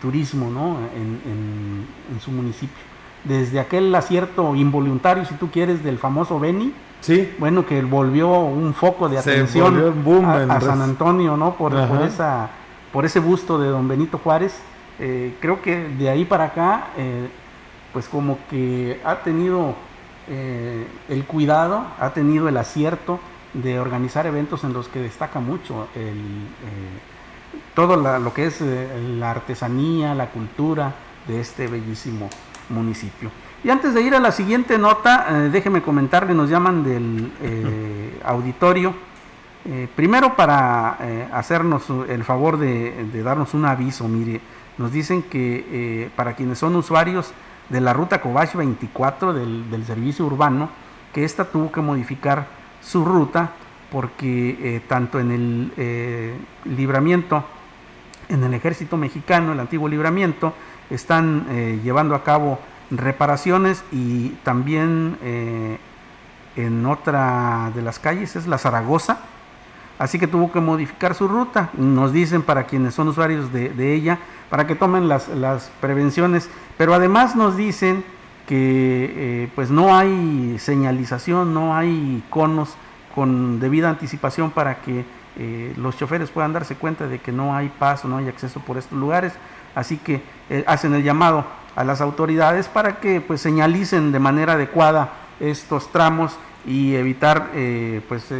turismo 0.00 0.50
¿no? 0.50 0.78
en, 0.96 2.20
su 2.20 2.30
municipio. 2.30 2.82
Desde 3.22 3.60
aquel 3.60 3.94
acierto 3.94 4.54
involuntario, 4.54 5.26
si 5.26 5.34
tú 5.34 5.50
quieres, 5.50 5.84
del 5.84 5.98
famoso 5.98 6.40
Beni, 6.40 6.72
sí. 7.02 7.34
bueno, 7.38 7.66
que 7.66 7.82
volvió 7.82 8.30
un 8.30 8.72
foco 8.72 9.10
de 9.10 9.18
atención 9.18 9.76
a, 10.24 10.60
San 10.60 10.80
Antonio, 10.80 11.36
¿no? 11.36 11.54
Por, 11.54 11.72
por, 11.86 12.00
esa, 12.00 12.48
por 12.94 13.04
ese 13.04 13.20
busto 13.20 13.58
de 13.58 13.68
don 13.68 13.88
Benito 13.88 14.16
Juárez. 14.16 14.58
creo 14.96 15.60
que 15.60 15.88
de 15.88 16.08
ahí 16.08 16.24
para 16.24 16.44
acá 16.44 16.86
pues 17.94 18.08
como 18.08 18.38
que 18.50 19.00
ha 19.04 19.20
tenido 19.20 19.76
eh, 20.28 20.86
el 21.08 21.24
cuidado, 21.24 21.86
ha 22.00 22.10
tenido 22.10 22.48
el 22.48 22.56
acierto 22.56 23.20
de 23.52 23.78
organizar 23.78 24.26
eventos 24.26 24.64
en 24.64 24.72
los 24.72 24.88
que 24.88 24.98
destaca 24.98 25.38
mucho 25.38 25.86
eh, 25.94 26.12
todo 27.74 27.96
lo 27.96 28.34
que 28.34 28.46
es 28.46 28.60
eh, 28.60 28.88
la 29.16 29.30
artesanía, 29.30 30.14
la 30.14 30.30
cultura 30.30 30.92
de 31.28 31.40
este 31.40 31.68
bellísimo 31.68 32.28
municipio. 32.68 33.30
Y 33.62 33.70
antes 33.70 33.94
de 33.94 34.02
ir 34.02 34.14
a 34.14 34.20
la 34.20 34.32
siguiente 34.32 34.76
nota, 34.76 35.48
déjeme 35.50 35.80
comentarle, 35.80 36.34
nos 36.34 36.50
llaman 36.50 36.84
del 36.84 37.32
auditorio, 38.22 38.92
primero 39.96 40.36
para 40.36 40.98
hacernos 41.32 41.84
el 42.06 42.24
favor 42.24 42.58
de, 42.58 43.22
darnos 43.22 43.54
un 43.54 43.64
aviso, 43.64 44.06
mire, 44.06 44.42
nos 44.76 44.92
dicen 44.92 45.22
que 45.22 46.10
para 46.14 46.34
quienes 46.34 46.58
son 46.58 46.76
usuarios 46.76 47.32
de 47.68 47.80
la 47.80 47.92
ruta 47.92 48.20
Cobach 48.20 48.54
24 48.54 49.32
del, 49.32 49.84
servicio 49.86 50.26
urbano, 50.26 50.68
que 51.12 51.24
esta 51.24 51.44
tuvo 51.44 51.72
que 51.72 51.80
modificar 51.80 52.46
su 52.82 53.04
ruta 53.04 53.52
porque 53.90 54.58
eh, 54.60 54.80
tanto 54.88 55.20
en 55.20 55.30
el 55.30 55.72
eh, 55.76 56.36
libramiento, 56.64 57.44
en 58.28 58.42
el 58.42 58.54
ejército 58.54 58.96
mexicano, 58.96 59.52
el 59.52 59.60
antiguo 59.60 59.88
libramiento, 59.88 60.52
están 60.90 61.46
eh, 61.50 61.80
llevando 61.82 62.14
a 62.14 62.24
cabo 62.24 62.58
reparaciones 62.90 63.84
y 63.92 64.30
también 64.42 65.16
en 66.56 66.86
otra 66.86 67.72
de 67.74 67.82
las 67.82 67.98
calles 67.98 68.36
es 68.36 68.46
la 68.46 68.58
Zaragoza, 68.58 69.20
así 69.98 70.18
que 70.18 70.26
tuvo 70.26 70.50
que 70.52 70.60
modificar 70.60 71.14
su 71.14 71.28
ruta. 71.28 71.70
Nos 71.74 72.12
dicen 72.12 72.42
para 72.42 72.64
quienes 72.64 72.94
son 72.94 73.08
usuarios 73.08 73.52
de 73.52 73.94
ella, 73.94 74.18
para 74.54 74.68
que 74.68 74.76
tomen 74.76 75.08
las, 75.08 75.72
prevenciones, 75.80 76.48
pero 76.78 76.94
además 76.94 77.34
nos 77.34 77.56
dicen 77.56 78.04
que 78.46 79.12
eh, 79.16 79.48
pues 79.56 79.68
no 79.68 79.96
hay 79.96 80.60
señalización, 80.60 81.52
no 81.52 81.74
hay 81.74 82.22
conos 82.30 82.76
con 83.16 83.58
debida 83.58 83.88
anticipación 83.88 84.52
para 84.52 84.80
que 84.80 85.04
eh, 85.36 85.74
los 85.76 85.96
choferes 85.96 86.30
puedan 86.30 86.52
darse 86.52 86.76
cuenta 86.76 87.08
de 87.08 87.18
que 87.18 87.32
no 87.32 87.56
hay 87.56 87.68
paso, 87.68 88.06
no 88.06 88.18
hay 88.18 88.28
acceso 88.28 88.60
por 88.60 88.76
estos 88.76 88.96
lugares, 88.96 89.32
así 89.74 89.96
que 89.96 90.22
eh, 90.48 90.62
hacen 90.68 90.94
el 90.94 91.02
llamado 91.02 91.44
a 91.74 91.82
las 91.82 92.00
autoridades 92.00 92.68
para 92.68 93.00
que 93.00 93.20
pues 93.20 93.40
señalicen 93.40 94.12
de 94.12 94.20
manera 94.20 94.52
adecuada 94.52 95.14
estos 95.40 95.90
tramos 95.90 96.38
y 96.66 96.94
evitar 96.94 97.50
pues 98.08 98.32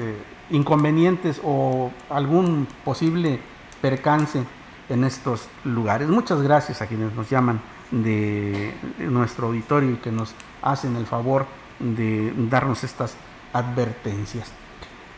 inconvenientes 0.50 1.40
o 1.44 1.90
algún 2.10 2.66
posible 2.84 3.40
percance 3.80 4.42
en 4.88 5.04
estos 5.04 5.48
lugares. 5.64 6.08
Muchas 6.08 6.42
gracias 6.42 6.82
a 6.82 6.86
quienes 6.86 7.12
nos 7.14 7.28
llaman 7.28 7.60
de 7.90 8.74
nuestro 8.98 9.48
auditorio 9.48 9.92
y 9.92 9.96
que 9.96 10.10
nos 10.10 10.34
hacen 10.62 10.96
el 10.96 11.06
favor 11.06 11.46
de 11.78 12.32
darnos 12.50 12.84
estas 12.84 13.16
advertencias. 13.52 14.52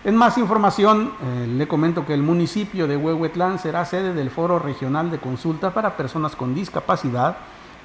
En 0.05 0.15
más 0.15 0.39
información, 0.39 1.13
eh, 1.21 1.47
le 1.49 1.67
comento 1.67 2.07
que 2.07 2.15
el 2.15 2.23
municipio 2.23 2.87
de 2.87 2.97
Huehuetlán 2.97 3.59
será 3.59 3.85
sede 3.85 4.15
del 4.15 4.31
Foro 4.31 4.59
Regional 4.59 5.11
de 5.11 5.19
Consulta 5.19 5.75
para 5.75 5.97
Personas 5.97 6.37
con 6.37 6.55
Discapacidad, 6.55 7.39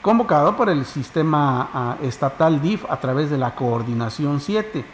convocado 0.03 0.55
por 0.55 0.69
el 0.69 0.85
sistema 0.85 1.69
ah, 1.73 1.97
estatal 2.01 2.61
DIF 2.61 2.85
a 2.89 2.99
través 2.99 3.31
de 3.31 3.39
la 3.39 3.55
Coordinación 3.55 4.39
7. 4.39 4.85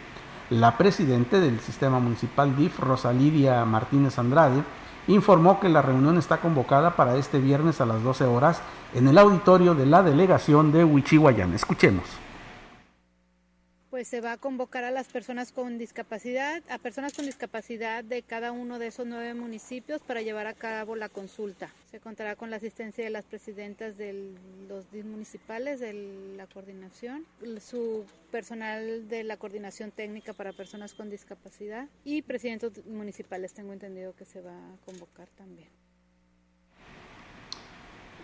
La 0.50 0.78
presidenta 0.78 1.40
del 1.40 1.60
sistema 1.60 1.98
municipal 1.98 2.56
DIF, 2.56 2.80
Rosalidia 2.80 3.62
Martínez 3.66 4.18
Andrade, 4.18 4.62
informó 5.06 5.60
que 5.60 5.68
la 5.68 5.82
reunión 5.82 6.16
está 6.16 6.38
convocada 6.38 6.96
para 6.96 7.16
este 7.16 7.38
viernes 7.38 7.82
a 7.82 7.86
las 7.86 8.02
12 8.02 8.24
horas 8.24 8.62
en 8.94 9.08
el 9.08 9.18
auditorio 9.18 9.74
de 9.74 9.84
la 9.84 10.02
delegación 10.02 10.72
de 10.72 10.84
Huichihuayán. 10.84 11.52
Escuchemos 11.52 12.04
pues 13.98 14.06
se 14.06 14.20
va 14.20 14.30
a 14.30 14.36
convocar 14.36 14.84
a 14.84 14.92
las 14.92 15.08
personas 15.08 15.50
con 15.50 15.76
discapacidad, 15.76 16.62
a 16.68 16.78
personas 16.78 17.14
con 17.14 17.26
discapacidad 17.26 18.04
de 18.04 18.22
cada 18.22 18.52
uno 18.52 18.78
de 18.78 18.86
esos 18.86 19.08
nueve 19.08 19.34
municipios 19.34 20.00
para 20.02 20.22
llevar 20.22 20.46
a 20.46 20.54
cabo 20.54 20.94
la 20.94 21.08
consulta. 21.08 21.74
Se 21.90 21.98
contará 21.98 22.36
con 22.36 22.48
la 22.48 22.58
asistencia 22.58 23.02
de 23.02 23.10
las 23.10 23.24
presidentas 23.24 23.98
de 23.98 24.36
los 24.68 24.84
municipales 25.04 25.80
de 25.80 25.94
la 26.36 26.46
coordinación, 26.46 27.26
su 27.58 28.04
personal 28.30 29.08
de 29.08 29.24
la 29.24 29.36
coordinación 29.36 29.90
técnica 29.90 30.32
para 30.32 30.52
personas 30.52 30.94
con 30.94 31.10
discapacidad 31.10 31.88
y 32.04 32.22
presidentes 32.22 32.86
municipales, 32.86 33.52
tengo 33.52 33.72
entendido 33.72 34.14
que 34.14 34.26
se 34.26 34.40
va 34.40 34.52
a 34.52 34.76
convocar 34.86 35.26
también. 35.36 35.87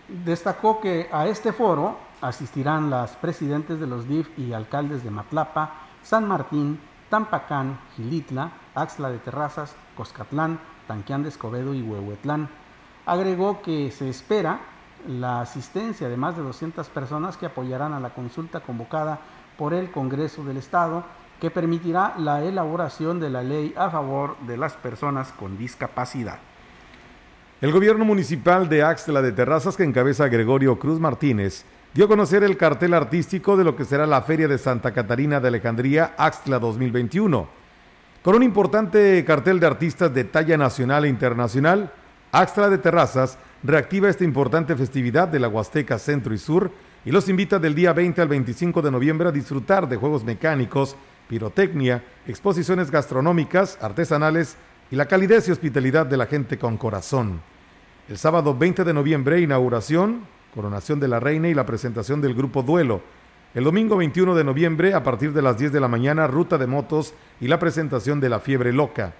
Destacó 0.08 0.80
que 0.80 1.08
a 1.10 1.26
este 1.26 1.52
foro 1.52 1.96
asistirán 2.20 2.90
las 2.90 3.12
presidentes 3.16 3.80
de 3.80 3.86
los 3.86 4.06
DIF 4.06 4.38
y 4.38 4.52
alcaldes 4.52 5.02
de 5.02 5.10
Matlapa, 5.10 5.74
San 6.02 6.28
Martín, 6.28 6.78
Tampacán, 7.08 7.78
Gilitla, 7.96 8.52
Axla 8.74 9.10
de 9.10 9.18
Terrazas, 9.18 9.74
Coscatlán, 9.96 10.58
Tanquián 10.86 11.22
de 11.22 11.30
Escobedo 11.30 11.72
y 11.72 11.82
Huehuetlán. 11.82 12.48
Agregó 13.06 13.62
que 13.62 13.90
se 13.90 14.10
espera 14.10 14.60
la 15.06 15.40
asistencia 15.40 16.08
de 16.08 16.16
más 16.16 16.36
de 16.36 16.42
200 16.42 16.88
personas 16.88 17.36
que 17.36 17.46
apoyarán 17.46 17.92
a 17.92 18.00
la 18.00 18.10
consulta 18.10 18.60
convocada 18.60 19.20
por 19.56 19.74
el 19.74 19.90
Congreso 19.90 20.44
del 20.44 20.56
Estado 20.56 21.04
que 21.40 21.50
permitirá 21.50 22.14
la 22.18 22.42
elaboración 22.42 23.20
de 23.20 23.30
la 23.30 23.42
ley 23.42 23.74
a 23.76 23.90
favor 23.90 24.36
de 24.40 24.56
las 24.56 24.74
personas 24.74 25.32
con 25.32 25.58
discapacidad. 25.58 26.38
El 27.64 27.72
gobierno 27.72 28.04
municipal 28.04 28.68
de 28.68 28.82
Axtla 28.82 29.22
de 29.22 29.32
Terrazas, 29.32 29.74
que 29.74 29.84
encabeza 29.84 30.28
Gregorio 30.28 30.78
Cruz 30.78 31.00
Martínez, 31.00 31.64
dio 31.94 32.04
a 32.04 32.08
conocer 32.08 32.44
el 32.44 32.58
cartel 32.58 32.92
artístico 32.92 33.56
de 33.56 33.64
lo 33.64 33.74
que 33.74 33.86
será 33.86 34.06
la 34.06 34.20
Feria 34.20 34.46
de 34.46 34.58
Santa 34.58 34.92
Catarina 34.92 35.40
de 35.40 35.48
Alejandría 35.48 36.12
Axtla 36.18 36.58
2021. 36.58 37.48
Con 38.20 38.34
un 38.34 38.42
importante 38.42 39.24
cartel 39.24 39.60
de 39.60 39.66
artistas 39.66 40.12
de 40.12 40.24
talla 40.24 40.58
nacional 40.58 41.06
e 41.06 41.08
internacional, 41.08 41.90
Axtla 42.32 42.68
de 42.68 42.76
Terrazas 42.76 43.38
reactiva 43.62 44.10
esta 44.10 44.24
importante 44.24 44.76
festividad 44.76 45.28
de 45.28 45.40
la 45.40 45.48
Huasteca 45.48 45.98
Centro 45.98 46.34
y 46.34 46.38
Sur 46.38 46.70
y 47.06 47.12
los 47.12 47.30
invita 47.30 47.58
del 47.58 47.74
día 47.74 47.94
20 47.94 48.20
al 48.20 48.28
25 48.28 48.82
de 48.82 48.90
noviembre 48.90 49.28
a 49.30 49.32
disfrutar 49.32 49.88
de 49.88 49.96
juegos 49.96 50.22
mecánicos, 50.22 50.96
pirotecnia, 51.30 52.04
exposiciones 52.26 52.90
gastronómicas, 52.90 53.78
artesanales 53.80 54.58
y 54.90 54.96
la 54.96 55.06
calidez 55.06 55.48
y 55.48 55.52
hospitalidad 55.52 56.04
de 56.04 56.18
la 56.18 56.26
gente 56.26 56.58
con 56.58 56.76
corazón. 56.76 57.53
El 58.06 58.18
sábado 58.18 58.54
20 58.54 58.84
de 58.84 58.92
noviembre, 58.92 59.40
inauguración, 59.40 60.26
coronación 60.54 61.00
de 61.00 61.08
la 61.08 61.20
reina 61.20 61.48
y 61.48 61.54
la 61.54 61.64
presentación 61.64 62.20
del 62.20 62.34
grupo 62.34 62.62
Duelo. 62.62 63.00
El 63.54 63.64
domingo 63.64 63.96
21 63.96 64.34
de 64.34 64.44
noviembre, 64.44 64.92
a 64.92 65.02
partir 65.02 65.32
de 65.32 65.40
las 65.40 65.56
10 65.56 65.72
de 65.72 65.80
la 65.80 65.88
mañana, 65.88 66.26
ruta 66.26 66.58
de 66.58 66.66
motos 66.66 67.14
y 67.40 67.48
la 67.48 67.58
presentación 67.58 68.20
de 68.20 68.28
La 68.28 68.40
Fiebre 68.40 68.74
Loca. 68.74 69.14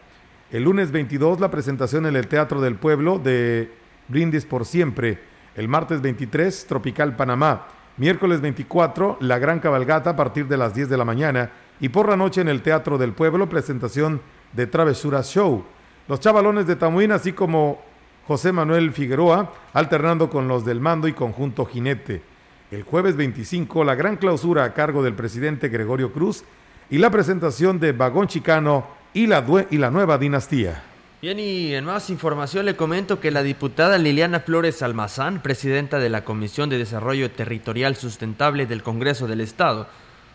El 0.51 0.65
lunes 0.65 0.91
22, 0.93 1.41
la 1.41 1.51
presentación 1.51 2.05
en 2.05 2.15
el 2.15 2.29
Teatro 2.29 2.61
del 2.61 2.75
Pueblo 2.75 3.19
de 3.19 3.73
Brindis 4.09 4.45
por 4.45 4.67
Siempre. 4.67 5.19
El 5.57 5.67
martes 5.67 6.03
23, 6.03 6.67
Tropical 6.67 7.17
Panamá. 7.17 7.69
Miércoles 7.97 8.43
24, 8.43 9.17
la 9.21 9.39
gran 9.39 9.61
cabalgata 9.61 10.11
a 10.11 10.17
partir 10.17 10.47
de 10.47 10.59
las 10.59 10.75
10 10.75 10.91
de 10.91 10.99
la 10.99 11.07
mañana. 11.07 11.53
Y 11.81 11.89
por 11.89 12.07
la 12.07 12.19
noche 12.19 12.43
en 12.43 12.49
el 12.49 12.61
Teatro 12.61 12.99
del 12.99 13.13
Pueblo, 13.13 13.49
presentación 13.49 14.21
de 14.53 14.67
Travesura 14.67 15.23
Show. 15.23 15.65
Los 16.07 16.21
chavalones 16.21 16.67
de 16.67 16.77
Tamuín, 16.77 17.13
así 17.13 17.33
como 17.33 17.94
José 18.27 18.53
Manuel 18.53 18.93
Figueroa, 18.93 19.53
alternando 19.75 20.31
con 20.31 20.49
los 20.49 20.65
del 20.65 20.81
mando 20.81 21.09
y 21.09 21.13
conjunto 21.13 21.67
jinete. 21.67 22.23
El 22.71 22.83
jueves 22.83 23.17
25, 23.17 23.85
la 23.85 23.95
gran 23.95 24.17
clausura 24.17 24.65
a 24.65 24.73
cargo 24.73 25.03
del 25.03 25.15
presidente 25.15 25.69
Gregorio 25.69 26.13
Cruz 26.13 26.45
y 26.89 26.99
la 26.99 27.11
presentación 27.11 27.79
de 27.81 27.93
Vagón 27.93 28.27
Chicano 28.27 28.87
y 29.13 29.27
la, 29.27 29.43
nueva 29.91 30.17
dinastía. 30.17 30.83
Bien, 31.21 31.39
y 31.39 31.75
en 31.75 31.85
más 31.85 32.11
información 32.11 32.65
le 32.65 32.77
comento 32.77 33.21
que 33.21 33.31
la 33.31 33.43
diputada 33.43 33.99
Liliana 33.99 34.41
Flores 34.41 34.83
Almazán, 34.83 35.43
presidenta 35.43 35.99
de 35.99 36.09
la 36.09 36.25
Comisión 36.25 36.71
de 36.71 36.79
Desarrollo 36.79 37.31
Territorial 37.31 37.95
Sustentable 37.95 38.67
del 38.67 38.83
Congreso 38.83 39.27
del 39.27 39.41
Estado, 39.41 39.87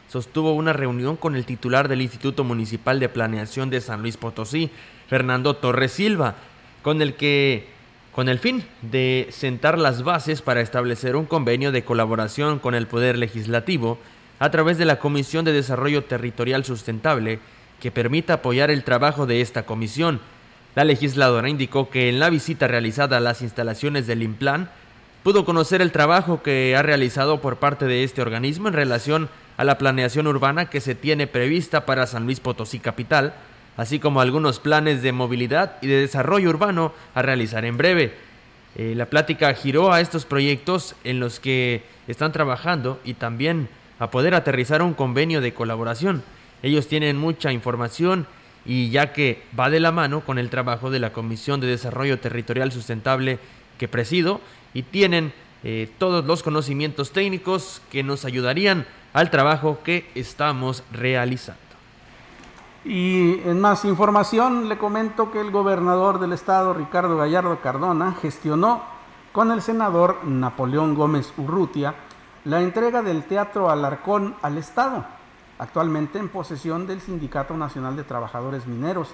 sostuvo 0.08 0.54
una 0.54 0.74
reunión 0.74 1.18
con 1.18 1.36
el 1.36 1.46
titular 1.46 1.88
del 1.88 2.02
Instituto 2.02 2.44
Municipal 2.44 3.00
de 3.00 3.10
Planeación 3.10 3.70
de 3.70 3.82
San 3.82 4.02
Luis 4.02 4.18
Potosí, 4.18 4.72
Fernando 5.08 5.56
Torres 5.56 5.92
Silva, 5.92 6.36
con 6.82 7.02
el 7.02 7.16
que 7.16 7.79
con 8.20 8.28
el 8.28 8.40
fin 8.40 8.66
de 8.82 9.30
sentar 9.32 9.80
las 9.80 10.04
bases 10.04 10.42
para 10.42 10.60
establecer 10.60 11.16
un 11.16 11.26
convenio 11.26 11.72
de 11.72 11.86
colaboración 11.86 12.60
con 12.60 12.76
el 12.76 12.86
Poder 12.86 13.18
Legislativo 13.18 13.98
a 14.40 14.52
través 14.52 14.78
de 14.78 14.84
la 14.84 15.00
Comisión 15.00 15.46
de 15.46 15.54
Desarrollo 15.54 16.04
Territorial 16.04 16.66
Sustentable 16.66 17.40
que 17.80 17.92
permita 17.92 18.34
apoyar 18.34 18.72
el 18.72 18.84
trabajo 18.84 19.26
de 19.26 19.40
esta 19.40 19.64
comisión. 19.64 20.20
La 20.76 20.84
legisladora 20.84 21.48
indicó 21.48 21.90
que 21.90 22.10
en 22.10 22.20
la 22.20 22.30
visita 22.30 22.68
realizada 22.68 23.16
a 23.16 23.22
las 23.22 23.42
instalaciones 23.42 24.06
del 24.06 24.22
IMPLAN 24.22 24.70
pudo 25.24 25.46
conocer 25.46 25.82
el 25.82 25.94
trabajo 25.94 26.44
que 26.44 26.76
ha 26.76 26.82
realizado 26.82 27.40
por 27.40 27.56
parte 27.56 27.86
de 27.86 28.04
este 28.04 28.22
organismo 28.22 28.68
en 28.68 28.74
relación 28.74 29.30
a 29.56 29.64
la 29.64 29.78
planeación 29.78 30.28
urbana 30.28 30.70
que 30.70 30.82
se 30.82 30.94
tiene 30.94 31.26
prevista 31.26 31.86
para 31.86 32.06
San 32.06 32.26
Luis 32.26 32.42
Potosí 32.42 32.80
Capital, 32.80 33.34
así 33.80 33.98
como 33.98 34.20
algunos 34.20 34.60
planes 34.60 35.02
de 35.02 35.14
movilidad 35.14 35.78
y 35.82 35.88
de 35.88 36.02
desarrollo 36.02 36.50
urbano 36.50 36.92
a 37.16 37.22
realizar 37.22 37.64
en 37.64 37.78
breve. 37.78 38.14
Eh, 38.76 38.94
la 38.94 39.06
plática 39.06 39.54
giró 39.54 39.94
a 39.94 40.02
estos 40.02 40.26
proyectos 40.26 40.98
en 41.06 41.22
los 41.22 41.40
que 41.40 41.84
están 42.06 42.34
trabajando 42.34 43.00
y 43.06 43.14
también 43.14 43.70
a 43.98 44.12
poder 44.12 44.36
aterrizar 44.36 44.82
un 44.82 44.94
convenio 44.94 45.40
de 45.40 45.54
colaboración. 45.54 46.24
Ellos 46.62 46.90
tienen 46.90 47.16
mucha 47.16 47.54
información 47.54 48.28
y 48.66 48.90
ya 48.90 49.14
que 49.14 49.44
va 49.58 49.70
de 49.70 49.80
la 49.80 49.94
mano 49.94 50.26
con 50.26 50.40
el 50.40 50.50
trabajo 50.50 50.92
de 50.92 51.00
la 51.00 51.14
Comisión 51.14 51.62
de 51.62 51.68
Desarrollo 51.68 52.20
Territorial 52.20 52.74
Sustentable 52.74 53.40
que 53.78 53.88
presido 53.88 54.42
y 54.74 54.84
tienen 54.84 55.32
eh, 55.64 55.90
todos 55.98 56.26
los 56.26 56.44
conocimientos 56.44 57.14
técnicos 57.14 57.82
que 57.90 58.04
nos 58.04 58.26
ayudarían 58.26 58.86
al 59.14 59.32
trabajo 59.32 59.80
que 59.86 60.10
estamos 60.16 60.84
realizando. 60.92 61.69
Y 62.86 63.42
en 63.44 63.60
más 63.60 63.84
información 63.84 64.70
le 64.70 64.78
comento 64.78 65.32
que 65.32 65.42
el 65.42 65.52
gobernador 65.52 66.20
del 66.20 66.32
estado, 66.32 66.74
Ricardo 66.74 67.18
Gallardo 67.18 67.60
Cardona, 67.62 68.14
gestionó 68.14 68.82
con 69.34 69.52
el 69.52 69.62
senador 69.62 70.24
Napoleón 70.24 70.96
Gómez 70.96 71.34
Urrutia 71.38 71.94
la 72.46 72.62
entrega 72.62 73.02
del 73.02 73.26
Teatro 73.26 73.70
Alarcón 73.70 74.36
al 74.42 74.58
Estado, 74.58 75.06
actualmente 75.58 76.20
en 76.20 76.30
posesión 76.30 76.88
del 76.88 77.02
Sindicato 77.02 77.56
Nacional 77.58 77.98
de 77.98 78.06
Trabajadores 78.06 78.66
Mineros, 78.66 79.14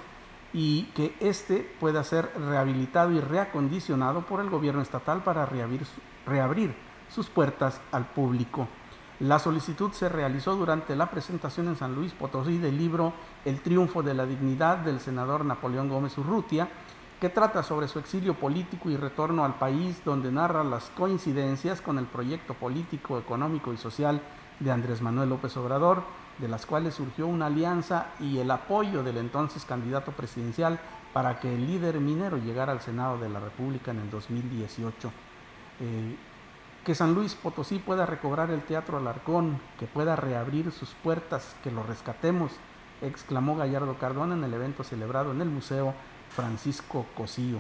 y 0.54 0.84
que 0.96 1.16
éste 1.20 1.70
pueda 1.80 2.04
ser 2.04 2.32
rehabilitado 2.38 3.12
y 3.12 3.20
reacondicionado 3.20 4.22
por 4.22 4.40
el 4.40 4.50
gobierno 4.50 4.82
estatal 4.82 5.22
para 5.24 5.46
reabrir, 5.46 5.86
reabrir 6.26 6.76
sus 7.10 7.28
puertas 7.28 7.82
al 7.92 8.06
público. 8.06 8.68
La 9.22 9.40
solicitud 9.40 9.94
se 9.94 10.10
realizó 10.10 10.58
durante 10.58 10.94
la 10.94 11.10
presentación 11.10 11.70
en 11.70 11.78
San 11.78 11.96
Luis 11.96 12.12
Potosí 12.12 12.58
del 12.58 12.78
libro 12.78 13.14
El 13.46 13.62
triunfo 13.62 14.04
de 14.04 14.14
la 14.14 14.26
dignidad 14.26 14.80
del 14.80 15.00
senador 15.00 15.46
Napoleón 15.46 15.88
Gómez 15.88 16.18
Urrutia, 16.18 16.68
que 17.22 17.30
trata 17.30 17.64
sobre 17.64 17.88
su 17.88 17.98
exilio 17.98 18.34
político 18.34 18.90
y 18.90 18.98
retorno 18.98 19.46
al 19.46 19.56
país, 19.56 20.02
donde 20.04 20.34
narra 20.34 20.66
las 20.66 20.90
coincidencias 20.90 21.80
con 21.80 21.98
el 21.98 22.08
proyecto 22.08 22.56
político, 22.56 23.18
económico 23.18 23.72
y 23.72 23.78
social 23.78 24.20
de 24.60 24.72
Andrés 24.72 25.02
Manuel 25.02 25.30
López 25.30 25.56
Obrador, 25.56 26.04
de 26.38 26.50
las 26.50 26.66
cuales 26.66 26.96
surgió 26.96 27.26
una 27.26 27.46
alianza 27.46 28.08
y 28.20 28.40
el 28.40 28.52
apoyo 28.52 29.02
del 29.02 29.16
entonces 29.16 29.64
candidato 29.64 30.12
presidencial 30.12 30.78
para 31.14 31.40
que 31.40 31.56
el 31.56 31.66
líder 31.66 32.02
minero 32.02 32.36
llegara 32.36 32.74
al 32.74 32.82
Senado 32.82 33.18
de 33.18 33.30
la 33.30 33.40
República 33.40 33.92
en 33.92 34.00
el 34.02 34.10
2018 34.10 35.10
que 36.86 36.94
San 36.94 37.16
Luis 37.16 37.34
Potosí 37.34 37.80
pueda 37.80 38.06
recobrar 38.06 38.52
el 38.52 38.62
Teatro 38.62 38.98
Alarcón, 39.00 39.60
que 39.80 39.88
pueda 39.88 40.16
reabrir 40.16 40.72
sus 40.72 40.92
puertas, 40.92 41.56
que 41.64 41.72
lo 41.72 41.82
rescatemos, 41.82 42.52
exclamó 43.02 43.58
Gallardo 43.58 43.98
Cardona 43.98 44.36
en 44.36 44.44
el 44.44 44.54
evento 44.54 44.84
celebrado 44.84 45.32
en 45.32 45.42
el 45.42 45.50
Museo 45.50 45.96
Francisco 46.30 47.08
Cosío. 47.18 47.58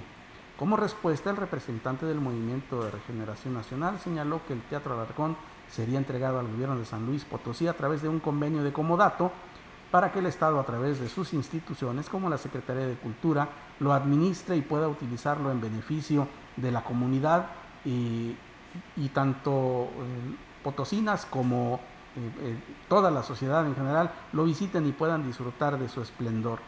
Como 0.59 0.77
respuesta, 0.77 1.31
el 1.31 1.37
representante 1.37 2.05
del 2.05 2.21
Movimiento 2.21 2.83
de 2.83 2.91
Regeneración 2.91 3.55
Nacional 3.55 3.99
señaló 3.99 4.41
que 4.47 4.53
el 4.53 4.61
Teatro 4.61 4.93
Alarcón 4.93 5.35
sería 5.69 5.97
entregado 5.97 6.39
al 6.39 6.47
gobierno 6.47 6.77
de 6.77 6.85
San 6.85 7.07
Luis 7.07 7.25
Potosí 7.25 7.67
a 7.67 7.75
través 7.75 8.03
de 8.03 8.09
un 8.09 8.19
convenio 8.19 8.63
de 8.63 8.71
comodato 8.71 9.31
para 9.89 10.11
que 10.11 10.19
el 10.19 10.27
Estado, 10.27 10.59
a 10.59 10.65
través 10.65 10.99
de 10.99 11.09
sus 11.09 11.33
instituciones 11.33 12.09
como 12.09 12.29
la 12.29 12.37
Secretaría 12.37 12.85
de 12.85 12.95
Cultura, 12.95 13.49
lo 13.79 13.91
administre 13.91 14.55
y 14.55 14.61
pueda 14.61 14.87
utilizarlo 14.87 15.51
en 15.51 15.61
beneficio 15.61 16.27
de 16.57 16.71
la 16.71 16.83
comunidad 16.83 17.47
y 17.83 18.35
y 18.95 19.09
tanto 19.09 19.85
eh, 19.85 20.35
potosinas 20.63 21.25
como 21.25 21.79
eh, 22.15 22.31
eh, 22.41 22.57
toda 22.87 23.11
la 23.11 23.23
sociedad 23.23 23.65
en 23.65 23.75
general 23.75 24.11
lo 24.33 24.45
visiten 24.45 24.85
y 24.87 24.91
puedan 24.91 25.25
disfrutar 25.25 25.77
de 25.77 25.89
su 25.89 26.01
esplendor. 26.01 26.59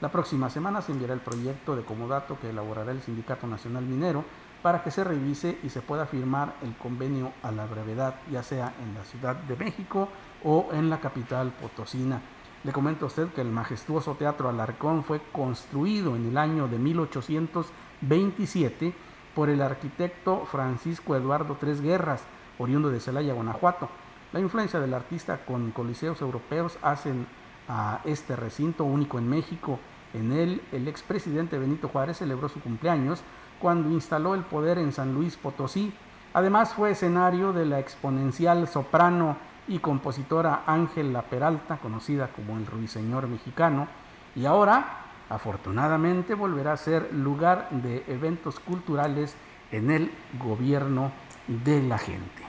La 0.00 0.10
próxima 0.10 0.50
semana 0.50 0.82
se 0.82 0.92
enviará 0.92 1.14
el 1.14 1.20
proyecto 1.20 1.76
de 1.76 1.82
comodato 1.82 2.38
que 2.40 2.50
elaborará 2.50 2.92
el 2.92 3.02
Sindicato 3.02 3.46
Nacional 3.46 3.84
Minero 3.84 4.24
para 4.62 4.82
que 4.82 4.90
se 4.90 5.04
revise 5.04 5.58
y 5.62 5.70
se 5.70 5.80
pueda 5.80 6.06
firmar 6.06 6.54
el 6.62 6.74
convenio 6.76 7.32
a 7.42 7.52
la 7.52 7.66
brevedad, 7.66 8.16
ya 8.30 8.42
sea 8.42 8.74
en 8.82 8.94
la 8.94 9.04
Ciudad 9.04 9.36
de 9.36 9.56
México 9.56 10.08
o 10.44 10.68
en 10.72 10.90
la 10.90 11.00
capital 11.00 11.52
potosina. 11.52 12.20
Le 12.64 12.72
comento 12.72 13.06
a 13.06 13.08
usted 13.08 13.28
que 13.28 13.40
el 13.40 13.50
majestuoso 13.50 14.14
Teatro 14.14 14.48
Alarcón 14.48 15.02
fue 15.02 15.20
construido 15.32 16.14
en 16.14 16.28
el 16.28 16.38
año 16.38 16.68
de 16.68 16.78
1827 16.78 18.94
por 19.34 19.48
el 19.48 19.62
arquitecto 19.62 20.46
Francisco 20.46 21.16
Eduardo 21.16 21.56
Tres 21.58 21.80
Guerras, 21.80 22.22
oriundo 22.58 22.90
de 22.90 23.00
Celaya, 23.00 23.34
Guanajuato. 23.34 23.88
La 24.32 24.40
influencia 24.40 24.80
del 24.80 24.94
artista 24.94 25.44
con 25.44 25.70
coliseos 25.72 26.20
europeos 26.20 26.78
hacen 26.82 27.26
a 27.68 28.00
este 28.04 28.36
recinto 28.36 28.84
único 28.84 29.18
en 29.18 29.28
México. 29.28 29.78
En 30.14 30.32
él, 30.32 30.62
el 30.72 30.88
expresidente 30.88 31.58
Benito 31.58 31.88
Juárez 31.88 32.18
celebró 32.18 32.48
su 32.48 32.60
cumpleaños 32.60 33.22
cuando 33.60 33.90
instaló 33.90 34.34
el 34.34 34.42
poder 34.42 34.78
en 34.78 34.92
San 34.92 35.14
Luis 35.14 35.36
Potosí. 35.36 35.92
Además, 36.34 36.74
fue 36.74 36.90
escenario 36.90 37.52
de 37.52 37.66
la 37.66 37.78
exponencial 37.78 38.66
soprano 38.68 39.36
y 39.68 39.78
compositora 39.78 40.62
Ángela 40.66 41.22
Peralta, 41.22 41.76
conocida 41.76 42.28
como 42.28 42.56
el 42.56 42.66
Ruiseñor 42.66 43.28
mexicano, 43.28 43.86
y 44.34 44.46
ahora 44.46 45.02
afortunadamente 45.32 46.34
volverá 46.34 46.72
a 46.72 46.76
ser 46.76 47.12
lugar 47.12 47.68
de 47.70 48.04
eventos 48.06 48.60
culturales 48.60 49.34
en 49.70 49.90
el 49.90 50.10
gobierno 50.38 51.10
de 51.46 51.82
la 51.82 51.96
gente. 51.96 52.42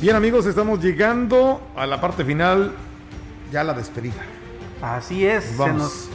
Bien 0.00 0.14
amigos, 0.14 0.46
estamos 0.46 0.80
llegando 0.80 1.60
a 1.74 1.86
la 1.86 2.00
parte 2.00 2.24
final, 2.24 2.72
ya 3.50 3.64
la 3.64 3.72
despedida. 3.72 4.22
Así 4.82 5.26
es, 5.26 5.44
se 5.44 5.72
nos, 5.72 6.08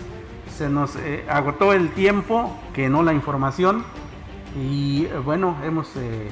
se 0.56 0.70
nos 0.70 0.96
eh, 0.98 1.26
agotó 1.28 1.74
el 1.74 1.90
tiempo, 1.92 2.56
que 2.74 2.88
no 2.88 3.04
la 3.04 3.14
información. 3.14 3.84
Y 4.56 5.06
eh, 5.06 5.18
bueno, 5.18 5.58
hemos 5.64 5.90
eh, 5.98 6.32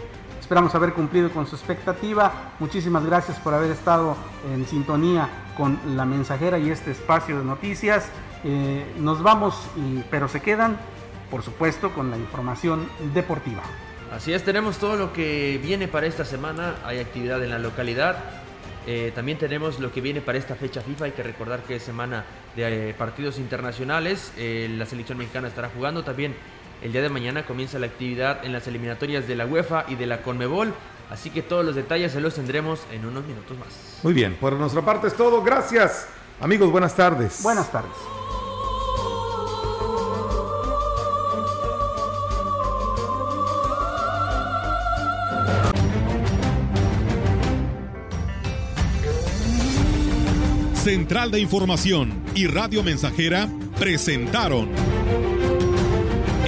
Esperamos 0.52 0.76
haber 0.76 0.92
cumplido 0.92 1.32
con 1.32 1.48
su 1.48 1.56
expectativa. 1.56 2.52
Muchísimas 2.60 3.06
gracias 3.06 3.40
por 3.40 3.54
haber 3.54 3.72
estado 3.72 4.18
en 4.54 4.68
sintonía 4.68 5.30
con 5.56 5.80
la 5.96 6.04
mensajera 6.04 6.60
y 6.60 6.70
este 6.70 6.92
espacio 6.92 7.40
de 7.40 7.46
noticias. 7.46 8.10
Eh, 8.44 8.86
nos 9.00 9.24
vamos, 9.24 9.70
pero 10.10 10.28
se 10.28 10.42
quedan, 10.42 10.78
por 11.30 11.42
supuesto, 11.42 11.94
con 11.94 12.12
la 12.12 12.18
información 12.18 12.86
deportiva. 13.14 13.62
Así 14.12 14.34
es, 14.34 14.44
tenemos 14.44 14.78
todo 14.78 14.98
lo 14.98 15.14
que 15.14 15.58
viene 15.64 15.88
para 15.88 16.06
esta 16.06 16.26
semana. 16.26 16.76
Hay 16.84 17.00
actividad 17.00 17.42
en 17.42 17.52
la 17.52 17.58
localidad. 17.58 18.18
Eh, 18.86 19.14
también 19.16 19.38
tenemos 19.38 19.80
lo 19.80 19.94
que 19.94 20.02
viene 20.02 20.20
para 20.20 20.38
esta 20.38 20.56
fecha 20.56 20.82
FIFA. 20.82 21.06
Hay 21.06 21.12
que 21.12 21.24
recordar 21.24 21.62
que 21.62 21.78
es 21.78 21.84
semana 21.84 22.26
de 22.58 22.90
eh, 22.90 22.94
partidos 22.94 23.40
internacionales. 23.40 24.34
La 24.36 24.86
selección 24.86 25.18
mexicana 25.18 25.48
estará 25.48 25.70
jugando. 25.74 26.04
También 26.04 26.36
el 26.82 26.92
día 26.92 27.02
de 27.02 27.10
mañana 27.10 27.46
comienza 27.46 27.80
la 27.80 27.88
actividad 27.88 28.44
en 28.44 28.54
las 28.54 28.68
eliminatorias 28.68 29.28
de 29.28 29.36
la 29.36 29.46
UEFA 29.46 29.86
y 29.88 29.96
de 29.96 30.08
la 30.08 30.22
Conmebol. 30.22 30.74
Así 31.10 31.30
que 31.30 31.42
todos 31.42 31.66
los 31.66 31.76
detalles 31.76 32.12
se 32.12 32.22
los 32.22 32.36
tendremos 32.36 32.82
en 32.92 33.06
unos 33.06 33.26
minutos 33.26 33.58
más. 33.58 34.00
Muy 34.04 34.14
bien, 34.14 34.36
por 34.40 34.54
nuestra 34.54 34.82
parte 34.82 35.08
es 35.08 35.16
todo. 35.16 35.44
Gracias. 35.44 36.08
Amigos, 36.40 36.72
buenas 36.72 36.96
tardes. 36.96 37.44
Buenas 37.44 37.72
tardes. 37.72 37.92
Central 50.74 51.30
de 51.30 51.40
Información 51.40 52.24
y 52.34 52.48
Radio 52.48 52.82
Mensajera 52.82 53.48
presentaron 53.78 54.70